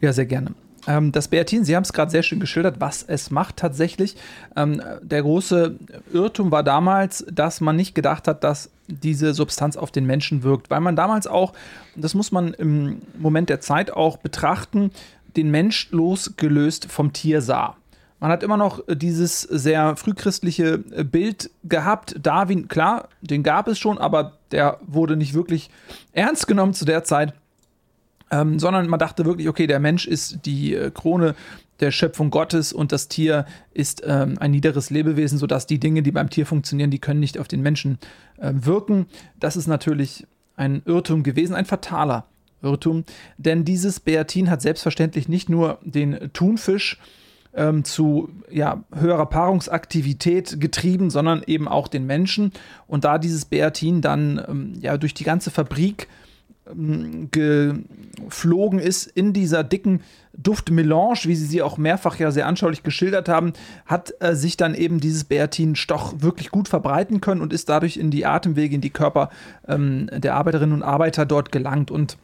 Ja, 0.00 0.12
sehr 0.12 0.26
gerne. 0.26 0.54
Ähm, 0.86 1.12
das 1.12 1.28
Beatin, 1.28 1.64
Sie 1.64 1.74
haben 1.74 1.82
es 1.82 1.92
gerade 1.92 2.10
sehr 2.10 2.22
schön 2.22 2.40
geschildert, 2.40 2.80
was 2.80 3.02
es 3.02 3.30
macht 3.30 3.56
tatsächlich. 3.56 4.16
Ähm, 4.56 4.82
der 5.02 5.22
große 5.22 5.76
Irrtum 6.12 6.50
war 6.50 6.62
damals, 6.62 7.24
dass 7.30 7.60
man 7.60 7.76
nicht 7.76 7.94
gedacht 7.94 8.28
hat, 8.28 8.44
dass 8.44 8.70
diese 8.88 9.34
Substanz 9.34 9.76
auf 9.76 9.90
den 9.90 10.06
Menschen 10.06 10.42
wirkt, 10.42 10.70
weil 10.70 10.80
man 10.80 10.96
damals 10.96 11.26
auch, 11.26 11.52
das 11.96 12.14
muss 12.14 12.30
man 12.32 12.54
im 12.54 13.02
Moment 13.18 13.48
der 13.48 13.60
Zeit 13.60 13.90
auch 13.90 14.16
betrachten, 14.18 14.90
den 15.36 15.50
Mensch 15.50 15.88
losgelöst 15.90 16.90
vom 16.90 17.12
Tier 17.12 17.42
sah. 17.42 17.76
Man 18.18 18.30
hat 18.30 18.42
immer 18.42 18.56
noch 18.56 18.80
dieses 18.88 19.42
sehr 19.42 19.94
frühchristliche 19.96 20.78
Bild 20.78 21.50
gehabt. 21.64 22.16
Darwin, 22.22 22.66
klar, 22.66 23.10
den 23.20 23.42
gab 23.42 23.68
es 23.68 23.78
schon, 23.78 23.98
aber 23.98 24.32
der 24.52 24.78
wurde 24.86 25.16
nicht 25.16 25.34
wirklich 25.34 25.68
ernst 26.12 26.46
genommen 26.46 26.72
zu 26.72 26.86
der 26.86 27.04
Zeit. 27.04 27.34
Ähm, 28.30 28.58
sondern 28.58 28.88
man 28.88 28.98
dachte 28.98 29.24
wirklich, 29.24 29.48
okay, 29.48 29.66
der 29.66 29.78
Mensch 29.78 30.06
ist 30.06 30.46
die 30.46 30.74
äh, 30.74 30.90
Krone 30.90 31.36
der 31.80 31.90
Schöpfung 31.90 32.30
Gottes 32.30 32.72
und 32.72 32.90
das 32.90 33.08
Tier 33.08 33.46
ist 33.72 34.02
ähm, 34.04 34.36
ein 34.40 34.50
niederes 34.50 34.90
Lebewesen, 34.90 35.38
sodass 35.38 35.66
die 35.66 35.78
Dinge, 35.78 36.02
die 36.02 36.10
beim 36.10 36.30
Tier 36.30 36.46
funktionieren, 36.46 36.90
die 36.90 36.98
können 36.98 37.20
nicht 37.20 37.38
auf 37.38 37.48
den 37.48 37.62
Menschen 37.62 37.98
äh, 38.38 38.52
wirken. 38.54 39.06
Das 39.38 39.56
ist 39.56 39.66
natürlich 39.66 40.26
ein 40.56 40.82
Irrtum 40.86 41.22
gewesen, 41.22 41.54
ein 41.54 41.66
fataler 41.66 42.26
Irrtum, 42.62 43.04
denn 43.36 43.64
dieses 43.64 44.00
Beatin 44.00 44.50
hat 44.50 44.62
selbstverständlich 44.62 45.28
nicht 45.28 45.48
nur 45.48 45.78
den 45.82 46.30
Thunfisch 46.32 46.98
ähm, 47.54 47.84
zu 47.84 48.28
ja, 48.50 48.84
höherer 48.94 49.26
Paarungsaktivität 49.26 50.60
getrieben, 50.60 51.10
sondern 51.10 51.42
eben 51.46 51.68
auch 51.68 51.88
den 51.88 52.06
Menschen. 52.06 52.52
Und 52.86 53.04
da 53.04 53.18
dieses 53.18 53.44
Beatin 53.44 54.00
dann 54.00 54.42
ähm, 54.48 54.72
ja 54.80 54.96
durch 54.96 55.14
die 55.14 55.24
ganze 55.24 55.50
Fabrik 55.50 56.06
ähm, 56.06 56.16
geflogen 57.30 58.78
ist 58.80 59.06
in 59.06 59.32
dieser 59.32 59.62
dicken 59.62 60.02
Duftmelange, 60.36 61.20
wie 61.24 61.36
Sie 61.36 61.46
sie 61.46 61.62
auch 61.62 61.78
mehrfach 61.78 62.18
ja 62.18 62.30
sehr 62.30 62.46
anschaulich 62.46 62.82
geschildert 62.82 63.28
haben, 63.28 63.52
hat 63.86 64.12
äh, 64.20 64.34
sich 64.34 64.56
dann 64.56 64.74
eben 64.74 65.00
dieses 65.00 65.24
Beatin-Stoch 65.24 66.14
wirklich 66.18 66.50
gut 66.50 66.68
verbreiten 66.68 67.20
können 67.20 67.40
und 67.40 67.52
ist 67.52 67.68
dadurch 67.68 67.96
in 67.96 68.10
die 68.10 68.26
Atemwege, 68.26 68.74
in 68.74 68.80
die 68.80 68.90
Körper 68.90 69.30
ähm, 69.68 70.10
der 70.12 70.34
Arbeiterinnen 70.34 70.74
und 70.74 70.82
Arbeiter 70.82 71.24
dort 71.24 71.52
gelangt. 71.52 71.90
Und 71.90 72.18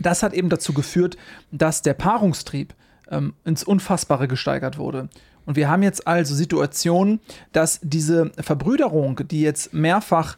das 0.00 0.22
hat 0.22 0.32
eben 0.32 0.48
dazu 0.48 0.72
geführt, 0.72 1.16
dass 1.52 1.82
der 1.82 1.94
Paarungstrieb 1.94 2.74
ähm, 3.10 3.34
ins 3.44 3.62
Unfassbare 3.62 4.26
gesteigert 4.26 4.78
wurde. 4.78 5.08
Und 5.46 5.56
wir 5.56 5.68
haben 5.68 5.82
jetzt 5.82 6.06
also 6.06 6.34
Situationen, 6.34 7.20
dass 7.52 7.80
diese 7.82 8.30
Verbrüderung, 8.38 9.20
die 9.28 9.42
jetzt 9.42 9.74
mehrfach 9.74 10.36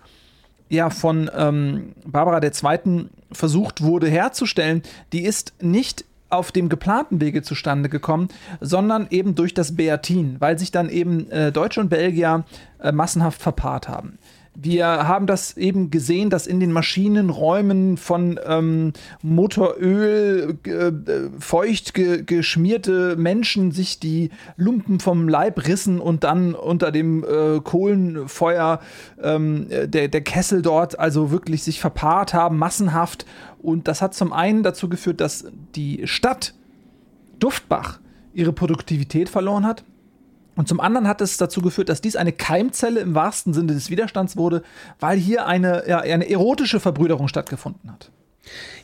ja 0.72 0.90
von 0.90 1.30
ähm, 1.36 1.92
Barbara 2.04 2.40
II. 2.42 3.06
versucht 3.30 3.82
wurde 3.82 4.08
herzustellen, 4.08 4.82
die 5.12 5.22
ist 5.22 5.52
nicht 5.60 6.04
auf 6.30 6.50
dem 6.50 6.70
geplanten 6.70 7.20
Wege 7.20 7.42
zustande 7.42 7.90
gekommen, 7.90 8.28
sondern 8.60 9.06
eben 9.10 9.34
durch 9.34 9.52
das 9.52 9.76
Beatin, 9.76 10.36
weil 10.38 10.58
sich 10.58 10.72
dann 10.72 10.88
eben 10.88 11.30
äh, 11.30 11.52
Deutsche 11.52 11.80
und 11.80 11.90
Belgier 11.90 12.44
äh, 12.80 12.90
massenhaft 12.90 13.42
verpaart 13.42 13.88
haben. 13.88 14.18
Wir 14.55 14.86
haben 14.86 15.26
das 15.26 15.57
eben 15.57 15.90
gesehen, 15.90 16.28
dass 16.28 16.46
in 16.46 16.61
den 16.61 16.72
Maschinenräumen 16.72 17.96
von 17.96 18.38
ähm, 18.44 18.92
Motoröl 19.22 20.59
äh, 20.64 20.92
feucht 21.40 21.94
ge 21.94 22.22
geschmierte 22.22 23.16
Menschen 23.16 23.72
sich 23.72 23.98
die 23.98 24.28
Lumpen 24.59 25.00
vom 25.00 25.26
Leib 25.26 25.66
rissen 25.66 26.00
und 26.00 26.22
dann 26.22 26.55
unter 26.55 26.92
dem 26.92 27.24
äh, 27.24 27.61
Kohlenfeuer 27.61 28.80
ähm, 29.22 29.68
der, 29.70 30.09
der 30.09 30.20
Kessel 30.20 30.61
dort 30.61 30.98
also 30.98 31.30
wirklich 31.30 31.62
sich 31.62 31.80
verpaart 31.80 32.34
haben, 32.34 32.59
massenhaft. 32.59 33.24
Und 33.62 33.88
das 33.88 34.03
hat 34.03 34.12
zum 34.12 34.34
einen 34.34 34.62
dazu 34.62 34.90
geführt, 34.90 35.22
dass 35.22 35.46
die 35.74 36.07
Stadt 36.07 36.53
Duftbach 37.38 38.00
ihre 38.34 38.53
Produktivität 38.53 39.30
verloren 39.30 39.66
hat 39.66 39.82
und 40.55 40.68
zum 40.68 40.80
anderen 40.80 41.09
hat 41.09 41.20
es 41.20 41.36
dazu 41.36 41.62
geführt, 41.62 41.88
dass 41.88 42.00
dies 42.00 42.16
eine 42.16 42.32
Keimzelle 42.32 43.00
im 43.00 43.14
wahrsten 43.14 43.55
Sinne 43.55 43.72
des 43.74 43.90
Widerstands 43.90 44.36
wurde, 44.36 44.62
weil 45.00 45.18
hier 45.18 45.46
eine, 45.46 45.88
ja, 45.88 46.00
eine 46.00 46.28
erotische 46.28 46.80
Verbrüderung 46.80 47.28
stattgefunden 47.28 47.90
hat. 47.90 48.11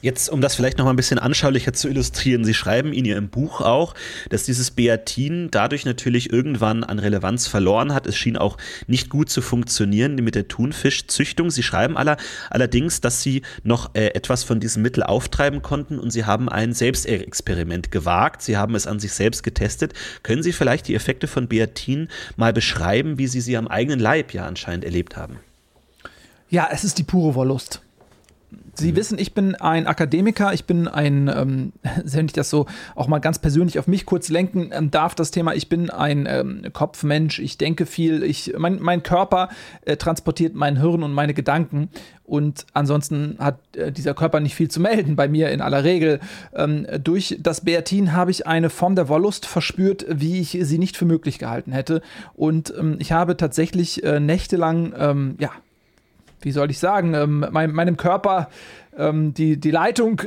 Jetzt, 0.01 0.31
um 0.31 0.41
das 0.41 0.55
vielleicht 0.55 0.79
noch 0.79 0.85
mal 0.85 0.93
ein 0.93 0.97
bisschen 0.97 1.19
anschaulicher 1.19 1.73
zu 1.73 1.89
illustrieren, 1.89 2.45
Sie 2.45 2.55
schreiben 2.55 2.93
in 2.93 3.05
Ihrem 3.05 3.29
Buch 3.29 3.61
auch, 3.61 3.95
dass 4.31 4.45
dieses 4.45 4.71
Beatin 4.71 5.51
dadurch 5.51 5.85
natürlich 5.85 6.33
irgendwann 6.33 6.85
an 6.85 7.01
Relevanz 7.01 7.49
verloren 7.49 7.93
hat. 7.93 8.07
Es 8.07 8.17
schien 8.17 8.37
auch 8.37 8.57
nicht 8.87 9.11
gut 9.11 9.29
zu 9.29 9.43
funktionieren 9.43 10.15
mit 10.15 10.37
der 10.37 10.47
Thunfischzüchtung. 10.47 11.51
Sie 11.51 11.65
schreiben 11.65 11.97
aller, 11.97 12.17
allerdings, 12.51 13.01
dass 13.01 13.23
Sie 13.23 13.43
noch 13.65 13.95
äh, 13.95 14.15
etwas 14.15 14.45
von 14.45 14.61
diesem 14.61 14.83
Mittel 14.83 15.03
auftreiben 15.03 15.63
konnten 15.63 15.99
und 15.99 16.13
Sie 16.13 16.25
haben 16.25 16.49
ein 16.49 16.73
Selbstexperiment 16.73 17.91
gewagt. 17.91 18.43
Sie 18.43 18.57
haben 18.57 18.77
es 18.77 18.87
an 18.87 19.01
sich 19.01 19.13
selbst 19.13 19.43
getestet. 19.43 19.93
Können 20.23 20.45
Sie 20.45 20.53
vielleicht 20.53 20.87
die 20.87 20.95
Effekte 20.95 21.27
von 21.27 21.49
Beatin 21.49 22.09
mal 22.37 22.53
beschreiben, 22.53 23.19
wie 23.19 23.27
Sie 23.27 23.41
sie 23.41 23.57
am 23.57 23.67
eigenen 23.67 23.99
Leib 23.99 24.33
ja 24.33 24.47
anscheinend 24.47 24.85
erlebt 24.85 25.17
haben? 25.17 25.41
Ja, 26.51 26.69
es 26.71 26.85
ist 26.85 26.99
die 26.99 27.03
pure 27.03 27.35
Wollust. 27.35 27.83
Sie 28.79 28.93
mhm. 28.93 28.97
wissen, 28.97 29.18
ich 29.18 29.35
bin 29.35 29.55
ein 29.57 29.87
Akademiker, 29.87 30.53
ich 30.55 30.64
bin 30.64 30.89
ein, 30.89 31.29
ähm, 31.29 31.72
wenn 32.05 32.26
ich 32.26 32.33
das 32.33 32.51
so 32.51 32.66
auch 32.95 33.09
mal 33.09 33.18
ganz 33.18 33.39
persönlich 33.39 33.79
auf 33.79 33.87
mich 33.87 34.07
kurz 34.07 34.29
lenken 34.29 34.70
ähm, 34.72 34.91
darf, 34.91 35.14
das 35.14 35.31
Thema, 35.31 35.55
ich 35.55 35.68
bin 35.68 35.91
ein 35.91 36.26
ähm, 36.29 36.62
Kopfmensch, 36.72 37.41
ich 37.41 37.59
denke 37.59 37.87
viel, 37.87 38.22
ich, 38.22 38.55
mein, 38.57 38.81
mein 38.81 39.03
Körper 39.03 39.49
äh, 39.85 39.97
transportiert 39.97 40.55
mein 40.55 40.81
Hirn 40.81 41.03
und 41.03 41.12
meine 41.12 41.35
Gedanken 41.35 41.91
und 42.24 42.66
ansonsten 42.72 43.37
hat 43.39 43.59
äh, 43.76 43.91
dieser 43.91 44.14
Körper 44.14 44.41
nicht 44.41 44.55
viel 44.55 44.70
zu 44.70 44.81
melden 44.81 45.16
bei 45.16 45.29
mir 45.29 45.51
in 45.51 45.61
aller 45.61 45.83
Regel. 45.83 46.20
Ähm, 46.55 46.87
durch 47.03 47.39
das 47.41 47.62
Beatin 47.62 48.12
habe 48.12 48.31
ich 48.31 48.47
eine 48.47 48.70
Form 48.70 48.95
der 48.95 49.09
Wollust 49.09 49.47
verspürt, 49.47 50.07
wie 50.09 50.41
ich 50.41 50.59
sie 50.61 50.79
nicht 50.79 50.97
für 50.97 51.07
möglich 51.07 51.39
gehalten 51.39 51.72
hätte 51.72 52.03
und 52.35 52.72
ähm, 52.79 52.97
ich 53.01 53.12
habe 53.12 53.37
tatsächlich 53.37 54.05
äh, 54.05 54.20
nächtelang, 54.20 54.93
ähm, 54.97 55.37
ja, 55.41 55.51
wie 56.41 56.53
soll 56.53 56.70
ich 56.70 56.78
sagen, 56.78 57.14
ähm, 57.14 57.47
mein, 57.51 57.72
meinem 57.72 57.97
Körper 57.97 58.49
ähm, 58.99 59.32
die, 59.32 59.59
die 59.59 59.70
Leitung 59.70 60.20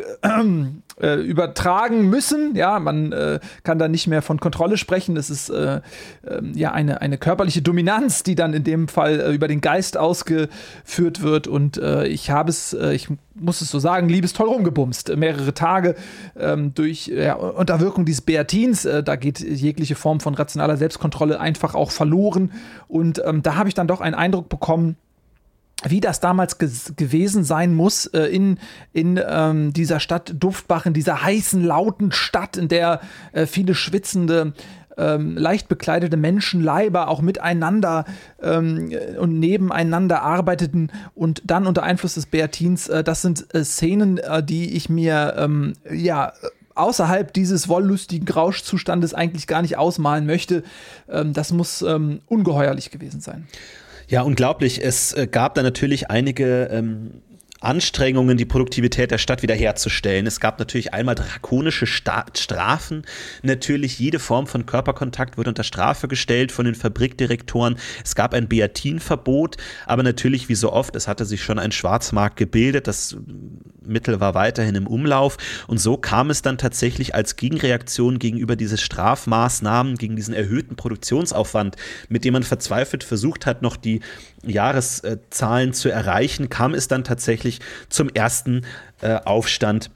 äh, 1.01 1.15
übertragen 1.15 2.09
müssen. 2.09 2.55
Ja, 2.55 2.79
man 2.79 3.11
äh, 3.11 3.39
kann 3.63 3.77
da 3.77 3.87
nicht 3.87 4.07
mehr 4.07 4.21
von 4.21 4.39
Kontrolle 4.39 4.77
sprechen. 4.77 5.17
Es 5.17 5.29
ist 5.29 5.49
äh, 5.49 5.81
ähm, 6.27 6.53
ja 6.55 6.71
eine, 6.71 7.01
eine 7.01 7.17
körperliche 7.17 7.61
Dominanz, 7.61 8.23
die 8.23 8.35
dann 8.35 8.53
in 8.53 8.63
dem 8.63 8.87
Fall 8.87 9.19
äh, 9.19 9.33
über 9.33 9.47
den 9.47 9.61
Geist 9.61 9.97
ausgeführt 9.97 11.21
wird. 11.21 11.47
Und 11.47 11.77
äh, 11.77 12.07
ich 12.07 12.31
habe 12.31 12.49
es, 12.49 12.73
äh, 12.73 12.93
ich 12.93 13.09
muss 13.35 13.61
es 13.61 13.69
so 13.69 13.79
sagen, 13.79 14.09
liebestoll 14.09 14.47
rumgebumst. 14.47 15.15
Mehrere 15.15 15.53
Tage 15.53 15.95
ähm, 16.39 16.73
durch 16.73 17.07
ja, 17.07 17.33
unter 17.33 17.79
Wirkung 17.79 18.05
dieses 18.05 18.21
Beatins. 18.21 18.83
da 18.83 19.15
geht 19.15 19.39
jegliche 19.39 19.95
Form 19.95 20.19
von 20.19 20.33
rationaler 20.33 20.77
Selbstkontrolle 20.77 21.39
einfach 21.39 21.75
auch 21.75 21.91
verloren. 21.91 22.51
Und 22.87 23.21
ähm, 23.25 23.41
da 23.41 23.55
habe 23.55 23.69
ich 23.69 23.75
dann 23.75 23.87
doch 23.87 24.01
einen 24.01 24.15
Eindruck 24.15 24.49
bekommen, 24.49 24.95
wie 25.83 25.99
das 25.99 26.19
damals 26.19 26.57
gewesen 26.57 27.43
sein 27.43 27.73
muss 27.73 28.05
äh, 28.07 28.25
in, 28.25 28.59
in 28.93 29.19
ähm, 29.27 29.73
dieser 29.73 29.99
Stadt 29.99 30.33
Duftbach, 30.37 30.85
in 30.85 30.93
dieser 30.93 31.23
heißen, 31.23 31.63
lauten 31.63 32.11
Stadt, 32.11 32.57
in 32.57 32.67
der 32.67 33.01
äh, 33.31 33.45
viele 33.45 33.73
schwitzende, 33.73 34.53
ähm, 34.97 35.37
leicht 35.37 35.67
bekleidete 35.67 36.17
Menschenleiber 36.17 37.07
auch 37.07 37.21
miteinander 37.21 38.05
ähm, 38.41 38.91
und 39.17 39.39
nebeneinander 39.39 40.21
arbeiteten 40.21 40.91
und 41.15 41.41
dann 41.45 41.65
unter 41.65 41.83
Einfluss 41.83 42.15
des 42.15 42.25
Beatins. 42.25 42.87
Äh, 42.87 43.03
das 43.03 43.21
sind 43.21 43.53
äh, 43.53 43.63
Szenen, 43.63 44.17
äh, 44.17 44.43
die 44.43 44.75
ich 44.75 44.89
mir 44.89 45.35
ähm, 45.37 45.73
ja 45.91 46.33
außerhalb 46.75 47.33
dieses 47.33 47.67
wollüstigen 47.67 48.25
Grauschzustandes 48.25 49.13
eigentlich 49.13 49.47
gar 49.47 49.61
nicht 49.61 49.77
ausmalen 49.77 50.25
möchte. 50.25 50.63
Ähm, 51.09 51.33
das 51.33 51.51
muss 51.51 51.81
ähm, 51.81 52.21
ungeheuerlich 52.27 52.91
gewesen 52.91 53.21
sein. 53.21 53.47
Ja, 54.11 54.23
unglaublich. 54.23 54.83
Es 54.83 55.13
äh, 55.13 55.25
gab 55.25 55.55
da 55.55 55.63
natürlich 55.63 56.11
einige 56.11 56.65
ähm, 56.65 57.21
Anstrengungen, 57.61 58.35
die 58.35 58.43
Produktivität 58.43 59.09
der 59.09 59.19
Stadt 59.19 59.41
wiederherzustellen. 59.41 60.27
Es 60.27 60.41
gab 60.41 60.59
natürlich 60.59 60.93
einmal 60.93 61.15
drakonische 61.15 61.87
Sta 61.87 62.25
Strafen. 62.35 63.03
Natürlich 63.41 63.99
jede 63.99 64.19
Form 64.19 64.47
von 64.47 64.65
Körperkontakt 64.65 65.37
wurde 65.37 65.51
unter 65.51 65.63
Strafe 65.63 66.09
gestellt 66.09 66.51
von 66.51 66.65
den 66.65 66.75
Fabrikdirektoren. 66.75 67.77
Es 68.03 68.13
gab 68.13 68.33
ein 68.33 68.49
Beatinverbot, 68.49 69.55
aber 69.85 70.03
natürlich 70.03 70.49
wie 70.49 70.55
so 70.55 70.73
oft, 70.73 70.93
es 70.97 71.07
hatte 71.07 71.23
sich 71.23 71.41
schon 71.41 71.57
ein 71.57 71.71
Schwarzmarkt 71.71 72.35
gebildet. 72.35 72.87
Das 72.87 73.15
Mittel 73.85 74.19
war 74.19 74.33
weiterhin 74.33 74.75
im 74.75 74.87
Umlauf. 74.87 75.37
Und 75.67 75.79
so 75.79 75.97
kam 75.97 76.29
es 76.29 76.41
dann 76.41 76.57
tatsächlich 76.57 77.15
als 77.15 77.35
Gegenreaktion 77.35 78.19
gegenüber 78.19 78.55
diese 78.55 78.77
Strafmaßnahmen, 78.77 79.97
gegen 79.97 80.15
diesen 80.15 80.33
erhöhten 80.33 80.75
Produktionsaufwand, 80.75 81.75
mit 82.09 82.23
dem 82.25 82.33
man 82.33 82.43
verzweifelt 82.43 83.03
versucht 83.03 83.45
hat, 83.45 83.61
noch 83.61 83.75
die 83.75 84.01
Jahreszahlen 84.43 85.73
zu 85.73 85.89
erreichen, 85.89 86.49
kam 86.49 86.73
es 86.73 86.87
dann 86.87 87.03
tatsächlich 87.03 87.59
zum 87.89 88.09
ersten 88.09 88.65
äh, 89.01 89.15
Aufstand 89.25 89.91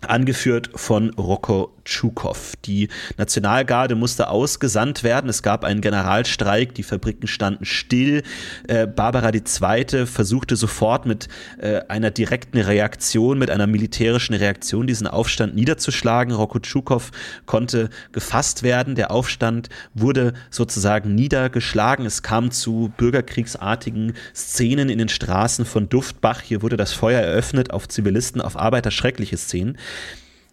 angeführt 0.00 0.70
von 0.74 1.10
Roko 1.10 1.75
Tschukow. 1.86 2.52
Die 2.64 2.88
Nationalgarde 3.16 3.94
musste 3.94 4.28
ausgesandt 4.28 5.02
werden. 5.02 5.30
Es 5.30 5.42
gab 5.42 5.64
einen 5.64 5.80
Generalstreik, 5.80 6.74
die 6.74 6.82
Fabriken 6.82 7.26
standen 7.26 7.64
still. 7.64 8.22
Äh, 8.68 8.86
Barbara 8.86 9.30
II. 9.32 10.06
versuchte 10.06 10.56
sofort 10.56 11.06
mit 11.06 11.28
äh, 11.58 11.80
einer 11.88 12.10
direkten 12.10 12.58
Reaktion, 12.58 13.38
mit 13.38 13.50
einer 13.50 13.66
militärischen 13.66 14.34
Reaktion 14.34 14.86
diesen 14.86 15.06
Aufstand 15.06 15.54
niederzuschlagen. 15.54 16.34
Roko 16.34 16.58
Tschukow 16.58 17.10
konnte 17.46 17.88
gefasst 18.12 18.62
werden. 18.62 18.94
Der 18.94 19.10
Aufstand 19.10 19.68
wurde 19.94 20.34
sozusagen 20.50 21.14
niedergeschlagen. 21.14 22.04
Es 22.04 22.22
kam 22.22 22.50
zu 22.50 22.92
bürgerkriegsartigen 22.96 24.14
Szenen 24.34 24.88
in 24.88 24.98
den 24.98 25.08
Straßen 25.08 25.64
von 25.64 25.88
Duftbach. 25.88 26.42
Hier 26.42 26.62
wurde 26.62 26.76
das 26.76 26.92
Feuer 26.92 27.20
eröffnet 27.20 27.70
auf 27.70 27.88
Zivilisten, 27.88 28.40
auf 28.40 28.58
Arbeiter, 28.58 28.90
schreckliche 28.90 29.36
Szenen. 29.36 29.78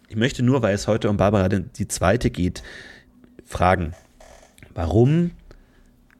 Ich 0.08 0.16
möchte 0.16 0.42
nur, 0.42 0.62
weil 0.62 0.74
es 0.74 0.86
heute 0.86 1.10
um 1.10 1.16
Barbara 1.16 1.48
die 1.48 1.88
zweite 1.88 2.30
geht, 2.30 2.62
fragen, 3.44 3.94
warum 4.74 5.32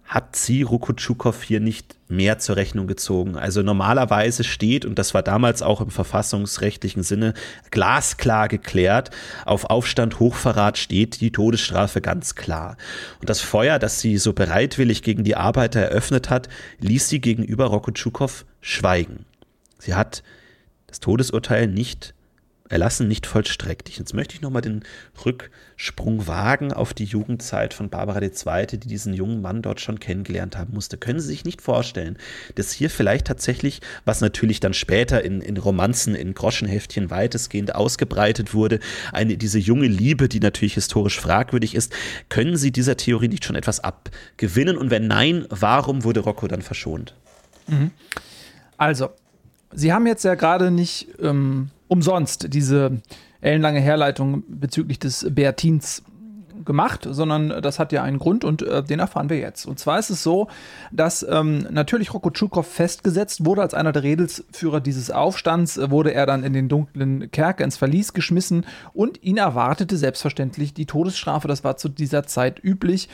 hat 0.05 0.37
sie 0.37 0.63
Rukutschukow 0.63 1.43
hier 1.43 1.61
nicht 1.61 1.97
mehr 2.09 2.39
zur 2.39 2.57
Rechnung 2.57 2.87
gezogen. 2.87 3.37
Also 3.37 3.63
normalerweise 3.63 4.45
steht, 4.45 4.85
und 4.85 4.99
das 4.99 5.15
war 5.15 5.23
damals 5.23 5.63
auch 5.63 5.81
im 5.81 5.91
verfassungsrechtlichen 5.91 7.03
Sinne 7.03 7.33
glasklar 7.71 8.49
geklärt, 8.49 9.11
auf 9.47 9.65
Aufstand, 9.65 10.21
Hochverrat 10.21 10.77
steht 10.77 11.21
die 11.21 11.33
Todesstrafe 11.33 12.01
ganz 12.03 12.35
klar. 12.35 12.77
Und 13.21 13.31
das 13.31 13.41
Feuer, 13.41 13.79
das 13.79 14.01
sie 14.01 14.19
so 14.19 14.35
bereitwillig 14.35 15.03
gegen 15.03 15.25
die 15.25 15.37
Arbeiter 15.37 15.81
eröffnet 15.81 16.29
hat, 16.29 16.49
ließ 16.81 17.09
sie 17.09 17.21
gegenüber 17.21 17.67
Rokutschukow 17.67 18.45
schweigen. 18.61 19.25
Sie 19.79 19.95
hat 19.95 20.23
das 20.87 21.01
Todesurteil 21.01 21.67
nicht 21.67 22.15
erlassen, 22.71 23.09
nicht 23.09 23.27
vollstreckt. 23.27 23.91
Jetzt 23.91 24.15
möchte 24.15 24.35
ich 24.35 24.41
nochmal 24.41 24.63
den 24.63 24.85
Rücksprung 25.25 26.27
wagen 26.27 26.73
auf 26.73 26.95
die 26.95 27.05
Jugendzeit 27.05 27.75
von 27.75 27.91
Barbara 27.91 28.23
II., 28.23 28.67
die 28.67 28.79
diesen 28.79 29.13
jungen 29.13 29.43
Mann 29.43 29.61
dort 29.61 29.81
schon 29.81 30.01
kennengelernt 30.01 30.57
haben 30.57 30.73
musste. 30.73 30.97
Können 30.97 31.21
Sie 31.21 31.27
sich 31.27 31.45
nicht 31.45 31.61
vorstellen, 31.61 32.17
dass 32.55 32.73
hier 32.73 32.89
vielleicht 32.89 33.27
tatsächlich, 33.27 33.83
was 34.07 34.23
natürlich 34.23 34.61
dann 34.61 34.73
später 34.73 35.23
in, 35.23 35.43
in 35.43 35.59
Romanzen, 35.59 36.15
in 36.15 36.33
Groschenheftchen 36.33 37.11
weitestgehend 37.11 37.75
ausgebreitet 37.75 38.55
wurde, 38.55 38.81
eine, 39.13 39.37
diese 39.37 39.59
junge 39.59 39.87
Liebe, 39.87 40.31
die 40.31 40.41
natürlich 40.41 40.75
historisch 40.75 41.21
fragwürdig 41.21 41.75
ist, 41.75 41.93
können 42.31 42.57
Sie 42.57 42.73
dieser 42.73 42.97
Theorie 42.97 43.29
nicht 43.29 43.45
schon 43.45 43.57
etwas 43.57 43.81
abgewinnen? 43.81 44.79
Und 44.79 44.91
wenn 44.91 45.07
nein, 45.07 45.45
warum 45.51 46.03
wurde 46.03 46.21
Rocco 46.21 46.49
dann 46.49 46.63
verschont? 46.63 47.15
Mhm. 47.67 47.91
Also, 48.79 49.11
Sie 49.77 49.93
haben 49.93 50.07
jetzt 50.07 50.25
ja 50.25 50.35
gerade 50.35 50.71
nicht 50.71 51.09
ähm, 51.21 51.71
umsonst 51.95 52.53
diese 52.53 53.01
ellenlange 53.41 53.81
Herleitung 53.81 54.43
bezüglich 54.49 54.99
des 54.99 55.27
Beatins 55.31 56.03
gemacht, 56.65 57.07
sondern 57.09 57.63
das 57.63 57.79
hat 57.79 57.93
ja 57.93 58.03
einen 58.03 58.19
Grund 58.19 58.45
und 58.45 58.63
äh, 58.63 58.83
den 58.83 58.99
erfahren 58.99 59.29
wir 59.29 59.39
jetzt. 59.39 59.67
Und 59.67 59.79
zwar 59.79 59.99
ist 59.99 60.11
es 60.11 60.23
so, 60.23 60.49
dass 60.91 61.25
ähm, 61.29 61.67
natürlich 61.71 62.13
Roko 62.15 62.31
Tschukow 62.31 62.67
festgesetzt 62.67 63.45
wurde 63.45 63.63
als 63.63 63.75
einer 63.75 63.93
der 63.93 64.03
Redelsführer 64.03 64.81
dieses 64.81 65.11
Aufstands, 65.11 65.77
äh, 65.77 65.91
wurde 65.91 66.15
er 66.15 66.27
dann 66.27 66.43
in 66.43 66.53
den 66.53 66.69
dunklen 66.69 67.31
Kerker 67.31 67.65
ins 67.65 67.77
Verlies 67.77 68.13
geschmissen 68.13 68.67
und 68.93 69.23
ihn 69.23 69.37
erwartete 69.37 69.97
selbstverständlich 69.97 70.75
die 70.75 70.87
Todesstrafe. 70.87 71.49
Das 71.49 71.65
war 71.65 71.77
zu 71.77 71.89
dieser 71.89 72.25
Zeit 72.25 72.63
üblich. 72.63 73.09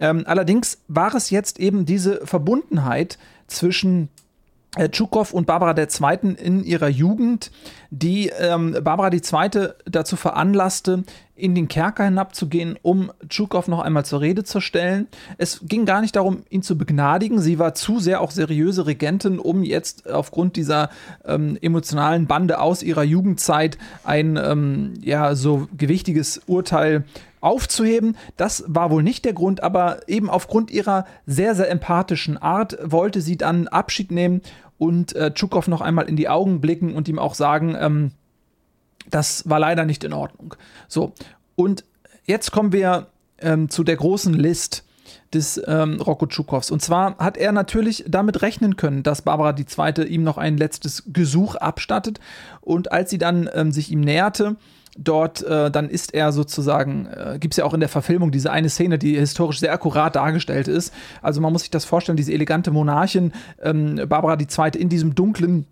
Ähm, 0.00 0.24
allerdings 0.26 0.82
war 0.88 1.14
es 1.14 1.30
jetzt 1.30 1.58
eben 1.58 1.86
diese 1.86 2.24
Verbundenheit 2.26 3.18
zwischen 3.46 4.08
Tschukow 4.78 5.34
und 5.34 5.46
Barbara 5.46 5.76
II. 5.76 6.34
in 6.34 6.64
ihrer 6.64 6.88
Jugend, 6.88 7.50
die 7.90 8.28
ähm, 8.28 8.74
Barbara 8.82 9.10
II. 9.12 9.68
dazu 9.84 10.16
veranlasste, 10.16 11.04
in 11.34 11.54
den 11.54 11.68
Kerker 11.68 12.04
hinabzugehen, 12.04 12.78
um 12.80 13.12
Tschukow 13.28 13.66
noch 13.68 13.80
einmal 13.80 14.06
zur 14.06 14.22
Rede 14.22 14.44
zu 14.44 14.60
stellen. 14.60 15.08
Es 15.36 15.60
ging 15.62 15.84
gar 15.84 16.00
nicht 16.00 16.16
darum, 16.16 16.44
ihn 16.48 16.62
zu 16.62 16.78
begnadigen. 16.78 17.38
Sie 17.38 17.58
war 17.58 17.74
zu 17.74 17.98
sehr 17.98 18.22
auch 18.22 18.30
seriöse 18.30 18.86
Regentin, 18.86 19.38
um 19.38 19.62
jetzt 19.62 20.10
aufgrund 20.10 20.56
dieser 20.56 20.88
ähm, 21.26 21.58
emotionalen 21.60 22.26
Bande 22.26 22.58
aus 22.58 22.82
ihrer 22.82 23.02
Jugendzeit 23.02 23.76
ein 24.04 24.38
ähm, 24.42 24.94
ja 25.02 25.34
so 25.34 25.68
gewichtiges 25.76 26.40
Urteil 26.46 27.04
aufzuheben. 27.42 28.16
Das 28.36 28.64
war 28.68 28.90
wohl 28.90 29.02
nicht 29.02 29.24
der 29.24 29.32
Grund, 29.32 29.62
aber 29.62 30.08
eben 30.08 30.30
aufgrund 30.30 30.70
ihrer 30.70 31.04
sehr, 31.26 31.54
sehr 31.54 31.70
empathischen 31.70 32.38
Art 32.38 32.78
wollte 32.82 33.20
sie 33.20 33.36
dann 33.36 33.68
Abschied 33.68 34.12
nehmen 34.12 34.42
und 34.82 35.14
äh, 35.14 35.32
Tschukow 35.32 35.68
noch 35.68 35.80
einmal 35.80 36.08
in 36.08 36.16
die 36.16 36.28
Augen 36.28 36.60
blicken 36.60 36.94
und 36.94 37.06
ihm 37.06 37.20
auch 37.20 37.34
sagen, 37.34 37.76
ähm, 37.78 38.10
das 39.08 39.48
war 39.48 39.60
leider 39.60 39.84
nicht 39.84 40.02
in 40.02 40.12
Ordnung. 40.12 40.56
So, 40.88 41.12
und 41.54 41.84
jetzt 42.24 42.50
kommen 42.50 42.72
wir 42.72 43.06
ähm, 43.38 43.68
zu 43.68 43.84
der 43.84 43.94
großen 43.94 44.34
List 44.34 44.84
des 45.32 45.62
ähm, 45.68 46.00
Rocco 46.00 46.26
Tschukows. 46.26 46.72
Und 46.72 46.82
zwar 46.82 47.16
hat 47.18 47.36
er 47.36 47.52
natürlich 47.52 48.04
damit 48.08 48.42
rechnen 48.42 48.74
können, 48.74 49.04
dass 49.04 49.22
Barbara 49.22 49.54
II. 49.56 50.04
ihm 50.04 50.24
noch 50.24 50.36
ein 50.36 50.56
letztes 50.56 51.04
Gesuch 51.12 51.54
abstattet. 51.54 52.18
Und 52.60 52.90
als 52.90 53.10
sie 53.10 53.18
dann 53.18 53.48
ähm, 53.54 53.70
sich 53.70 53.92
ihm 53.92 54.00
näherte, 54.00 54.56
dort, 54.98 55.42
äh, 55.42 55.70
dann 55.70 55.88
ist 55.88 56.14
er 56.14 56.32
sozusagen, 56.32 57.06
äh, 57.06 57.38
gibt 57.40 57.54
es 57.54 57.58
ja 57.58 57.64
auch 57.64 57.74
in 57.74 57.80
der 57.80 57.88
Verfilmung 57.88 58.30
diese 58.30 58.50
eine 58.50 58.68
Szene, 58.68 58.98
die 58.98 59.18
historisch 59.18 59.60
sehr 59.60 59.72
akkurat 59.72 60.16
dargestellt 60.16 60.68
ist. 60.68 60.92
Also 61.22 61.40
man 61.40 61.52
muss 61.52 61.62
sich 61.62 61.70
das 61.70 61.84
vorstellen, 61.84 62.16
diese 62.16 62.32
elegante 62.32 62.70
Monarchin, 62.70 63.32
ähm, 63.62 64.00
Barbara 64.08 64.38
II. 64.38 64.78
in 64.78 64.88
diesem 64.88 65.14
dunklen 65.14 65.66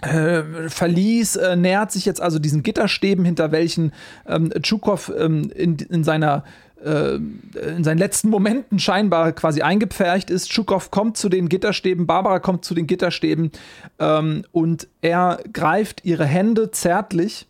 äh, 0.00 0.68
Verlies 0.68 1.36
äh, 1.36 1.56
nähert 1.56 1.90
sich 1.92 2.04
jetzt 2.04 2.20
also 2.20 2.38
diesen 2.38 2.62
Gitterstäben, 2.62 3.24
hinter 3.24 3.52
welchen 3.52 3.92
ähm, 4.26 4.52
Tschukow 4.62 5.12
ähm, 5.18 5.50
in, 5.54 5.76
in 5.76 6.04
seiner 6.04 6.44
äh, 6.84 7.16
in 7.16 7.82
seinen 7.82 7.98
letzten 7.98 8.28
Momenten 8.28 8.78
scheinbar 8.78 9.32
quasi 9.32 9.62
eingepfercht 9.62 10.30
ist. 10.30 10.50
Tschukow 10.50 10.92
kommt 10.92 11.16
zu 11.16 11.28
den 11.28 11.48
Gitterstäben, 11.48 12.06
Barbara 12.06 12.38
kommt 12.38 12.64
zu 12.64 12.74
den 12.74 12.86
Gitterstäben 12.86 13.50
ähm, 13.98 14.44
und 14.52 14.86
er 15.00 15.40
greift 15.52 16.04
ihre 16.04 16.24
Hände 16.24 16.70
zärtlich 16.70 17.47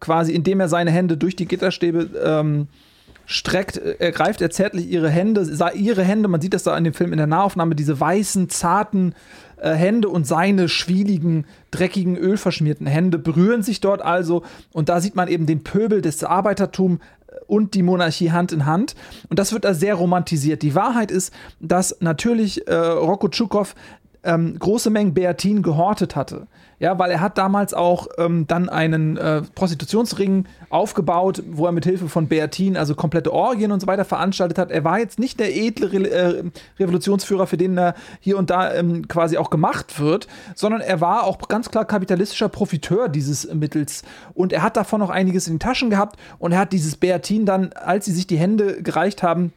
quasi 0.00 0.32
indem 0.32 0.60
er 0.60 0.68
seine 0.68 0.90
Hände 0.90 1.16
durch 1.16 1.36
die 1.36 1.46
Gitterstäbe 1.46 2.10
ähm, 2.24 2.68
streckt, 3.30 3.76
äh, 3.76 3.96
ergreift 3.98 4.40
er 4.40 4.50
zärtlich 4.50 4.90
ihre 4.90 5.08
Hände, 5.08 5.46
ihre 5.74 6.02
Hände, 6.02 6.28
man 6.28 6.40
sieht 6.40 6.54
das 6.54 6.64
da 6.64 6.76
in 6.76 6.84
dem 6.84 6.94
Film 6.94 7.12
in 7.12 7.18
der 7.18 7.26
Nahaufnahme, 7.26 7.74
diese 7.74 7.98
weißen, 7.98 8.48
zarten 8.48 9.14
äh, 9.58 9.72
Hände 9.72 10.08
und 10.08 10.26
seine 10.26 10.68
schwieligen, 10.68 11.46
dreckigen, 11.70 12.16
ölverschmierten 12.16 12.86
Hände 12.86 13.18
berühren 13.18 13.62
sich 13.62 13.80
dort 13.80 14.02
also 14.02 14.42
und 14.72 14.88
da 14.88 15.00
sieht 15.00 15.14
man 15.14 15.28
eben 15.28 15.46
den 15.46 15.62
Pöbel 15.62 16.02
des 16.02 16.24
Arbeitertums 16.24 17.00
äh, 17.28 17.34
und 17.46 17.74
die 17.74 17.82
Monarchie 17.82 18.32
Hand 18.32 18.52
in 18.52 18.66
Hand. 18.66 18.94
Und 19.28 19.38
das 19.38 19.52
wird 19.52 19.64
da 19.64 19.74
sehr 19.74 19.94
romantisiert. 19.94 20.62
Die 20.62 20.74
Wahrheit 20.74 21.10
ist, 21.10 21.32
dass 21.60 21.96
natürlich 22.00 22.66
äh, 22.66 22.74
Rocco 22.74 23.28
Tschukov 23.28 23.74
ähm, 24.22 24.58
große 24.58 24.90
Mengen 24.90 25.14
Beatin 25.14 25.62
gehortet 25.62 26.16
hatte. 26.16 26.46
Ja, 26.78 26.98
weil 26.98 27.10
er 27.10 27.20
hat 27.20 27.36
damals 27.36 27.74
auch 27.74 28.06
ähm, 28.16 28.46
dann 28.46 28.70
einen 28.70 29.18
äh, 29.18 29.42
Prostitutionsring 29.54 30.46
aufgebaut, 30.70 31.42
wo 31.50 31.66
er 31.66 31.72
mit 31.72 31.84
Hilfe 31.84 32.08
von 32.08 32.26
Beatin 32.26 32.76
also 32.76 32.94
komplette 32.94 33.34
Orgien 33.34 33.70
und 33.70 33.80
so 33.80 33.86
weiter 33.86 34.06
veranstaltet 34.06 34.56
hat. 34.56 34.70
Er 34.70 34.82
war 34.82 34.98
jetzt 34.98 35.18
nicht 35.18 35.40
der 35.40 35.54
edle 35.54 35.92
Re 35.92 36.10
äh, 36.10 36.44
Revolutionsführer, 36.78 37.46
für 37.46 37.58
den 37.58 37.76
er 37.76 37.94
hier 38.20 38.38
und 38.38 38.48
da 38.48 38.72
ähm, 38.72 39.08
quasi 39.08 39.36
auch 39.36 39.50
gemacht 39.50 40.00
wird, 40.00 40.26
sondern 40.54 40.80
er 40.80 41.02
war 41.02 41.24
auch 41.24 41.36
ganz 41.48 41.70
klar 41.70 41.84
kapitalistischer 41.84 42.48
Profiteur 42.48 43.10
dieses 43.10 43.52
Mittels. 43.52 44.02
Und 44.32 44.54
er 44.54 44.62
hat 44.62 44.78
davon 44.78 45.00
noch 45.00 45.10
einiges 45.10 45.48
in 45.48 45.54
den 45.54 45.60
Taschen 45.60 45.90
gehabt 45.90 46.18
und 46.38 46.52
er 46.52 46.60
hat 46.60 46.72
dieses 46.72 46.96
Beatin 46.96 47.44
dann, 47.44 47.74
als 47.74 48.06
sie 48.06 48.12
sich 48.12 48.26
die 48.26 48.38
Hände 48.38 48.82
gereicht 48.82 49.22
haben, 49.22 49.52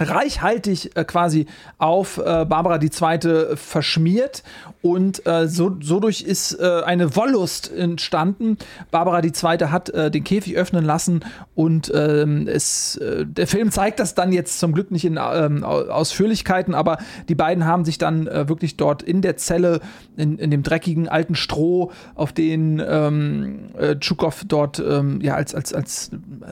reichhaltig 0.00 0.96
äh, 0.96 1.04
quasi 1.04 1.46
auf 1.78 2.18
äh, 2.18 2.44
Barbara 2.44 2.80
II. 2.80 3.56
verschmiert 3.56 4.42
und 4.80 5.26
äh, 5.26 5.48
so, 5.48 5.76
so 5.80 5.98
durch 5.98 6.22
ist 6.22 6.52
äh, 6.52 6.82
eine 6.84 7.16
Wollust 7.16 7.72
entstanden. 7.72 8.58
Barbara 8.90 9.22
II. 9.22 9.66
hat 9.66 9.90
äh, 9.90 10.10
den 10.10 10.22
Käfig 10.22 10.56
öffnen 10.56 10.84
lassen 10.84 11.24
und 11.54 11.90
ähm, 11.94 12.46
es, 12.46 12.96
äh, 12.96 13.26
der 13.26 13.48
Film 13.48 13.72
zeigt 13.72 13.98
das 13.98 14.14
dann 14.14 14.32
jetzt 14.32 14.60
zum 14.60 14.72
Glück 14.72 14.90
nicht 14.90 15.04
in 15.04 15.18
ähm, 15.18 15.64
Ausführlichkeiten, 15.64 16.74
aber 16.74 16.98
die 17.28 17.34
beiden 17.34 17.64
haben 17.64 17.84
sich 17.84 17.98
dann 17.98 18.26
wirklich 18.26 18.76
dort 18.76 19.02
in 19.02 19.22
der 19.22 19.36
Zelle, 19.36 19.80
in, 20.16 20.38
in 20.38 20.50
dem 20.50 20.62
dreckigen 20.62 21.08
alten 21.08 21.34
Stroh, 21.34 21.90
auf 22.14 22.32
den 22.32 22.82
ähm, 22.86 23.70
Tschukow 24.00 24.44
dort 24.46 24.78
ähm, 24.78 25.20
ja, 25.20 25.34
als, 25.34 25.54
als, 25.54 25.72
als 25.72 26.10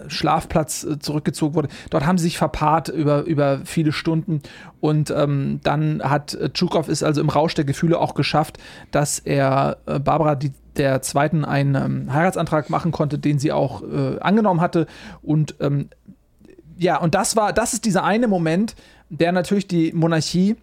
Schlafplatz 0.08 0.86
zurückgezogen 1.00 1.54
wurde, 1.54 1.68
dort 1.90 2.06
haben 2.06 2.18
sie 2.18 2.24
sich 2.24 2.38
verpaart 2.38 2.88
über, 2.88 3.22
über 3.22 3.35
über 3.36 3.60
viele 3.64 3.92
Stunden. 3.92 4.40
Und 4.80 5.10
ähm, 5.10 5.60
dann 5.62 6.02
hat 6.02 6.36
Tschukov 6.54 6.88
ist 6.88 7.02
also 7.02 7.20
im 7.20 7.28
Rausch 7.28 7.54
der 7.54 7.66
Gefühle 7.66 8.00
auch 8.00 8.14
geschafft, 8.14 8.56
dass 8.90 9.18
er 9.18 9.76
äh, 9.84 9.98
Barbara 9.98 10.34
die, 10.34 10.52
der 10.76 11.02
Zweiten 11.02 11.44
einen 11.44 11.74
ähm, 11.74 12.12
Heiratsantrag 12.12 12.70
machen 12.70 12.92
konnte, 12.92 13.18
den 13.18 13.38
sie 13.38 13.52
auch 13.52 13.82
äh, 13.82 14.18
angenommen 14.20 14.62
hatte. 14.62 14.86
Und 15.22 15.56
ähm, 15.60 15.90
ja, 16.78 16.98
und 16.98 17.14
das 17.14 17.36
war, 17.36 17.52
das 17.52 17.74
ist 17.74 17.84
dieser 17.84 18.04
eine 18.04 18.26
Moment, 18.26 18.74
der 19.10 19.32
natürlich 19.32 19.68
die 19.68 19.92
Monarchie 19.92 20.56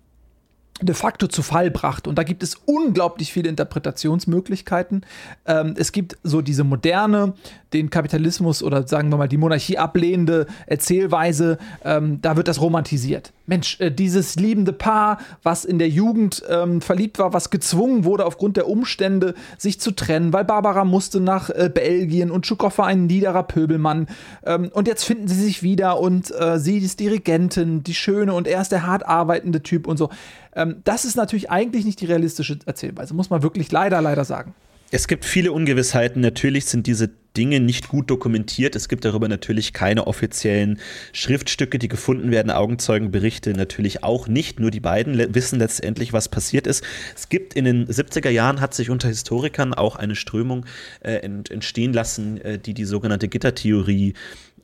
de 0.86 0.96
facto 0.96 1.28
zu 1.28 1.42
Fall 1.42 1.72
brachte. 1.72 2.10
Und 2.10 2.18
da 2.18 2.24
gibt 2.24 2.44
es 2.44 2.56
unglaublich 2.66 3.34
viele 3.34 3.50
Interpretationsmöglichkeiten. 3.50 5.06
Ähm, 5.46 5.76
es 5.78 5.92
gibt 5.92 6.18
so 6.24 6.42
diese 6.42 6.64
moderne, 6.64 7.34
den 7.74 7.90
Kapitalismus 7.90 8.64
oder 8.64 8.88
sagen 8.88 9.10
wir 9.10 9.18
mal 9.18 9.28
die 9.28 9.38
Monarchie 9.38 9.78
ablehnende 9.78 10.46
Erzählweise. 10.68 11.58
Ähm, 11.84 12.20
da 12.22 12.38
wird 12.38 12.48
das 12.48 12.62
romantisiert. 12.62 13.34
Mensch, 13.46 13.80
äh, 13.80 13.92
dieses 13.92 14.36
liebende 14.36 14.72
Paar, 14.72 15.18
was 15.42 15.66
in 15.66 15.80
der 15.80 15.90
Jugend 15.90 16.44
ähm, 16.50 16.82
verliebt 16.82 17.20
war, 17.20 17.34
was 17.34 17.50
gezwungen 17.50 18.06
wurde 18.06 18.26
aufgrund 18.26 18.58
der 18.58 18.70
Umstände, 18.70 19.34
sich 19.58 19.80
zu 19.80 19.92
trennen, 19.92 20.32
weil 20.32 20.46
Barbara 20.46 20.86
musste 20.86 21.20
nach 21.20 21.50
äh, 21.50 21.70
Belgien 21.74 22.32
und 22.32 22.48
Schukow 22.48 22.78
war 22.78 22.88
ein 22.88 23.08
niederer 23.08 23.44
Pöbelmann. 23.44 24.08
Ähm, 24.46 24.70
und 24.74 24.88
jetzt 24.88 25.04
finden 25.04 25.28
sie 25.28 25.42
sich 25.42 25.64
wieder 25.64 26.00
und 26.00 26.32
äh, 26.40 26.60
sie 26.60 26.78
ist 26.78 27.00
Dirigentin, 27.00 27.84
die 27.84 27.94
Schöne 27.94 28.34
und 28.34 28.48
er 28.48 28.62
ist 28.62 28.72
der 28.72 28.86
hart 28.86 29.06
arbeitende 29.06 29.62
Typ 29.62 29.88
und 29.88 29.98
so. 29.98 30.10
Ähm, 30.56 30.82
das 30.84 31.06
ist 31.06 31.16
natürlich 31.16 31.50
eigentlich 31.50 31.86
nicht 31.86 32.02
die 32.02 32.06
realistische 32.06 32.60
Erzählweise, 32.66 33.14
muss 33.14 33.30
man 33.30 33.44
wirklich 33.44 33.72
leider, 33.72 34.02
leider 34.02 34.26
sagen. 34.26 34.54
Es 34.96 35.08
gibt 35.08 35.26
viele 35.26 35.52
Ungewissheiten. 35.52 36.22
Natürlich 36.22 36.66
sind 36.66 36.86
diese 36.86 37.10
Dinge 37.36 37.60
nicht 37.60 37.88
gut 37.88 38.12
dokumentiert. 38.12 38.76
Es 38.76 38.88
gibt 38.88 39.06
darüber 39.06 39.28
natürlich 39.28 39.74
keine 39.74 40.06
offiziellen 40.06 40.80
Schriftstücke, 41.14 41.80
die 41.80 41.88
gefunden 41.88 42.30
werden. 42.30 42.52
Augenzeugenberichte 42.52 43.54
natürlich 43.54 44.04
auch 44.04 44.28
nicht. 44.28 44.60
Nur 44.60 44.70
die 44.70 44.80
beiden 44.80 45.34
wissen 45.34 45.58
letztendlich, 45.58 46.14
was 46.14 46.30
passiert 46.30 46.68
ist. 46.68 46.84
Es 47.16 47.28
gibt 47.28 47.56
in 47.56 47.66
den 47.66 47.88
70er 47.88 48.30
Jahren, 48.30 48.62
hat 48.62 48.76
sich 48.76 48.92
unter 48.92 49.08
Historikern 49.08 49.74
auch 49.74 49.96
eine 49.96 50.16
Strömung 50.16 50.68
äh, 51.00 51.14
ent 51.16 51.50
entstehen 51.50 51.92
lassen, 51.92 52.40
äh, 52.42 52.60
die 52.60 52.76
die 52.76 52.86
sogenannte 52.86 53.28
Gittertheorie 53.28 54.14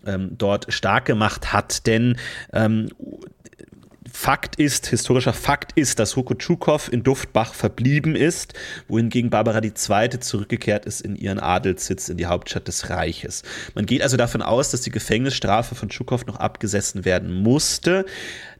ähm, 0.05 0.35
dort 0.37 0.71
stark 0.71 1.05
gemacht 1.05 1.53
hat. 1.53 1.87
Denn 1.87 2.17
ähm, 2.53 2.89
Fakt 4.21 4.57
ist, 4.57 4.87
historischer 4.87 5.31
Fakt 5.31 5.71
ist, 5.77 5.97
dass 5.97 6.17
Tschukov 6.37 6.91
in 6.91 7.03
Duftbach 7.03 7.53
verblieben 7.53 8.17
ist, 8.17 8.53
wohingegen 8.89 9.29
Barbara 9.29 9.63
II. 9.63 10.19
zurückgekehrt 10.19 10.85
ist 10.85 10.99
in 10.99 11.15
ihren 11.15 11.39
Adelssitz 11.39 12.09
in 12.09 12.17
die 12.17 12.25
Hauptstadt 12.25 12.67
des 12.67 12.89
Reiches. 12.89 13.43
Man 13.75 13.85
geht 13.85 14.01
also 14.01 14.17
davon 14.17 14.41
aus, 14.41 14.71
dass 14.71 14.81
die 14.81 14.91
Gefängnisstrafe 14.91 15.73
von 15.73 15.87
Tschukov 15.87 16.25
noch 16.25 16.35
abgesessen 16.35 17.05
werden 17.05 17.31
musste. 17.31 18.05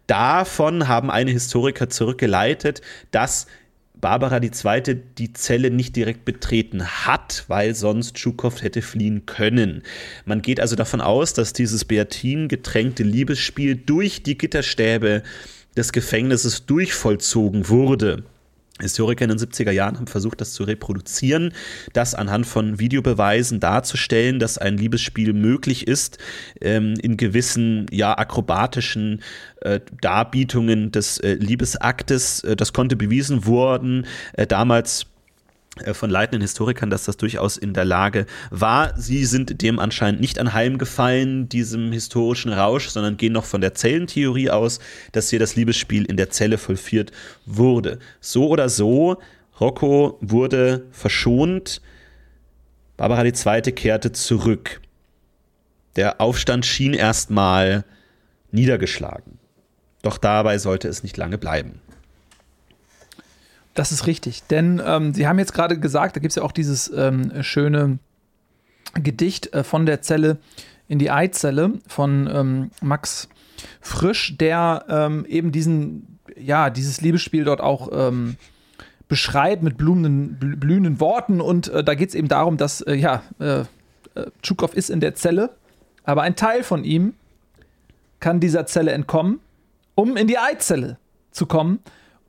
Davon 0.08 0.88
haben 0.88 1.12
eine 1.12 1.32
Historiker 1.32 1.90
zurückgeleitet, 1.90 2.80
dass 3.12 3.46
Barbara 4.02 4.42
II. 4.42 5.02
die 5.18 5.34
Zelle 5.34 5.72
nicht 5.72 5.96
direkt 5.96 6.26
betreten 6.26 6.86
hat, 6.86 7.46
weil 7.48 7.76
sonst 7.76 8.16
Tschukow 8.16 8.62
hätte 8.62 8.82
fliehen 8.82 9.26
können. 9.26 9.84
Man 10.26 10.42
geht 10.42 10.60
also 10.60 10.76
davon 10.76 11.02
aus, 11.02 11.34
dass 11.34 11.54
dieses 11.54 11.86
Beatin 11.86 12.48
getränkte 12.48 13.04
Liebesspiel 13.04 13.76
durch 13.76 14.24
die 14.24 14.38
Gitterstäbe 14.38 15.24
des 15.76 15.92
Gefängnisses 15.92 16.66
durchvollzogen 16.66 17.70
wurde. 17.70 18.24
Historiker 18.82 19.26
in 19.26 19.30
den 19.30 19.40
70er 19.40 19.72
Jahren 19.72 19.98
haben 19.98 20.08
versucht, 20.08 20.42
das 20.42 20.54
zu 20.54 20.64
reproduzieren, 20.64 21.54
das 21.94 22.16
anhand 22.16 22.48
von 22.48 22.80
Videobeweisen 22.80 23.60
darzustellen, 23.60 24.40
dass 24.40 24.58
ein 24.58 24.78
Liebesspiel 24.78 25.34
möglich 25.34 25.88
ist, 25.88 26.18
ähm, 26.62 26.96
in 27.02 27.18
gewissen, 27.18 27.86
ja, 27.92 28.18
akrobatischen 28.18 29.22
äh, 29.62 29.80
Darbietungen 30.02 30.92
des 30.92 31.18
äh, 31.20 31.34
Liebesaktes. 31.34 32.44
Äh, 32.44 32.56
das 32.56 32.74
konnte 32.74 32.96
bewiesen 32.96 33.46
worden. 33.46 34.06
Äh, 34.34 34.48
damals 34.48 35.06
von 35.94 36.10
leitenden 36.10 36.42
Historikern, 36.42 36.90
dass 36.90 37.06
das 37.06 37.18
durchaus 37.18 37.58
in 37.58 37.74
der 37.74 37.86
Lage 37.86 38.26
war. 38.50 38.94
Sie 38.98 39.26
sind 39.26 39.62
dem 39.62 39.80
anscheinend 39.80 40.22
nicht 40.22 40.40
anheimgefallen, 40.40 41.50
diesem 41.50 41.92
historischen 41.92 42.52
Rausch, 42.52 42.90
sondern 42.90 43.18
gehen 43.18 43.34
noch 43.34 43.46
von 43.46 43.62
der 43.62 43.74
Zellentheorie 43.74 44.50
aus, 44.50 44.80
dass 45.12 45.30
hier 45.30 45.40
das 45.40 45.56
Liebesspiel 45.56 46.06
in 46.06 46.18
der 46.18 46.30
Zelle 46.30 46.58
vollführt 46.58 47.12
wurde. 47.46 48.00
So 48.22 48.48
oder 48.48 48.70
so, 48.70 49.18
Rocco 49.60 50.18
wurde 50.22 50.86
verschont, 50.92 51.82
Barbara 52.98 53.24
II. 53.24 53.62
kehrte 53.72 54.12
zurück. 54.12 54.82
Der 55.96 56.20
Aufstand 56.22 56.66
schien 56.66 56.94
erstmal 56.94 57.86
niedergeschlagen. 58.52 59.40
Doch 60.02 60.18
dabei 60.18 60.58
sollte 60.58 60.88
es 60.88 61.04
nicht 61.04 61.18
lange 61.18 61.38
bleiben. 61.38 61.82
Das 63.80 63.94
ist 63.94 64.08
richtig, 64.08 64.44
denn 64.44 64.82
ähm, 64.86 65.14
Sie 65.14 65.26
haben 65.26 65.40
jetzt 65.40 65.54
gerade 65.54 65.80
gesagt, 65.80 66.18
da 66.18 66.20
gibt 66.20 66.32
es 66.32 66.36
ja 66.36 66.44
auch 66.44 66.52
dieses 66.52 66.92
ähm, 66.94 67.32
schöne 67.44 68.00
Gedicht 68.94 69.54
äh, 69.54 69.64
von 69.64 69.86
der 69.86 70.02
Zelle 70.02 70.38
in 70.90 71.00
die 71.00 71.10
Eizelle 71.10 71.76
von 71.88 72.30
ähm, 72.30 72.72
Max 72.82 73.30
Frisch, 73.80 74.36
der 74.38 74.84
ähm, 74.90 75.26
eben 75.30 75.54
diesen, 75.54 76.20
ja, 76.38 76.70
dieses 76.70 77.00
Liebesspiel 77.00 77.46
dort 77.46 77.62
auch 77.62 77.88
ähm, 77.94 78.36
beschreibt 79.08 79.64
mit 79.64 79.78
blumenden, 79.78 80.60
blühenden 80.60 81.00
Worten. 81.00 81.40
Und 81.40 81.70
äh, 81.70 81.82
da 81.82 81.96
geht 81.96 82.10
es 82.10 82.16
eben 82.16 82.28
darum, 82.28 82.58
dass, 82.58 82.82
äh, 82.82 82.96
ja, 82.96 83.24
äh, 83.40 83.62
äh, 83.62 83.66
Tschukow 84.42 84.74
ist 84.74 84.90
in 84.90 85.00
der 85.00 85.16
Zelle, 85.16 85.52
aber 86.04 86.24
ein 86.24 86.36
Teil 86.36 86.64
von 86.64 86.84
ihm 86.84 87.14
kann 88.20 88.42
dieser 88.42 88.66
Zelle 88.66 88.92
entkommen, 88.92 89.40
um 89.96 90.18
in 90.18 90.28
die 90.28 90.38
Eizelle 90.38 90.98
zu 91.32 91.46
kommen 91.46 91.80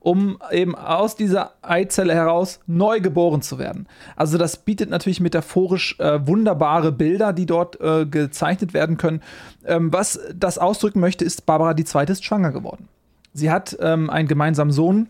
um 0.01 0.39
eben 0.51 0.75
aus 0.75 1.15
dieser 1.15 1.53
Eizelle 1.63 2.15
heraus 2.15 2.61
neu 2.67 3.01
geboren 3.01 3.43
zu 3.43 3.59
werden. 3.59 3.87
Also 4.17 4.39
das 4.39 4.57
bietet 4.57 4.91
natürlich 4.91 5.21
metaphorisch 5.21 5.99
äh, 6.01 6.27
wunderbare 6.27 6.91
Bilder, 6.91 7.33
die 7.33 7.47
dort 7.47 7.81
äh, 7.81 8.07
gezeichnet 8.07 8.73
werden 8.75 8.97
können. 8.97 9.23
Ähm, 9.65 9.93
was 9.93 10.19
das 10.35 10.59
ausdrücken 10.59 11.01
möchte, 11.01 11.25
ist, 11.25 11.45
Barbara 11.47 11.75
die 11.75 11.85
Zweite 11.85 12.13
ist 12.13 12.25
schwanger 12.25 12.51
geworden. 12.51 12.89
Sie 13.35 13.51
hat 13.51 13.77
ähm, 13.81 14.11
einen 14.11 14.27
gemeinsamen 14.27 14.73
Sohn 14.73 15.09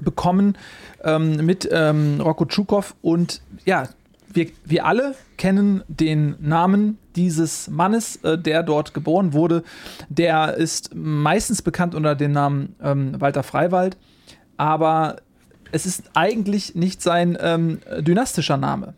bekommen 0.00 0.56
ähm, 1.02 1.44
mit 1.44 1.68
ähm, 1.70 2.20
Rocco 2.20 2.44
Tschukov 2.46 2.94
und 3.02 3.42
ja, 3.64 3.88
wir, 4.32 4.46
wir 4.64 4.86
alle 4.86 5.14
kennen 5.36 5.82
den 5.88 6.36
Namen 6.38 6.98
dieses 7.18 7.68
Mannes, 7.68 8.16
äh, 8.22 8.38
der 8.38 8.62
dort 8.62 8.94
geboren 8.94 9.32
wurde. 9.32 9.64
Der 10.08 10.54
ist 10.54 10.94
meistens 10.94 11.62
bekannt 11.62 11.96
unter 11.96 12.14
dem 12.14 12.30
Namen 12.30 12.76
ähm, 12.80 13.20
Walter 13.20 13.42
Freiwald, 13.42 13.96
aber 14.56 15.16
es 15.72 15.84
ist 15.84 16.10
eigentlich 16.14 16.76
nicht 16.76 17.02
sein 17.02 17.36
ähm, 17.40 17.80
dynastischer 17.98 18.56
Name, 18.56 18.94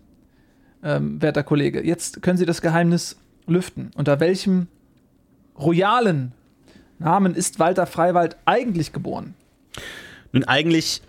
ähm, 0.85 1.21
werter 1.23 1.43
Kollege. 1.43 1.83
Jetzt 1.85 2.21
können 2.21 2.37
Sie 2.37 2.45
das 2.45 2.61
Geheimnis 2.61 3.17
lüften. 3.47 3.91
Unter 3.97 4.21
welchem 4.21 4.69
royalen 5.59 6.33
Namen 6.99 7.35
ist 7.35 7.59
Walter 7.59 7.87
Freiwald 7.87 8.37
eigentlich 8.45 8.93
geboren? 8.93 9.35
Nun, 10.33 10.45
eigentlich 10.45 11.01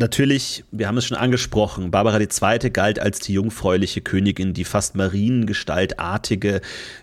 Natürlich, 0.00 0.64
wir 0.70 0.88
haben 0.88 0.96
es 0.96 1.04
schon 1.04 1.18
angesprochen, 1.18 1.90
Barbara 1.90 2.18
II. 2.18 2.70
galt 2.70 2.98
als 2.98 3.20
die 3.20 3.34
jungfräuliche 3.34 4.00
Königin, 4.00 4.54
die 4.54 4.64
fast 4.64 4.94
mariengestaltartige 4.94 6.62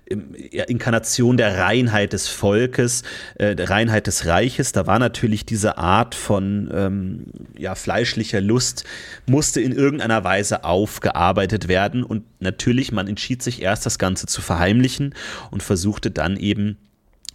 ähm, 0.09 0.33
Inkarnation 0.33 1.37
der 1.37 1.59
Reinheit 1.59 2.13
des 2.13 2.27
Volkes, 2.27 3.03
äh, 3.35 3.55
der 3.55 3.69
Reinheit 3.69 4.07
des 4.07 4.25
Reiches. 4.25 4.71
Da 4.71 4.87
war 4.87 4.97
natürlich 4.97 5.45
diese 5.45 5.77
Art 5.77 6.15
von 6.15 6.71
ähm, 6.73 7.25
ja, 7.55 7.75
fleischlicher 7.75 8.41
Lust, 8.41 8.83
musste 9.27 9.61
in 9.61 9.73
irgendeiner 9.73 10.23
Weise 10.23 10.63
aufgearbeitet 10.63 11.67
werden. 11.67 12.03
Und 12.03 12.23
natürlich, 12.39 12.91
man 12.91 13.07
entschied 13.07 13.43
sich 13.43 13.61
erst, 13.61 13.85
das 13.85 13.99
Ganze 13.99 14.25
zu 14.25 14.41
verheimlichen 14.41 15.13
und 15.51 15.61
versuchte 15.61 16.09
dann 16.09 16.35
eben 16.35 16.79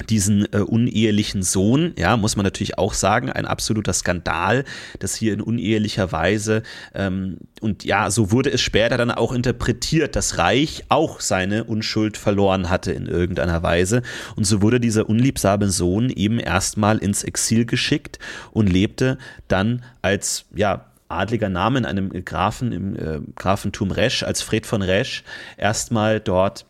diesen 0.08 0.52
äh, 0.52 0.58
unehelichen 0.58 1.42
Sohn, 1.42 1.92
ja, 1.96 2.16
muss 2.16 2.36
man 2.36 2.44
natürlich 2.44 2.78
auch 2.78 2.94
sagen, 2.94 3.30
ein 3.30 3.46
absoluter 3.46 3.92
Skandal, 3.92 4.64
dass 4.98 5.14
hier 5.14 5.32
in 5.32 5.40
unehelicher 5.40 6.12
Weise 6.12 6.62
ähm, 6.94 7.38
und 7.60 7.84
ja, 7.84 8.10
so 8.10 8.32
wurde 8.32 8.50
es 8.50 8.60
später 8.60 8.96
dann 8.96 9.10
auch 9.10 9.32
interpretiert, 9.32 10.16
dass 10.16 10.38
Reich 10.38 10.84
auch 10.88 11.20
seine 11.20 11.64
Unschuld 11.64 12.16
verloren 12.16 12.68
hatte 12.68 12.92
in 12.92 13.06
irgendeiner 13.06 13.62
Weise. 13.62 14.02
Und 14.34 14.44
so 14.44 14.62
wurde 14.62 14.80
dieser 14.80 15.08
unliebsame 15.08 15.68
Sohn 15.68 16.10
eben 16.10 16.40
erstmal 16.40 16.98
ins 16.98 17.22
Exil 17.22 17.64
geschickt 17.64 18.18
und 18.50 18.68
lebte 18.68 19.18
dann 19.46 19.84
als 20.02 20.46
ja 20.54 20.86
adliger 21.08 21.48
Name 21.48 21.78
in 21.78 21.84
einem 21.84 22.24
Grafen 22.24 22.72
im 22.72 22.96
äh, 22.96 23.20
Grafentum 23.36 23.90
Resch 23.90 24.22
als 24.22 24.42
Fred 24.42 24.66
von 24.66 24.82
Resch 24.82 25.24
erstmal 25.56 26.20
dort 26.20 26.64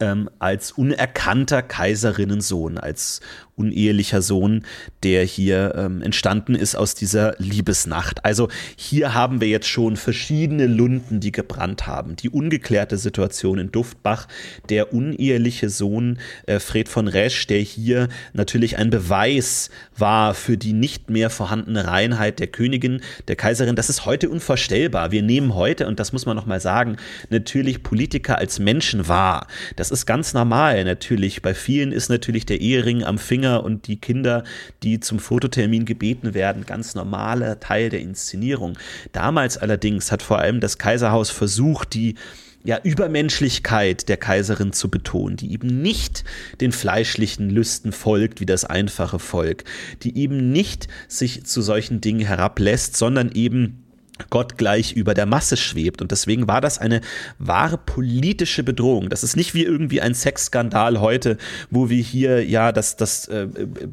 ähm, 0.00 0.30
als 0.38 0.72
unerkannter 0.72 1.62
Kaiserinnensohn, 1.62 2.78
als 2.78 3.20
unehelicher 3.54 4.22
Sohn, 4.22 4.64
der 5.02 5.24
hier 5.24 5.74
ähm, 5.76 6.02
entstanden 6.02 6.54
ist 6.54 6.74
aus 6.74 6.94
dieser 6.94 7.34
Liebesnacht. 7.38 8.24
Also 8.24 8.48
hier 8.76 9.14
haben 9.14 9.40
wir 9.40 9.48
jetzt 9.48 9.68
schon 9.68 9.96
verschiedene 9.96 10.66
Lunden, 10.66 11.20
die 11.20 11.32
gebrannt 11.32 11.86
haben. 11.86 12.16
Die 12.16 12.30
ungeklärte 12.30 12.96
Situation 12.96 13.58
in 13.58 13.70
Duftbach, 13.70 14.26
der 14.68 14.92
uneheliche 14.92 15.68
Sohn 15.68 16.18
äh, 16.46 16.58
Fred 16.58 16.88
von 16.88 17.08
Resch, 17.08 17.46
der 17.46 17.60
hier 17.60 18.08
natürlich 18.32 18.78
ein 18.78 18.90
Beweis 18.90 19.70
war 19.96 20.34
für 20.34 20.56
die 20.56 20.72
nicht 20.72 21.10
mehr 21.10 21.28
vorhandene 21.28 21.86
Reinheit 21.86 22.38
der 22.38 22.46
Königin, 22.46 23.00
der 23.28 23.36
Kaiserin. 23.36 23.76
Das 23.76 23.90
ist 23.90 24.06
heute 24.06 24.30
unvorstellbar. 24.30 25.12
Wir 25.12 25.22
nehmen 25.22 25.54
heute, 25.54 25.86
und 25.86 26.00
das 26.00 26.12
muss 26.12 26.26
man 26.26 26.36
nochmal 26.36 26.60
sagen, 26.60 26.96
natürlich 27.28 27.82
Politiker 27.82 28.38
als 28.38 28.58
Menschen 28.58 29.08
wahr. 29.08 29.46
Das 29.76 29.90
ist 29.90 30.06
ganz 30.06 30.32
normal 30.32 30.84
natürlich. 30.84 31.42
Bei 31.42 31.54
vielen 31.54 31.92
ist 31.92 32.08
natürlich 32.08 32.46
der 32.46 32.60
Ehering 32.60 33.04
am 33.04 33.18
Finger 33.18 33.41
Finger 33.42 33.64
und 33.64 33.88
die 33.88 33.96
Kinder, 33.96 34.44
die 34.84 35.00
zum 35.00 35.18
Fototermin 35.18 35.84
gebeten 35.84 36.32
werden, 36.32 36.64
ganz 36.64 36.94
normaler 36.94 37.58
Teil 37.58 37.90
der 37.90 37.98
Inszenierung. 37.98 38.78
Damals 39.10 39.58
allerdings 39.58 40.12
hat 40.12 40.22
vor 40.22 40.38
allem 40.38 40.60
das 40.60 40.78
Kaiserhaus 40.78 41.30
versucht, 41.30 41.94
die 41.94 42.14
ja, 42.62 42.78
Übermenschlichkeit 42.84 44.08
der 44.08 44.16
Kaiserin 44.16 44.72
zu 44.72 44.88
betonen, 44.88 45.36
die 45.36 45.52
eben 45.52 45.82
nicht 45.82 46.22
den 46.60 46.70
fleischlichen 46.70 47.50
Lüsten 47.50 47.90
folgt 47.90 48.38
wie 48.40 48.46
das 48.46 48.64
einfache 48.64 49.18
Volk, 49.18 49.64
die 50.04 50.16
eben 50.16 50.52
nicht 50.52 50.86
sich 51.08 51.44
zu 51.44 51.62
solchen 51.62 52.00
Dingen 52.00 52.24
herablässt, 52.24 52.96
sondern 52.96 53.32
eben 53.32 53.81
Gott 54.30 54.58
gleich 54.58 54.92
über 54.92 55.14
der 55.14 55.26
Masse 55.26 55.56
schwebt. 55.56 56.02
Und 56.02 56.10
deswegen 56.10 56.48
war 56.48 56.60
das 56.60 56.78
eine 56.78 57.00
wahre 57.38 57.78
politische 57.78 58.62
Bedrohung. 58.62 59.08
Das 59.08 59.22
ist 59.22 59.36
nicht 59.36 59.54
wie 59.54 59.64
irgendwie 59.64 60.00
ein 60.00 60.14
Sexskandal 60.14 61.00
heute, 61.00 61.36
wo 61.70 61.88
wir 61.88 62.02
hier 62.02 62.44
ja 62.44 62.72
das, 62.72 62.96
das 62.96 63.28
äh, 63.28 63.46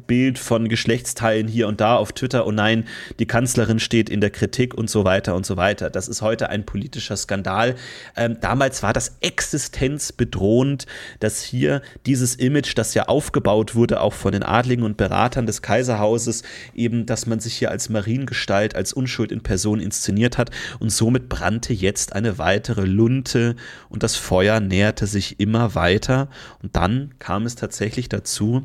Bild 0.06 0.38
von 0.38 0.68
Geschlechtsteilen 0.68 1.48
hier 1.48 1.68
und 1.68 1.80
da 1.80 1.96
auf 1.96 2.12
Twitter, 2.12 2.46
oh 2.46 2.52
nein, 2.52 2.84
die 3.18 3.26
Kanzlerin 3.26 3.78
steht 3.78 4.10
in 4.10 4.20
der 4.20 4.30
Kritik 4.30 4.74
und 4.74 4.90
so 4.90 5.04
weiter 5.04 5.34
und 5.34 5.46
so 5.46 5.56
weiter. 5.56 5.90
Das 5.90 6.08
ist 6.08 6.22
heute 6.22 6.50
ein 6.50 6.64
politischer 6.64 7.16
Skandal. 7.16 7.74
Ähm, 8.16 8.38
damals 8.40 8.82
war 8.82 8.92
das 8.92 9.16
existenzbedrohend, 9.20 10.86
dass 11.20 11.42
hier 11.42 11.82
dieses 12.06 12.34
Image, 12.36 12.76
das 12.76 12.94
ja 12.94 13.04
aufgebaut 13.04 13.74
wurde, 13.74 14.00
auch 14.00 14.14
von 14.14 14.32
den 14.32 14.42
Adligen 14.42 14.84
und 14.84 14.96
Beratern 14.96 15.46
des 15.46 15.62
Kaiserhauses, 15.62 16.42
eben, 16.74 17.06
dass 17.06 17.26
man 17.26 17.40
sich 17.40 17.54
hier 17.54 17.70
als 17.70 17.88
Mariengestalt, 17.88 18.74
als 18.74 18.92
Unschuld 18.92 19.32
in 19.32 19.42
Person 19.42 19.80
inszeniert, 19.80 20.19
funktioniert 20.20 20.38
hat 20.38 20.50
und 20.78 20.90
somit 20.90 21.28
brannte 21.28 21.72
jetzt 21.72 22.12
eine 22.14 22.38
weitere 22.38 22.84
Lunte 22.84 23.56
und 23.88 24.02
das 24.02 24.16
Feuer 24.16 24.60
näherte 24.60 25.06
sich 25.06 25.40
immer 25.40 25.74
weiter 25.74 26.28
und 26.62 26.76
dann 26.76 27.14
kam 27.18 27.46
es 27.46 27.54
tatsächlich 27.54 28.08
dazu, 28.08 28.62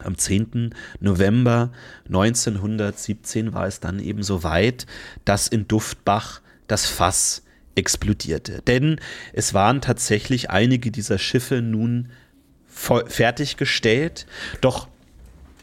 am 0.00 0.18
10. 0.18 0.74
November 1.00 1.70
1917 2.06 3.52
war 3.52 3.66
es 3.66 3.78
dann 3.78 4.00
eben 4.00 4.24
so 4.24 4.42
weit, 4.42 4.86
dass 5.24 5.46
in 5.46 5.68
Duftbach 5.68 6.40
das 6.66 6.86
Fass 6.86 7.42
explodierte. 7.76 8.60
Denn 8.66 9.00
es 9.32 9.54
waren 9.54 9.80
tatsächlich 9.80 10.50
einige 10.50 10.90
dieser 10.90 11.18
Schiffe 11.18 11.62
nun 11.62 12.08
fertiggestellt, 12.66 14.26
doch 14.60 14.88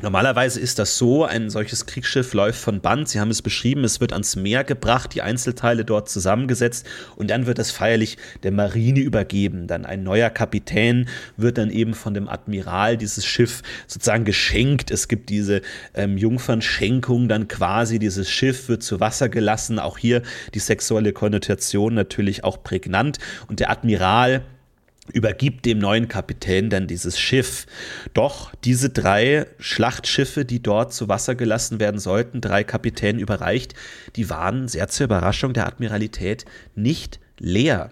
Normalerweise 0.01 0.59
ist 0.59 0.79
das 0.79 0.97
so, 0.97 1.25
ein 1.25 1.51
solches 1.51 1.85
Kriegsschiff 1.85 2.33
läuft 2.33 2.59
von 2.59 2.81
Band, 2.81 3.07
Sie 3.07 3.19
haben 3.19 3.29
es 3.29 3.43
beschrieben, 3.43 3.83
es 3.83 4.01
wird 4.01 4.13
ans 4.13 4.35
Meer 4.35 4.63
gebracht, 4.63 5.13
die 5.13 5.21
Einzelteile 5.21 5.85
dort 5.85 6.09
zusammengesetzt 6.09 6.87
und 7.15 7.29
dann 7.29 7.45
wird 7.45 7.59
es 7.59 7.69
feierlich 7.69 8.17
der 8.41 8.51
Marine 8.51 9.01
übergeben. 9.01 9.67
Dann 9.67 9.85
ein 9.85 10.01
neuer 10.01 10.31
Kapitän 10.31 11.07
wird 11.37 11.59
dann 11.59 11.69
eben 11.69 11.93
von 11.93 12.15
dem 12.15 12.27
Admiral 12.27 12.97
dieses 12.97 13.27
Schiff 13.27 13.61
sozusagen 13.85 14.25
geschenkt. 14.25 14.89
Es 14.89 15.07
gibt 15.07 15.29
diese 15.29 15.61
ähm, 15.93 16.17
Jungfernschenkung 16.17 17.27
dann 17.27 17.47
quasi, 17.47 17.99
dieses 17.99 18.27
Schiff 18.27 18.69
wird 18.69 18.81
zu 18.81 18.99
Wasser 18.99 19.29
gelassen. 19.29 19.77
Auch 19.77 19.99
hier 19.99 20.23
die 20.55 20.59
sexuelle 20.59 21.13
Konnotation 21.13 21.93
natürlich 21.93 22.43
auch 22.43 22.63
prägnant 22.63 23.19
und 23.47 23.59
der 23.59 23.69
Admiral 23.69 24.41
übergibt 25.13 25.65
dem 25.65 25.79
neuen 25.79 26.07
Kapitän 26.07 26.69
dann 26.69 26.87
dieses 26.87 27.19
Schiff. 27.19 27.65
Doch 28.13 28.51
diese 28.63 28.89
drei 28.89 29.45
Schlachtschiffe, 29.59 30.45
die 30.45 30.61
dort 30.61 30.93
zu 30.93 31.07
Wasser 31.07 31.35
gelassen 31.35 31.79
werden 31.79 31.99
sollten, 31.99 32.41
drei 32.41 32.63
Kapitänen 32.63 33.19
überreicht, 33.19 33.73
die 34.15 34.29
waren 34.29 34.67
sehr 34.67 34.87
zur 34.87 35.05
Überraschung 35.05 35.53
der 35.53 35.67
Admiralität 35.67 36.45
nicht 36.75 37.19
leer. 37.41 37.89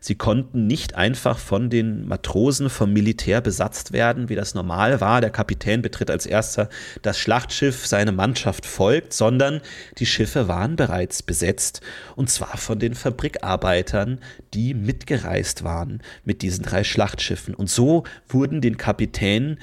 Sie 0.00 0.14
konnten 0.14 0.66
nicht 0.66 0.94
einfach 0.94 1.38
von 1.38 1.68
den 1.68 2.08
Matrosen 2.08 2.70
vom 2.70 2.92
Militär 2.92 3.40
besetzt 3.40 3.92
werden, 3.92 4.28
wie 4.28 4.34
das 4.34 4.54
normal 4.54 5.00
war. 5.00 5.20
Der 5.20 5.30
Kapitän 5.30 5.82
betritt 5.82 6.10
als 6.10 6.24
erster 6.24 6.68
das 7.02 7.18
Schlachtschiff, 7.18 7.86
seine 7.86 8.12
Mannschaft 8.12 8.64
folgt, 8.64 9.12
sondern 9.12 9.60
die 9.98 10.06
Schiffe 10.06 10.48
waren 10.48 10.76
bereits 10.76 11.22
besetzt 11.22 11.82
und 12.16 12.30
zwar 12.30 12.56
von 12.56 12.78
den 12.78 12.94
Fabrikarbeitern, 12.94 14.18
die 14.54 14.72
mitgereist 14.72 15.62
waren 15.62 16.00
mit 16.24 16.42
diesen 16.42 16.64
drei 16.64 16.82
Schlachtschiffen. 16.82 17.54
Und 17.54 17.68
so 17.68 18.04
wurden 18.28 18.60
den 18.60 18.78
Kapitänen 18.78 19.58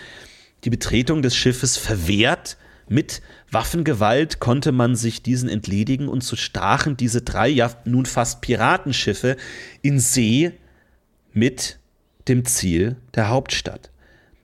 die 0.64 0.70
Betretung 0.70 1.22
des 1.22 1.36
Schiffes 1.36 1.78
verwehrt, 1.78 2.58
mit 2.90 3.22
Waffengewalt 3.52 4.40
konnte 4.40 4.72
man 4.72 4.96
sich 4.96 5.24
diesen 5.24 5.50
entledigen 5.50 6.08
und 6.08 6.24
so 6.24 6.36
stachen 6.36 6.98
diese 6.98 7.22
drei 7.22 7.48
ja 7.48 7.72
nun 7.86 8.06
fast 8.06 8.42
Piratenschiffe 8.42 9.38
in 9.82 10.00
See 10.00 10.52
mit 11.34 11.80
dem 12.28 12.46
Ziel 12.46 12.96
der 13.16 13.30
Hauptstadt. 13.30 13.90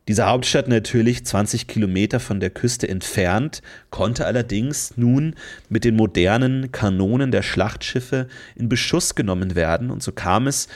Diese 0.09 0.25
Hauptstadt 0.25 0.67
natürlich 0.67 1.23
20 1.23 1.67
Kilometer 1.67 2.19
von 2.19 2.39
der 2.39 2.49
Küste 2.49 2.89
entfernt, 2.89 3.61
konnte 3.91 4.25
allerdings 4.25 4.97
nun 4.97 5.35
mit 5.69 5.83
den 5.83 5.95
modernen 5.95 6.71
Kanonen 6.71 7.31
der 7.31 7.43
Schlachtschiffe 7.43 8.27
in 8.55 8.69
Beschuss 8.69 9.13
genommen 9.13 9.53
werden 9.53 9.91
und 9.91 10.01
so 10.01 10.11
kam 10.11 10.47
es 10.47 10.67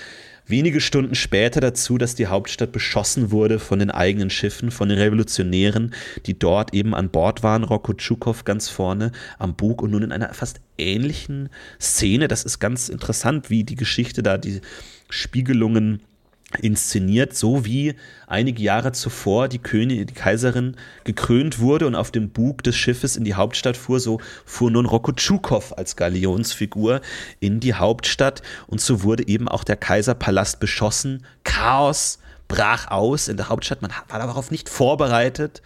wenige 0.45 0.81
Stunden 0.81 1.15
später 1.15 1.61
dazu, 1.61 1.97
dass 1.97 2.15
die 2.15 2.27
Hauptstadt 2.27 2.71
beschossen 2.71 3.31
wurde 3.31 3.59
von 3.59 3.79
den 3.79 3.91
eigenen 3.91 4.29
Schiffen, 4.29 4.71
von 4.71 4.89
den 4.89 4.97
Revolutionären, 4.97 5.93
die 6.25 6.37
dort 6.37 6.73
eben 6.73 6.93
an 6.93 7.09
Bord 7.09 7.43
waren. 7.43 7.63
Rocco 7.63 7.93
Tschukow 7.93 8.43
ganz 8.43 8.69
vorne 8.69 9.11
am 9.39 9.55
Bug 9.55 9.81
und 9.81 9.91
nun 9.91 10.03
in 10.03 10.11
einer 10.11 10.33
fast 10.33 10.61
ähnlichen 10.77 11.49
Szene. 11.79 12.27
Das 12.27 12.43
ist 12.43 12.59
ganz 12.59 12.89
interessant, 12.89 13.49
wie 13.49 13.63
die 13.63 13.75
Geschichte 13.75 14.23
da 14.23 14.37
die 14.37 14.61
Spiegelungen 15.09 16.01
inszeniert, 16.61 17.35
so 17.35 17.65
wie 17.65 17.95
einige 18.27 18.61
Jahre 18.61 18.91
zuvor 18.91 19.47
die 19.47 19.59
Königin, 19.59 20.07
die 20.07 20.13
Kaiserin 20.13 20.75
gekrönt 21.03 21.59
wurde 21.59 21.87
und 21.87 21.95
auf 21.95 22.11
dem 22.11 22.29
Bug 22.29 22.63
des 22.63 22.75
Schiffes 22.75 23.15
in 23.15 23.23
die 23.23 23.35
Hauptstadt 23.35 23.77
fuhr, 23.77 23.99
so 23.99 24.19
fuhr 24.45 24.71
nun 24.71 24.85
Rokotschukow 24.85 25.73
als 25.77 25.95
Galionsfigur 25.95 27.01
in 27.39 27.59
die 27.59 27.73
Hauptstadt 27.73 28.41
und 28.67 28.81
so 28.81 29.03
wurde 29.03 29.27
eben 29.27 29.47
auch 29.47 29.63
der 29.63 29.77
Kaiserpalast 29.77 30.59
beschossen. 30.59 31.25
Chaos 31.43 32.19
brach 32.47 32.91
aus 32.91 33.27
in 33.27 33.37
der 33.37 33.49
Hauptstadt. 33.49 33.81
Man 33.81 33.91
war 34.09 34.19
darauf 34.19 34.51
nicht 34.51 34.69
vorbereitet. 34.69 35.61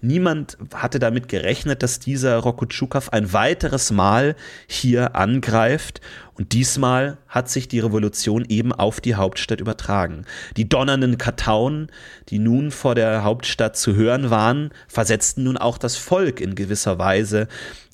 Niemand 0.00 0.58
hatte 0.74 0.98
damit 0.98 1.28
gerechnet, 1.28 1.82
dass 1.82 1.98
dieser 1.98 2.36
Rokotschukow 2.38 3.08
ein 3.12 3.32
weiteres 3.32 3.90
Mal 3.90 4.36
hier 4.66 5.16
angreift. 5.16 6.00
Und 6.34 6.52
diesmal 6.52 7.16
hat 7.28 7.48
sich 7.48 7.66
die 7.66 7.80
Revolution 7.80 8.44
eben 8.48 8.72
auf 8.72 9.00
die 9.00 9.14
Hauptstadt 9.14 9.60
übertragen. 9.60 10.26
Die 10.56 10.68
donnernden 10.68 11.16
Kartaunen, 11.16 11.90
die 12.28 12.38
nun 12.38 12.70
vor 12.70 12.94
der 12.94 13.24
Hauptstadt 13.24 13.76
zu 13.76 13.94
hören 13.94 14.30
waren, 14.30 14.70
versetzten 14.86 15.44
nun 15.44 15.56
auch 15.56 15.78
das 15.78 15.96
Volk 15.96 16.40
in 16.40 16.54
gewisser 16.54 16.98
Weise 16.98 17.48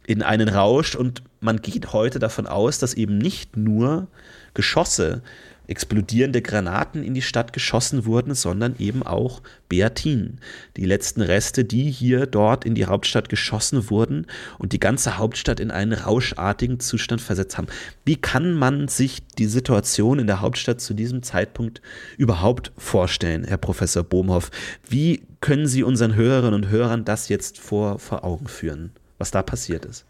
in 0.04 0.22
einen 0.22 0.48
Rausch. 0.48 0.96
Und 0.96 1.22
man 1.40 1.62
geht 1.62 1.92
heute 1.92 2.18
davon 2.18 2.46
aus, 2.46 2.78
dass 2.78 2.94
eben 2.94 3.18
nicht 3.18 3.56
nur 3.56 4.08
Geschosse 4.54 5.22
explodierende 5.66 6.42
Granaten 6.42 7.02
in 7.02 7.14
die 7.14 7.22
Stadt 7.22 7.52
geschossen 7.52 8.04
wurden, 8.04 8.34
sondern 8.34 8.74
eben 8.78 9.02
auch 9.02 9.42
Beatinen. 9.68 10.40
Die 10.76 10.84
letzten 10.84 11.22
Reste, 11.22 11.64
die 11.64 11.90
hier 11.90 12.26
dort 12.26 12.64
in 12.64 12.74
die 12.74 12.86
Hauptstadt 12.86 13.28
geschossen 13.28 13.90
wurden 13.90 14.26
und 14.58 14.72
die 14.72 14.80
ganze 14.80 15.18
Hauptstadt 15.18 15.60
in 15.60 15.70
einen 15.70 15.92
rauschartigen 15.92 16.80
Zustand 16.80 17.20
versetzt 17.20 17.58
haben. 17.58 17.68
Wie 18.04 18.16
kann 18.16 18.54
man 18.54 18.88
sich 18.88 19.22
die 19.38 19.46
Situation 19.46 20.18
in 20.18 20.26
der 20.26 20.40
Hauptstadt 20.40 20.80
zu 20.80 20.94
diesem 20.94 21.22
Zeitpunkt 21.22 21.80
überhaupt 22.18 22.72
vorstellen, 22.76 23.44
Herr 23.44 23.58
Professor 23.58 24.02
Bohmhoff? 24.02 24.50
Wie 24.88 25.22
können 25.40 25.66
Sie 25.66 25.82
unseren 25.82 26.14
Hörerinnen 26.14 26.54
und 26.54 26.68
Hörern 26.68 27.04
das 27.04 27.28
jetzt 27.28 27.58
vor, 27.58 27.98
vor 27.98 28.24
Augen 28.24 28.46
führen, 28.46 28.92
was 29.18 29.30
da 29.30 29.42
passiert 29.42 29.84
ist? 29.84 30.04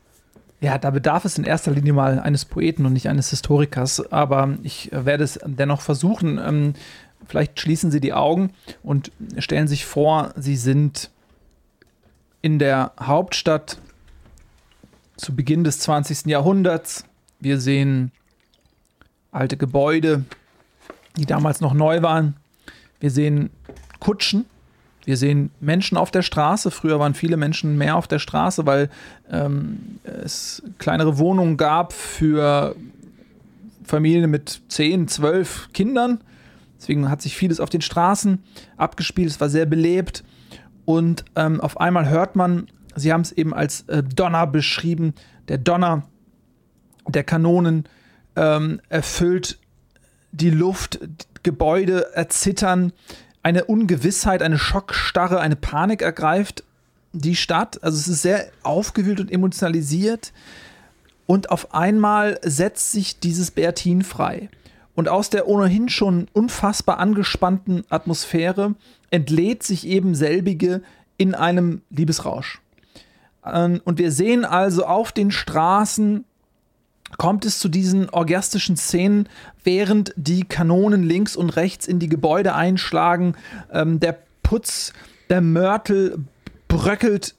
Ja, 0.62 0.78
da 0.78 0.90
bedarf 0.90 1.24
es 1.24 1.38
in 1.38 1.44
erster 1.44 1.72
Linie 1.72 1.92
mal 1.92 2.20
eines 2.20 2.44
Poeten 2.44 2.86
und 2.86 2.92
nicht 2.92 3.08
eines 3.08 3.30
Historikers, 3.30 4.12
aber 4.12 4.56
ich 4.62 4.90
werde 4.92 5.24
es 5.24 5.40
dennoch 5.44 5.80
versuchen. 5.80 6.38
Ähm, 6.38 6.74
vielleicht 7.26 7.58
schließen 7.58 7.90
Sie 7.90 7.98
die 7.98 8.12
Augen 8.12 8.52
und 8.84 9.10
stellen 9.38 9.66
sich 9.66 9.84
vor, 9.84 10.32
Sie 10.36 10.54
sind 10.54 11.10
in 12.42 12.60
der 12.60 12.92
Hauptstadt 13.00 13.78
zu 15.16 15.34
Beginn 15.34 15.64
des 15.64 15.80
20. 15.80 16.26
Jahrhunderts. 16.26 17.06
Wir 17.40 17.58
sehen 17.58 18.12
alte 19.32 19.56
Gebäude, 19.56 20.24
die 21.16 21.26
damals 21.26 21.60
noch 21.60 21.74
neu 21.74 22.02
waren. 22.02 22.36
Wir 23.00 23.10
sehen 23.10 23.50
Kutschen, 23.98 24.44
wir 25.04 25.16
sehen 25.16 25.50
Menschen 25.60 25.96
auf 25.96 26.10
der 26.10 26.22
Straße. 26.22 26.70
Früher 26.70 26.98
waren 26.98 27.14
viele 27.14 27.36
Menschen 27.36 27.76
mehr 27.76 27.96
auf 27.96 28.06
der 28.06 28.18
Straße, 28.18 28.66
weil 28.66 28.88
ähm, 29.30 29.98
es 30.04 30.62
kleinere 30.78 31.18
Wohnungen 31.18 31.56
gab 31.56 31.92
für 31.92 32.76
Familien 33.84 34.30
mit 34.30 34.62
10, 34.68 35.08
12 35.08 35.70
Kindern. 35.72 36.20
Deswegen 36.78 37.10
hat 37.10 37.22
sich 37.22 37.36
vieles 37.36 37.60
auf 37.60 37.70
den 37.70 37.80
Straßen 37.80 38.42
abgespielt. 38.76 39.30
Es 39.30 39.40
war 39.40 39.48
sehr 39.48 39.66
belebt. 39.66 40.24
Und 40.84 41.24
ähm, 41.36 41.60
auf 41.60 41.80
einmal 41.80 42.08
hört 42.08 42.36
man, 42.36 42.68
Sie 42.94 43.12
haben 43.12 43.22
es 43.22 43.32
eben 43.32 43.54
als 43.54 43.82
äh, 43.88 44.02
Donner 44.02 44.46
beschrieben, 44.46 45.14
der 45.48 45.58
Donner 45.58 46.02
der 47.08 47.24
Kanonen 47.24 47.88
ähm, 48.36 48.80
erfüllt 48.88 49.58
die 50.32 50.50
Luft, 50.50 51.00
Gebäude 51.42 52.14
erzittern, 52.14 52.92
eine 53.42 53.64
Ungewissheit, 53.64 54.42
eine 54.42 54.58
Schockstarre, 54.58 55.40
eine 55.40 55.56
Panik 55.56 56.02
ergreift 56.02 56.64
die 57.12 57.36
Stadt. 57.36 57.82
Also 57.82 57.98
es 57.98 58.08
ist 58.08 58.22
sehr 58.22 58.50
aufgewühlt 58.62 59.20
und 59.20 59.30
emotionalisiert. 59.30 60.32
Und 61.26 61.50
auf 61.50 61.74
einmal 61.74 62.38
setzt 62.42 62.92
sich 62.92 63.20
dieses 63.20 63.50
Bertin 63.50 64.02
frei. 64.02 64.48
Und 64.94 65.08
aus 65.08 65.30
der 65.30 65.48
ohnehin 65.48 65.88
schon 65.88 66.28
unfassbar 66.32 66.98
angespannten 66.98 67.84
Atmosphäre 67.88 68.74
entlädt 69.10 69.62
sich 69.62 69.86
eben 69.86 70.14
selbige 70.14 70.82
in 71.16 71.34
einem 71.34 71.82
Liebesrausch. 71.90 72.60
Ähm, 73.44 73.80
und 73.84 73.98
wir 73.98 74.12
sehen 74.12 74.44
also 74.44 74.84
auf 74.84 75.12
den 75.12 75.30
Straßen 75.30 76.24
kommt 77.18 77.44
es 77.44 77.58
zu 77.58 77.68
diesen 77.68 78.10
orgiastischen 78.10 78.76
Szenen, 78.76 79.28
während 79.64 80.12
die 80.16 80.44
Kanonen 80.44 81.02
links 81.02 81.36
und 81.36 81.50
rechts 81.50 81.86
in 81.86 81.98
die 81.98 82.08
Gebäude 82.08 82.54
einschlagen. 82.54 83.34
Ähm, 83.72 84.00
der 84.00 84.18
Putz, 84.42 84.92
der 85.30 85.40
Mörtel 85.40 86.18
bröckelt 86.68 87.34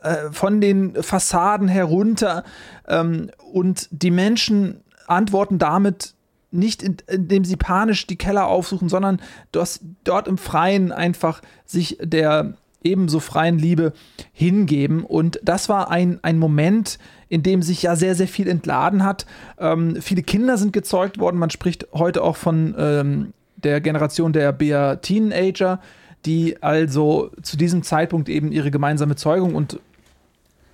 äh, 0.00 0.30
von 0.32 0.60
den 0.60 1.02
Fassaden 1.02 1.68
herunter 1.68 2.44
ähm, 2.88 3.30
und 3.52 3.88
die 3.90 4.10
Menschen 4.10 4.80
antworten 5.06 5.58
damit 5.58 6.14
nicht, 6.50 6.82
indem 6.82 7.44
sie 7.44 7.56
panisch 7.56 8.06
die 8.06 8.16
Keller 8.16 8.46
aufsuchen, 8.46 8.88
sondern 8.88 9.20
dass 9.52 9.80
dort 10.04 10.26
im 10.26 10.38
Freien 10.38 10.90
einfach 10.90 11.42
sich 11.64 11.98
der 12.02 12.54
ebenso 12.82 13.20
freien 13.20 13.58
Liebe 13.58 13.92
hingeben. 14.32 15.04
Und 15.04 15.38
das 15.42 15.68
war 15.68 15.90
ein, 15.90 16.18
ein 16.22 16.38
Moment, 16.38 16.98
in 17.30 17.42
dem 17.42 17.62
sich 17.62 17.82
ja 17.82 17.96
sehr, 17.96 18.14
sehr 18.14 18.28
viel 18.28 18.48
entladen 18.48 19.04
hat. 19.04 19.24
Ähm, 19.58 19.96
viele 20.02 20.22
Kinder 20.22 20.58
sind 20.58 20.74
gezeugt 20.74 21.18
worden. 21.18 21.38
Man 21.38 21.48
spricht 21.48 21.86
heute 21.94 22.22
auch 22.22 22.36
von 22.36 22.74
ähm, 22.76 23.32
der 23.56 23.80
Generation 23.80 24.32
der 24.34 24.52
Bea 24.52 24.96
Teenager, 24.96 25.80
die 26.26 26.62
also 26.62 27.30
zu 27.40 27.56
diesem 27.56 27.82
Zeitpunkt 27.82 28.28
eben 28.28 28.52
ihre 28.52 28.70
gemeinsame 28.70 29.16
Zeugung 29.16 29.54
und 29.54 29.78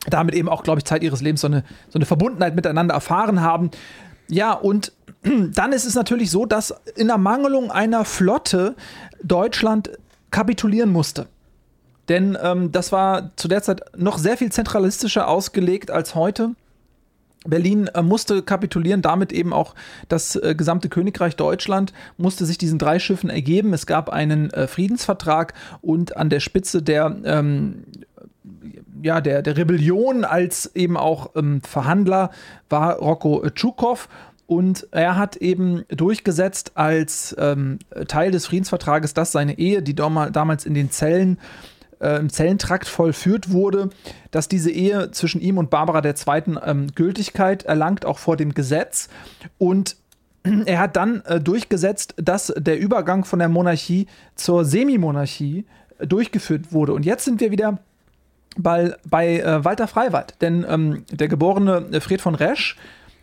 damit 0.09 0.35
eben 0.35 0.49
auch, 0.49 0.63
glaube 0.63 0.79
ich, 0.79 0.85
Zeit 0.87 1.03
ihres 1.03 1.21
Lebens 1.21 1.43
so 1.43 1.47
eine, 1.47 1.63
so 1.91 1.99
eine 1.99 2.07
Verbundenheit 2.07 2.57
miteinander 2.57 2.95
erfahren 2.95 3.43
haben. 3.43 3.71
Ja, 4.29 4.53
und 4.53 4.93
dann 5.23 5.73
ist 5.73 5.85
es 5.85 5.95
natürlich 5.95 6.31
so, 6.31 6.47
dass 6.47 6.75
in 6.97 7.11
Ermangelung 7.11 7.71
einer 7.71 8.07
Flotte 8.07 8.77
Deutschland 9.23 9.91
kapitulieren 10.31 10.91
musste. 10.91 11.27
Denn 12.09 12.39
ähm, 12.41 12.73
das 12.73 12.93
war 12.93 13.31
zu 13.37 13.49
der 13.49 13.63
Zeit 13.63 13.83
noch 13.97 14.19
sehr 14.19 14.37
viel 14.37 14.53
zentralistischer 14.53 15.29
ausgelegt 15.29 15.91
als 15.91 16.15
heute. 16.15 16.55
Berlin 17.47 17.89
äh, 17.89 18.03
musste 18.03 18.43
kapitulieren, 18.43 19.03
damit 19.03 19.33
eben 19.33 19.53
auch 19.53 19.75
das 20.09 20.37
äh, 20.37 20.55
gesamte 20.57 20.89
Königreich 20.89 21.37
Deutschland 21.37 21.93
musste 22.17 22.45
sich 22.45 22.59
diesen 22.59 22.79
drei 22.79 22.99
Schiffen 22.99 23.31
ergeben. 23.31 23.73
Es 23.73 23.87
gab 23.87 24.09
einen 24.09 24.51
äh, 24.51 24.67
Friedensvertrag 24.67 25.55
und 25.81 26.17
an 26.17 26.31
der 26.31 26.41
Spitze 26.41 26.83
der 26.83 27.17
ähm, 27.25 27.85
ja, 29.03 29.21
der, 29.21 29.43
der 29.43 29.57
Rebellion 29.57 30.25
als 30.25 30.75
eben 30.75 30.97
auch 30.97 31.31
ähm, 31.37 31.61
Verhandler 31.63 32.31
war 32.69 32.97
Rocco 32.97 33.49
Tschukow. 33.51 34.09
Und 34.47 34.87
er 34.93 35.17
hat 35.17 35.37
eben 35.37 35.83
durchgesetzt 35.89 36.73
als 36.77 37.35
ähm, 37.37 37.81
Teil 38.07 38.31
des 38.31 38.47
Friedensvertrages, 38.47 39.13
dass 39.13 39.33
seine 39.33 39.59
Ehe, 39.59 39.83
die 39.83 39.97
damals 39.97 40.65
in 40.65 40.75
den 40.75 40.93
Zellen 40.93 41.39
äh, 42.01 42.19
im 42.19 42.31
Zellentrakt 42.31 42.89
vollführt 42.89 43.51
wurde, 43.51 43.91
dass 44.31 44.49
diese 44.49 44.71
Ehe 44.71 45.11
zwischen 45.11 45.41
ihm 45.41 45.59
und 45.59 45.71
Barbara 45.71 46.05
II. 46.05 46.57
Ähm, 46.65 46.89
Gültigkeit 46.95 47.65
erlangt, 47.65 48.05
auch 48.05 48.19
vor 48.19 48.37
dem 48.37 48.55
Gesetz. 48.55 49.09
Und 49.59 49.97
er 50.67 50.79
hat 50.79 50.97
dann 50.97 51.23
äh, 51.27 51.41
durchgesetzt, 51.41 52.15
dass 52.17 52.53
der 52.57 52.79
Übergang 52.79 53.25
von 53.25 53.39
der 53.39 53.49
Monarchie 53.49 54.07
zur 54.35 54.65
Semimonarchie 54.65 55.67
äh, 55.99 56.07
durchgeführt 56.07 56.73
wurde. 56.73 56.93
Und 56.93 57.05
jetzt 57.05 57.25
sind 57.25 57.41
wir 57.41 57.51
wieder 57.51 57.79
bei, 58.57 58.95
bei 59.05 59.41
äh, 59.41 59.65
Walter 59.65 59.87
Freiwald, 59.87 60.35
denn 60.41 60.65
ähm, 60.69 61.05
der 61.11 61.29
geborene 61.29 61.87
äh, 61.93 62.01
Fred 62.01 62.21
von 62.21 62.35
Resch, 62.35 62.77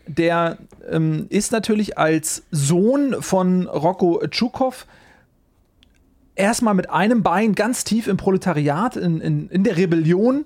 der 0.06 0.58
ähm, 0.90 1.28
ist 1.30 1.52
natürlich 1.52 1.98
als 1.98 2.44
Sohn 2.52 3.16
von 3.22 3.68
Rocco 3.68 4.22
Tschukow 4.28 4.86
erstmal 6.36 6.74
mit 6.74 6.90
einem 6.90 7.24
Bein 7.24 7.56
ganz 7.56 7.84
tief 7.84 8.08
im 8.08 8.18
Proletariat, 8.18 8.96
in, 8.96 9.22
in, 9.22 9.50
in 9.50 9.64
der 9.64 9.78
Rebellion 9.78 10.46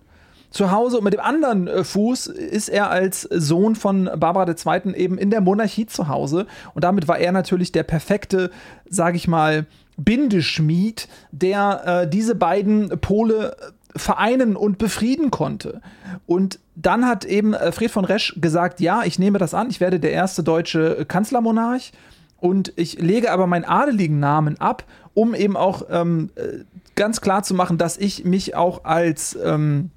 zu 0.50 0.72
Hause 0.72 0.98
und 0.98 1.04
mit 1.04 1.14
dem 1.14 1.20
anderen 1.20 1.68
äh, 1.68 1.84
Fuß 1.84 2.28
ist 2.28 2.70
er 2.70 2.90
als 2.90 3.22
Sohn 3.24 3.76
von 3.76 4.10
Barbara 4.18 4.48
II. 4.50 4.94
eben 4.96 5.18
in 5.18 5.30
der 5.30 5.42
Monarchie 5.42 5.86
zu 5.86 6.08
Hause. 6.08 6.48
Und 6.74 6.84
damit 6.84 7.08
war 7.08 7.18
er 7.18 7.32
natürlich 7.32 7.72
der 7.72 7.84
perfekte, 7.84 8.50
sage 8.90 9.18
ich 9.18 9.28
mal, 9.28 9.66
Bindeschmied, 9.98 11.08
der 11.32 11.82
äh, 12.04 12.10
diese 12.10 12.36
beiden 12.36 12.90
Pole 13.02 13.56
vereinen 13.96 14.56
und 14.56 14.78
befrieden 14.78 15.32
konnte. 15.32 15.82
Und 16.26 16.60
dann 16.76 17.06
hat 17.06 17.26
eben 17.26 17.54
äh, 17.54 17.72
Fred 17.72 17.92
von 17.92 18.06
Resch 18.06 18.36
gesagt, 18.40 18.80
ja, 18.80 19.04
ich 19.04 19.20
nehme 19.20 19.40
das 19.40 19.54
an, 19.54 19.70
ich 19.70 19.80
werde 19.80 20.00
der 20.00 20.12
erste 20.12 20.44
deutsche 20.44 21.06
Kanzlermonarch 21.06 21.92
und 22.40 22.72
ich 22.76 23.00
lege 23.00 23.32
aber 23.32 23.48
meinen 23.48 23.66
adeligen 23.66 24.20
Namen 24.20 24.60
ab 24.62 24.84
um 25.18 25.34
eben 25.34 25.58
auch 25.58 25.82
ähm, 25.90 26.30
äh, 26.36 26.60
ganz 26.94 27.22
klar 27.22 27.42
zu 27.42 27.56
machen, 27.56 27.80
dass 27.80 27.98
ich 27.98 28.24
mich 28.24 28.56
auch 28.56 28.86
als 28.86 29.36
ähm, 29.44 29.90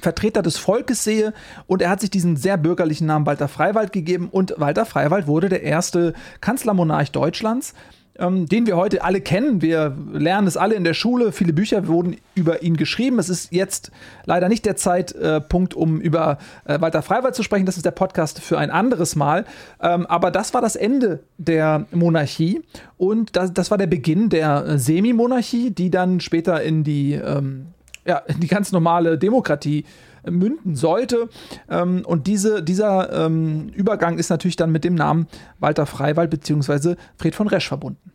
Vertreter 0.00 0.40
des 0.40 0.56
Volkes 0.56 1.02
sehe. 1.02 1.34
Und 1.66 1.82
er 1.82 1.90
hat 1.90 2.00
sich 2.00 2.10
diesen 2.10 2.36
sehr 2.36 2.56
bürgerlichen 2.56 3.08
Namen 3.08 3.26
Walter 3.26 3.48
Freiwald 3.48 3.92
gegeben. 3.92 4.28
Und 4.30 4.54
Walter 4.56 4.86
Freiwald 4.86 5.26
wurde 5.26 5.48
der 5.48 5.64
erste 5.64 6.14
Kanzlermonarch 6.40 7.10
Deutschlands 7.10 7.74
ähm, 8.18 8.46
den 8.46 8.66
wir 8.66 8.76
heute 8.76 9.02
alle 9.02 9.20
kennen. 9.20 9.62
Wir 9.62 9.96
lernen 10.12 10.46
es 10.46 10.56
alle 10.56 10.74
in 10.74 10.84
der 10.84 10.94
Schule. 10.94 11.32
Viele 11.32 11.52
Bücher 11.52 11.86
wurden 11.86 12.16
über 12.34 12.62
ihn 12.62 12.76
geschrieben. 12.76 13.18
Es 13.18 13.28
ist 13.28 13.52
jetzt 13.52 13.90
leider 14.24 14.48
nicht 14.48 14.64
der 14.64 14.76
Zeitpunkt, 14.76 15.74
äh, 15.74 15.76
um 15.76 16.00
über 16.00 16.38
äh, 16.64 16.80
Walter 16.80 17.02
Freiwald 17.02 17.34
zu 17.34 17.42
sprechen. 17.42 17.66
Das 17.66 17.76
ist 17.76 17.86
der 17.86 17.90
Podcast 17.90 18.40
für 18.40 18.58
ein 18.58 18.70
anderes 18.70 19.16
Mal. 19.16 19.44
Ähm, 19.80 20.06
aber 20.06 20.30
das 20.30 20.54
war 20.54 20.60
das 20.60 20.76
Ende 20.76 21.20
der 21.38 21.86
Monarchie 21.92 22.62
und 22.98 23.36
das, 23.36 23.52
das 23.52 23.70
war 23.70 23.78
der 23.78 23.86
Beginn 23.86 24.28
der 24.28 24.64
äh, 24.66 24.78
Semi-Monarchie, 24.78 25.70
die 25.70 25.90
dann 25.90 26.20
später 26.20 26.62
in 26.62 26.84
die, 26.84 27.14
ähm, 27.14 27.66
ja, 28.06 28.18
in 28.18 28.40
die 28.40 28.48
ganz 28.48 28.72
normale 28.72 29.18
Demokratie 29.18 29.84
münden 30.30 30.74
sollte. 30.74 31.28
Ähm, 31.70 32.02
und 32.04 32.26
diese, 32.26 32.62
dieser 32.62 33.26
ähm, 33.26 33.68
Übergang 33.74 34.18
ist 34.18 34.30
natürlich 34.30 34.56
dann 34.56 34.72
mit 34.72 34.84
dem 34.84 34.94
Namen 34.94 35.26
Walter 35.58 35.86
Freiwald 35.86 36.30
bzw. 36.30 36.96
Fred 37.16 37.34
von 37.34 37.48
Resch 37.48 37.68
verbunden. 37.68 38.12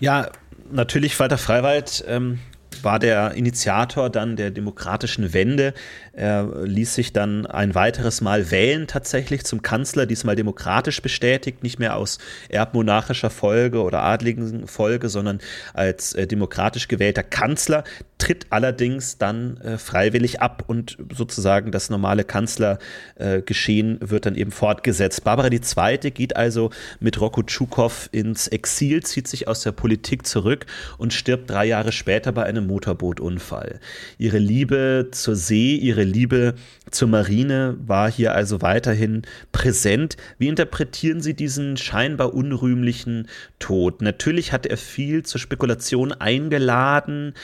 Ja, 0.00 0.30
natürlich 0.70 1.18
Walter 1.20 1.38
Freiwald 1.38 2.04
ähm, 2.08 2.38
war 2.84 2.98
der 2.98 3.32
Initiator 3.32 4.10
dann 4.10 4.36
der 4.36 4.50
demokratischen 4.50 5.32
Wende. 5.32 5.74
Er 6.12 6.48
ließ 6.64 6.94
sich 6.94 7.12
dann 7.12 7.46
ein 7.46 7.74
weiteres 7.74 8.20
Mal 8.20 8.50
wählen, 8.50 8.86
tatsächlich 8.86 9.44
zum 9.44 9.62
Kanzler, 9.62 10.06
diesmal 10.06 10.36
demokratisch 10.36 11.00
bestätigt, 11.00 11.62
nicht 11.62 11.78
mehr 11.78 11.96
aus 11.96 12.18
erbmonarchischer 12.48 13.30
Folge 13.30 13.82
oder 13.82 14.02
adligen 14.02 14.66
Folge, 14.66 15.08
sondern 15.08 15.40
als 15.74 16.14
äh, 16.14 16.26
demokratisch 16.26 16.88
gewählter 16.88 17.22
Kanzler, 17.22 17.84
tritt 18.18 18.46
allerdings 18.50 19.18
dann 19.18 19.56
äh, 19.58 19.78
freiwillig 19.78 20.40
ab 20.40 20.64
und 20.68 20.96
sozusagen 21.12 21.72
das 21.72 21.90
normale 21.90 22.22
Kanzlergeschehen 22.22 24.00
äh, 24.00 24.10
wird 24.10 24.26
dann 24.26 24.36
eben 24.36 24.52
fortgesetzt. 24.52 25.24
Barbara 25.24 25.48
II. 25.50 26.10
geht 26.12 26.36
also 26.36 26.70
mit 27.00 27.20
Rocco 27.20 27.42
Tschukow 27.42 28.08
ins 28.12 28.46
Exil, 28.46 29.02
zieht 29.02 29.26
sich 29.26 29.48
aus 29.48 29.62
der 29.62 29.72
Politik 29.72 30.24
zurück 30.24 30.66
und 30.98 31.12
stirbt 31.12 31.50
drei 31.50 31.64
Jahre 31.64 31.90
später 31.90 32.30
bei 32.30 32.44
einem 32.44 32.66
Motorbootunfall. 32.72 33.80
Ihre 34.18 34.38
Liebe 34.38 35.08
zur 35.10 35.36
See, 35.36 35.76
ihre 35.76 36.04
Liebe 36.04 36.54
zur 36.90 37.08
Marine 37.08 37.76
war 37.86 38.10
hier 38.10 38.34
also 38.34 38.62
weiterhin 38.62 39.22
präsent. 39.52 40.16
Wie 40.38 40.48
interpretieren 40.48 41.20
Sie 41.20 41.34
diesen 41.34 41.76
scheinbar 41.76 42.34
unrühmlichen 42.34 43.28
Tod? 43.58 44.00
Natürlich 44.00 44.52
hat 44.52 44.66
er 44.66 44.78
viel 44.78 45.22
zur 45.22 45.40
Spekulation 45.40 46.12
eingeladen 46.12 47.34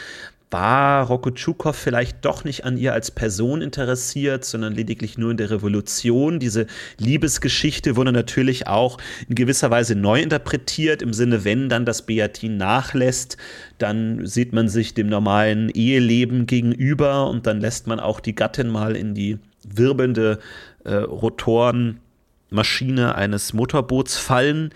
war 0.50 1.06
Rocco 1.06 1.30
Tschukow 1.30 1.76
vielleicht 1.76 2.24
doch 2.24 2.44
nicht 2.44 2.64
an 2.64 2.78
ihr 2.78 2.92
als 2.92 3.10
Person 3.10 3.60
interessiert, 3.60 4.44
sondern 4.44 4.74
lediglich 4.74 5.18
nur 5.18 5.30
in 5.30 5.36
der 5.36 5.50
Revolution. 5.50 6.38
Diese 6.38 6.66
Liebesgeschichte 6.98 7.96
wurde 7.96 8.12
natürlich 8.12 8.66
auch 8.66 8.98
in 9.28 9.34
gewisser 9.34 9.70
Weise 9.70 9.94
neu 9.94 10.22
interpretiert, 10.22 11.02
im 11.02 11.12
Sinne, 11.12 11.44
wenn 11.44 11.68
dann 11.68 11.84
das 11.84 12.06
Beatin 12.06 12.56
nachlässt, 12.56 13.36
dann 13.78 14.26
sieht 14.26 14.52
man 14.52 14.68
sich 14.68 14.94
dem 14.94 15.08
normalen 15.08 15.68
Eheleben 15.68 16.46
gegenüber 16.46 17.28
und 17.28 17.46
dann 17.46 17.60
lässt 17.60 17.86
man 17.86 18.00
auch 18.00 18.20
die 18.20 18.34
Gattin 18.34 18.68
mal 18.68 18.96
in 18.96 19.14
die 19.14 19.38
wirbelnde 19.64 20.38
äh, 20.84 20.94
Rotorenmaschine 20.94 23.14
eines 23.14 23.52
Motorboots 23.52 24.16
fallen. 24.16 24.70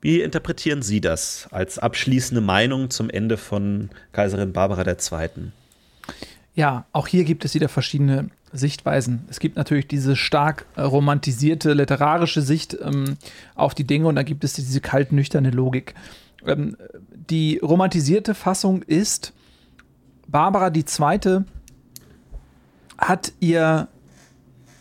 Wie 0.00 0.22
interpretieren 0.22 0.82
Sie 0.82 1.00
das 1.00 1.48
als 1.50 1.78
abschließende 1.78 2.40
Meinung 2.40 2.90
zum 2.90 3.10
Ende 3.10 3.36
von 3.36 3.90
Kaiserin 4.12 4.52
Barbara 4.52 4.84
II.? 4.86 5.52
Ja, 6.54 6.86
auch 6.92 7.06
hier 7.06 7.24
gibt 7.24 7.44
es 7.44 7.54
wieder 7.54 7.68
verschiedene 7.68 8.30
Sichtweisen. 8.52 9.24
Es 9.28 9.40
gibt 9.40 9.56
natürlich 9.56 9.86
diese 9.86 10.16
stark 10.16 10.66
romantisierte 10.76 11.74
literarische 11.74 12.42
Sicht 12.42 12.76
ähm, 12.82 13.16
auf 13.54 13.74
die 13.74 13.86
Dinge 13.86 14.08
und 14.08 14.16
da 14.16 14.22
gibt 14.22 14.42
es 14.42 14.54
diese 14.54 14.80
kalt 14.80 15.12
nüchterne 15.12 15.50
Logik. 15.50 15.94
Ähm, 16.46 16.76
die 17.12 17.58
romantisierte 17.58 18.34
Fassung 18.34 18.82
ist, 18.82 19.32
Barbara 20.26 20.72
II. 20.74 21.44
hat 22.98 23.32
ihr 23.38 23.88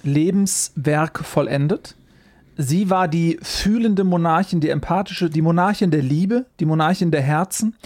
Lebenswerk 0.04 1.20
vollendet 1.20 1.96
Sie 2.62 2.90
war 2.90 3.08
die 3.08 3.40
fühlende 3.42 4.04
Monarchin, 4.04 4.60
die 4.60 4.68
empathische, 4.68 5.30
die 5.30 5.42
Monarchin 5.42 5.92
der 5.92 6.02
Liebe, 6.02 6.46
die 6.60 6.66
Monarchin 6.66 7.10
der 7.10 7.22
Herzen. 7.22 7.78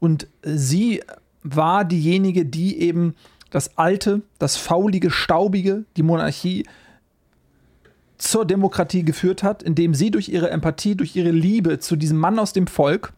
Und 0.00 0.26
sie 0.42 1.02
war 1.42 1.84
diejenige, 1.84 2.46
die 2.46 2.80
eben 2.80 3.14
das 3.50 3.76
alte, 3.76 4.22
das 4.38 4.56
faulige, 4.56 5.10
staubige, 5.10 5.84
die 5.98 6.02
Monarchie 6.02 6.64
zur 8.16 8.46
Demokratie 8.46 9.04
geführt 9.04 9.42
hat, 9.42 9.62
indem 9.62 9.92
sie 9.92 10.10
durch 10.10 10.30
ihre 10.30 10.48
Empathie, 10.48 10.94
durch 10.94 11.14
ihre 11.14 11.30
Liebe 11.30 11.78
zu 11.78 11.94
diesem 11.94 12.16
Mann 12.16 12.38
aus 12.38 12.54
dem 12.54 12.66
Volk, 12.66 13.12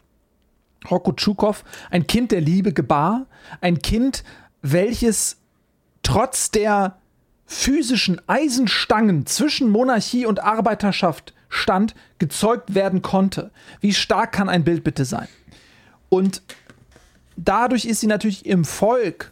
Rocco 0.91 1.13
Tschukow, 1.13 1.63
ein 1.91 2.07
Kind 2.07 2.33
der 2.33 2.41
Liebe 2.41 2.73
gebar, 2.73 3.25
ein 3.61 3.79
Kind, 3.79 4.25
welches 4.61 5.37
trotz 6.03 6.51
der 6.51 6.97
physischen 7.45 8.21
Eisenstangen 8.27 9.25
zwischen 9.25 9.69
Monarchie 9.69 10.25
und 10.25 10.41
Arbeiterschaft 10.41 11.33
stand, 11.49 11.95
gezeugt 12.19 12.73
werden 12.73 13.01
konnte. 13.01 13.51
Wie 13.81 13.93
stark 13.93 14.31
kann 14.31 14.49
ein 14.49 14.63
Bild 14.63 14.83
bitte 14.83 15.05
sein? 15.05 15.27
Und 16.09 16.41
dadurch 17.37 17.85
ist 17.85 18.01
sie 18.01 18.07
natürlich 18.07 18.45
im 18.45 18.65
Volk 18.65 19.31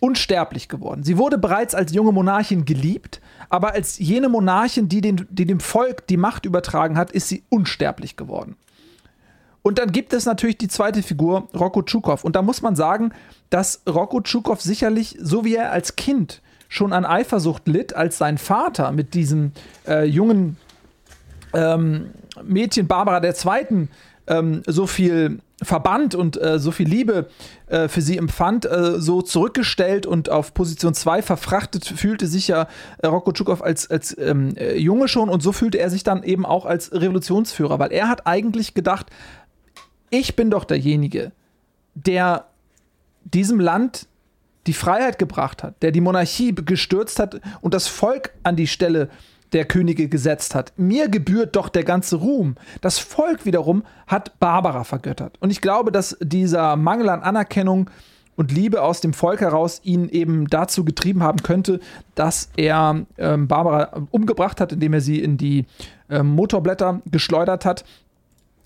unsterblich 0.00 0.68
geworden. 0.68 1.02
Sie 1.02 1.18
wurde 1.18 1.38
bereits 1.38 1.74
als 1.74 1.92
junge 1.92 2.12
Monarchin 2.12 2.64
geliebt, 2.64 3.20
aber 3.48 3.72
als 3.72 3.98
jene 3.98 4.28
Monarchin, 4.28 4.88
die, 4.88 5.00
den, 5.00 5.26
die 5.30 5.44
dem 5.44 5.60
Volk 5.60 6.06
die 6.06 6.16
Macht 6.16 6.46
übertragen 6.46 6.96
hat, 6.96 7.10
ist 7.10 7.28
sie 7.28 7.42
unsterblich 7.48 8.16
geworden. 8.16 8.56
Und 9.68 9.76
dann 9.76 9.92
gibt 9.92 10.14
es 10.14 10.24
natürlich 10.24 10.56
die 10.56 10.68
zweite 10.68 11.02
Figur, 11.02 11.46
Rocco 11.54 11.82
Tschukow. 11.82 12.24
Und 12.24 12.36
da 12.36 12.40
muss 12.40 12.62
man 12.62 12.74
sagen, 12.74 13.12
dass 13.50 13.82
Rocco 13.86 14.22
Tschukow 14.22 14.58
sicherlich, 14.58 15.18
so 15.20 15.44
wie 15.44 15.56
er 15.56 15.72
als 15.72 15.94
Kind 15.94 16.40
schon 16.70 16.94
an 16.94 17.04
Eifersucht 17.04 17.68
litt, 17.68 17.94
als 17.94 18.16
sein 18.16 18.38
Vater 18.38 18.92
mit 18.92 19.12
diesem 19.12 19.52
äh, 19.86 20.06
jungen 20.06 20.56
ähm, 21.52 22.12
Mädchen 22.42 22.86
Barbara 22.86 23.22
II. 23.22 23.88
Ähm, 24.26 24.62
so 24.66 24.86
viel 24.86 25.40
Verband 25.62 26.14
und 26.14 26.40
äh, 26.40 26.58
so 26.58 26.70
viel 26.70 26.88
Liebe 26.88 27.28
äh, 27.66 27.88
für 27.88 28.00
sie 28.00 28.16
empfand, 28.16 28.64
äh, 28.64 28.98
so 28.98 29.20
zurückgestellt 29.20 30.06
und 30.06 30.30
auf 30.30 30.54
Position 30.54 30.94
2 30.94 31.20
verfrachtet, 31.20 31.84
fühlte 31.84 32.26
sich 32.26 32.48
ja 32.48 32.68
äh, 32.98 33.06
Rocco 33.06 33.32
Tschukow 33.32 33.60
als, 33.60 33.90
als 33.90 34.16
ähm, 34.16 34.54
äh, 34.56 34.78
Junge 34.78 35.08
schon 35.08 35.28
und 35.28 35.42
so 35.42 35.52
fühlte 35.52 35.78
er 35.78 35.90
sich 35.90 36.04
dann 36.04 36.22
eben 36.22 36.46
auch 36.46 36.64
als 36.64 36.92
Revolutionsführer, 36.92 37.78
weil 37.78 37.92
er 37.92 38.08
hat 38.08 38.26
eigentlich 38.26 38.74
gedacht, 38.74 39.08
ich 40.10 40.36
bin 40.36 40.50
doch 40.50 40.64
derjenige, 40.64 41.32
der 41.94 42.46
diesem 43.24 43.60
Land 43.60 44.06
die 44.66 44.72
Freiheit 44.72 45.18
gebracht 45.18 45.62
hat, 45.62 45.82
der 45.82 45.92
die 45.92 46.00
Monarchie 46.00 46.54
gestürzt 46.54 47.18
hat 47.18 47.40
und 47.60 47.74
das 47.74 47.88
Volk 47.88 48.32
an 48.42 48.56
die 48.56 48.66
Stelle 48.66 49.08
der 49.52 49.64
Könige 49.64 50.08
gesetzt 50.08 50.54
hat. 50.54 50.72
Mir 50.76 51.08
gebührt 51.08 51.56
doch 51.56 51.70
der 51.70 51.84
ganze 51.84 52.16
Ruhm. 52.16 52.56
Das 52.82 52.98
Volk 52.98 53.46
wiederum 53.46 53.82
hat 54.06 54.38
Barbara 54.38 54.84
vergöttert. 54.84 55.36
Und 55.40 55.50
ich 55.50 55.60
glaube, 55.60 55.90
dass 55.90 56.16
dieser 56.20 56.76
Mangel 56.76 57.08
an 57.08 57.22
Anerkennung 57.22 57.88
und 58.36 58.52
Liebe 58.52 58.82
aus 58.82 59.00
dem 59.00 59.14
Volk 59.14 59.40
heraus 59.40 59.80
ihn 59.82 60.08
eben 60.10 60.46
dazu 60.46 60.84
getrieben 60.84 61.22
haben 61.22 61.42
könnte, 61.42 61.80
dass 62.14 62.50
er 62.56 63.04
ähm, 63.16 63.48
Barbara 63.48 64.06
umgebracht 64.10 64.60
hat, 64.60 64.72
indem 64.72 64.92
er 64.92 65.00
sie 65.00 65.18
in 65.18 65.38
die 65.38 65.64
ähm, 66.08 66.28
Motorblätter 66.28 67.00
geschleudert 67.10 67.64
hat. 67.64 67.84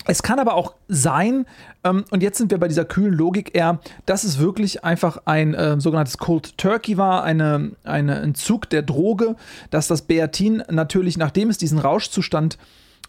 Es 0.05 0.23
kann 0.23 0.39
aber 0.39 0.55
auch 0.55 0.73
sein, 0.87 1.45
ähm, 1.83 2.03
und 2.11 2.23
jetzt 2.23 2.37
sind 2.37 2.51
wir 2.51 2.57
bei 2.57 2.67
dieser 2.67 2.85
kühlen 2.85 3.13
Logik 3.13 3.55
eher, 3.55 3.79
dass 4.05 4.23
es 4.23 4.39
wirklich 4.39 4.83
einfach 4.83 5.21
ein 5.25 5.53
äh, 5.53 5.79
sogenanntes 5.79 6.17
Cold 6.17 6.57
Turkey 6.57 6.97
war, 6.97 7.23
eine, 7.23 7.71
eine 7.83 8.19
Entzug 8.19 8.69
der 8.69 8.81
Droge, 8.81 9.35
dass 9.69 9.87
das 9.87 10.01
Beatin 10.01 10.63
natürlich, 10.69 11.17
nachdem 11.17 11.49
es 11.49 11.57
diesen 11.57 11.79
Rauschzustand 11.79 12.57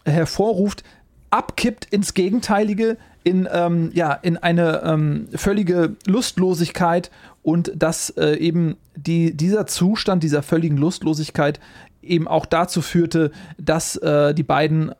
hervorruft, 0.05 0.83
abkippt 1.29 1.85
ins 1.85 2.13
Gegenteilige, 2.13 2.97
in, 3.23 3.47
ähm, 3.51 3.89
ja, 3.93 4.13
in 4.13 4.37
eine 4.37 4.83
ähm, 4.83 5.27
völlige 5.33 5.95
Lustlosigkeit 6.05 7.09
und 7.41 7.71
dass 7.75 8.11
äh, 8.11 8.35
eben 8.37 8.77
die, 8.95 9.35
dieser 9.35 9.65
Zustand 9.65 10.23
dieser 10.23 10.43
völligen 10.43 10.77
Lustlosigkeit 10.77 11.59
eben 12.03 12.27
auch 12.27 12.45
dazu 12.45 12.81
führte, 12.81 13.31
dass 13.57 13.95
äh, 13.97 14.33
die 14.35 14.43
beiden 14.43 14.91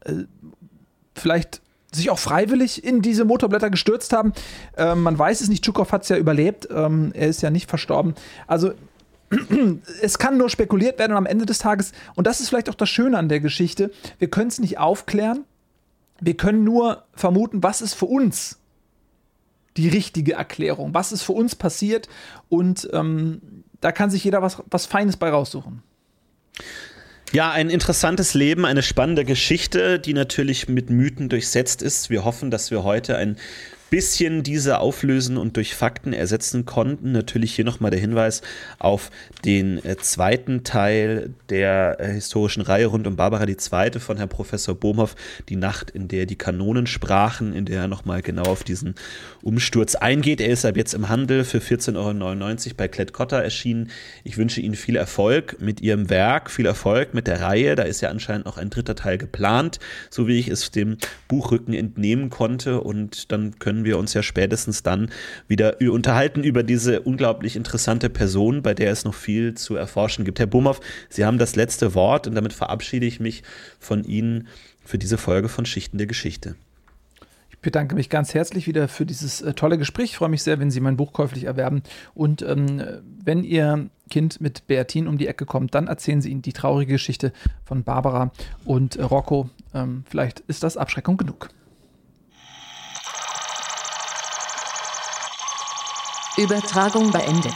äh, 0.00 0.24
vielleicht 1.16 1.60
sich 1.92 2.10
auch 2.10 2.18
freiwillig 2.18 2.84
in 2.84 3.02
diese 3.02 3.24
Motorblätter 3.24 3.70
gestürzt 3.70 4.12
haben. 4.12 4.32
Ähm, 4.76 5.02
man 5.02 5.18
weiß 5.18 5.40
es 5.40 5.48
nicht, 5.48 5.64
Tschukow 5.64 5.90
hat 5.90 6.02
es 6.02 6.08
ja 6.08 6.16
überlebt, 6.16 6.68
ähm, 6.70 7.12
er 7.14 7.28
ist 7.28 7.42
ja 7.42 7.50
nicht 7.50 7.68
verstorben. 7.68 8.14
Also 8.46 8.72
es 10.02 10.18
kann 10.18 10.36
nur 10.36 10.50
spekuliert 10.50 10.98
werden 10.98 11.12
und 11.12 11.18
am 11.18 11.26
Ende 11.26 11.46
des 11.46 11.58
Tages, 11.58 11.92
und 12.14 12.26
das 12.26 12.40
ist 12.40 12.48
vielleicht 12.48 12.68
auch 12.68 12.74
das 12.74 12.88
Schöne 12.88 13.18
an 13.18 13.28
der 13.28 13.40
Geschichte, 13.40 13.90
wir 14.18 14.28
können 14.28 14.48
es 14.48 14.58
nicht 14.58 14.78
aufklären, 14.78 15.44
wir 16.20 16.36
können 16.36 16.64
nur 16.64 17.04
vermuten, 17.12 17.62
was 17.62 17.82
ist 17.82 17.94
für 17.94 18.06
uns 18.06 18.58
die 19.76 19.88
richtige 19.88 20.34
Erklärung, 20.34 20.94
was 20.94 21.12
ist 21.12 21.22
für 21.22 21.32
uns 21.32 21.54
passiert 21.54 22.08
und 22.48 22.88
ähm, 22.92 23.64
da 23.80 23.92
kann 23.92 24.10
sich 24.10 24.24
jeder 24.24 24.42
was, 24.42 24.62
was 24.70 24.86
Feines 24.86 25.16
bei 25.16 25.30
raussuchen. 25.30 25.82
Ja, 27.32 27.50
ein 27.50 27.70
interessantes 27.70 28.34
Leben, 28.34 28.64
eine 28.64 28.82
spannende 28.82 29.24
Geschichte, 29.24 29.98
die 29.98 30.12
natürlich 30.12 30.68
mit 30.68 30.90
Mythen 30.90 31.28
durchsetzt 31.28 31.82
ist. 31.82 32.08
Wir 32.08 32.24
hoffen, 32.24 32.50
dass 32.50 32.70
wir 32.70 32.84
heute 32.84 33.16
ein 33.16 33.36
bisschen 33.90 34.42
diese 34.42 34.78
auflösen 34.78 35.36
und 35.36 35.56
durch 35.56 35.74
Fakten 35.74 36.12
ersetzen 36.12 36.66
konnten. 36.66 37.12
Natürlich 37.12 37.54
hier 37.54 37.64
nochmal 37.64 37.90
der 37.90 38.00
Hinweis 38.00 38.42
auf 38.78 39.10
den 39.44 39.84
äh, 39.84 39.96
zweiten 39.96 40.64
Teil 40.64 41.34
der 41.48 41.96
äh, 42.00 42.12
historischen 42.12 42.62
Reihe 42.62 42.86
rund 42.86 43.06
um 43.06 43.16
Barbara 43.16 43.46
II. 43.46 44.00
von 44.00 44.16
Herrn 44.16 44.28
Professor 44.28 44.74
Bohmhoff, 44.74 45.14
die 45.48 45.56
Nacht, 45.56 45.90
in 45.90 46.08
der 46.08 46.26
die 46.26 46.36
Kanonen 46.36 46.86
sprachen, 46.86 47.52
in 47.52 47.64
der 47.64 47.82
er 47.82 47.88
nochmal 47.88 48.22
genau 48.22 48.44
auf 48.44 48.64
diesen 48.64 48.94
Umsturz 49.42 49.94
eingeht. 49.94 50.40
Er 50.40 50.48
ist 50.48 50.64
ab 50.64 50.76
jetzt 50.76 50.94
im 50.94 51.08
Handel 51.08 51.44
für 51.44 51.58
14,99 51.58 51.96
Euro 51.96 52.74
bei 52.76 52.88
Klett-Cotta 52.88 53.40
erschienen. 53.40 53.90
Ich 54.24 54.36
wünsche 54.36 54.60
Ihnen 54.60 54.74
viel 54.74 54.96
Erfolg 54.96 55.60
mit 55.60 55.80
Ihrem 55.80 56.10
Werk, 56.10 56.50
viel 56.50 56.66
Erfolg 56.66 57.14
mit 57.14 57.26
der 57.26 57.40
Reihe. 57.40 57.74
Da 57.76 57.84
ist 57.84 58.00
ja 58.00 58.10
anscheinend 58.10 58.46
noch 58.46 58.58
ein 58.58 58.70
dritter 58.70 58.96
Teil 58.96 59.18
geplant, 59.18 59.78
so 60.10 60.26
wie 60.26 60.38
ich 60.38 60.48
es 60.48 60.70
dem 60.70 60.96
Buchrücken 61.28 61.74
entnehmen 61.74 62.30
konnte. 62.30 62.80
Und 62.80 63.30
dann 63.32 63.58
können 63.58 63.75
können 63.76 63.84
wir 63.84 63.98
uns 63.98 64.14
ja 64.14 64.22
spätestens 64.22 64.82
dann 64.82 65.10
wieder 65.48 65.76
unterhalten 65.82 66.42
über 66.44 66.62
diese 66.62 67.02
unglaublich 67.02 67.56
interessante 67.56 68.08
Person, 68.08 68.62
bei 68.62 68.72
der 68.72 68.90
es 68.90 69.04
noch 69.04 69.12
viel 69.12 69.52
zu 69.52 69.76
erforschen 69.76 70.24
gibt. 70.24 70.38
Herr 70.38 70.46
Bumhoff, 70.46 70.80
Sie 71.10 71.26
haben 71.26 71.36
das 71.36 71.56
letzte 71.56 71.94
Wort 71.94 72.26
und 72.26 72.34
damit 72.34 72.54
verabschiede 72.54 73.04
ich 73.04 73.20
mich 73.20 73.42
von 73.78 74.02
Ihnen 74.04 74.48
für 74.82 74.96
diese 74.96 75.18
Folge 75.18 75.50
von 75.50 75.66
Schichten 75.66 75.98
der 75.98 76.06
Geschichte. 76.06 76.54
Ich 77.50 77.58
bedanke 77.58 77.94
mich 77.96 78.08
ganz 78.08 78.32
herzlich 78.32 78.66
wieder 78.66 78.88
für 78.88 79.04
dieses 79.04 79.42
äh, 79.42 79.52
tolle 79.52 79.76
Gespräch. 79.76 80.12
Ich 80.12 80.16
freue 80.16 80.30
mich 80.30 80.42
sehr, 80.42 80.58
wenn 80.58 80.70
Sie 80.70 80.80
mein 80.80 80.96
Buch 80.96 81.12
käuflich 81.12 81.44
erwerben. 81.44 81.82
Und 82.14 82.40
ähm, 82.40 82.82
wenn 83.22 83.44
Ihr 83.44 83.90
Kind 84.08 84.40
mit 84.40 84.66
Beatin 84.68 85.06
um 85.06 85.18
die 85.18 85.26
Ecke 85.26 85.44
kommt, 85.44 85.74
dann 85.74 85.86
erzählen 85.86 86.22
Sie 86.22 86.30
ihnen 86.30 86.42
die 86.42 86.54
traurige 86.54 86.94
Geschichte 86.94 87.32
von 87.64 87.82
Barbara 87.82 88.30
und 88.64 88.98
Rocco. 88.98 89.50
Ähm, 89.74 90.04
vielleicht 90.08 90.40
ist 90.40 90.62
das 90.62 90.78
Abschreckung 90.78 91.18
genug. 91.18 91.50
Übertragung 96.38 97.12
beendet. 97.12 97.54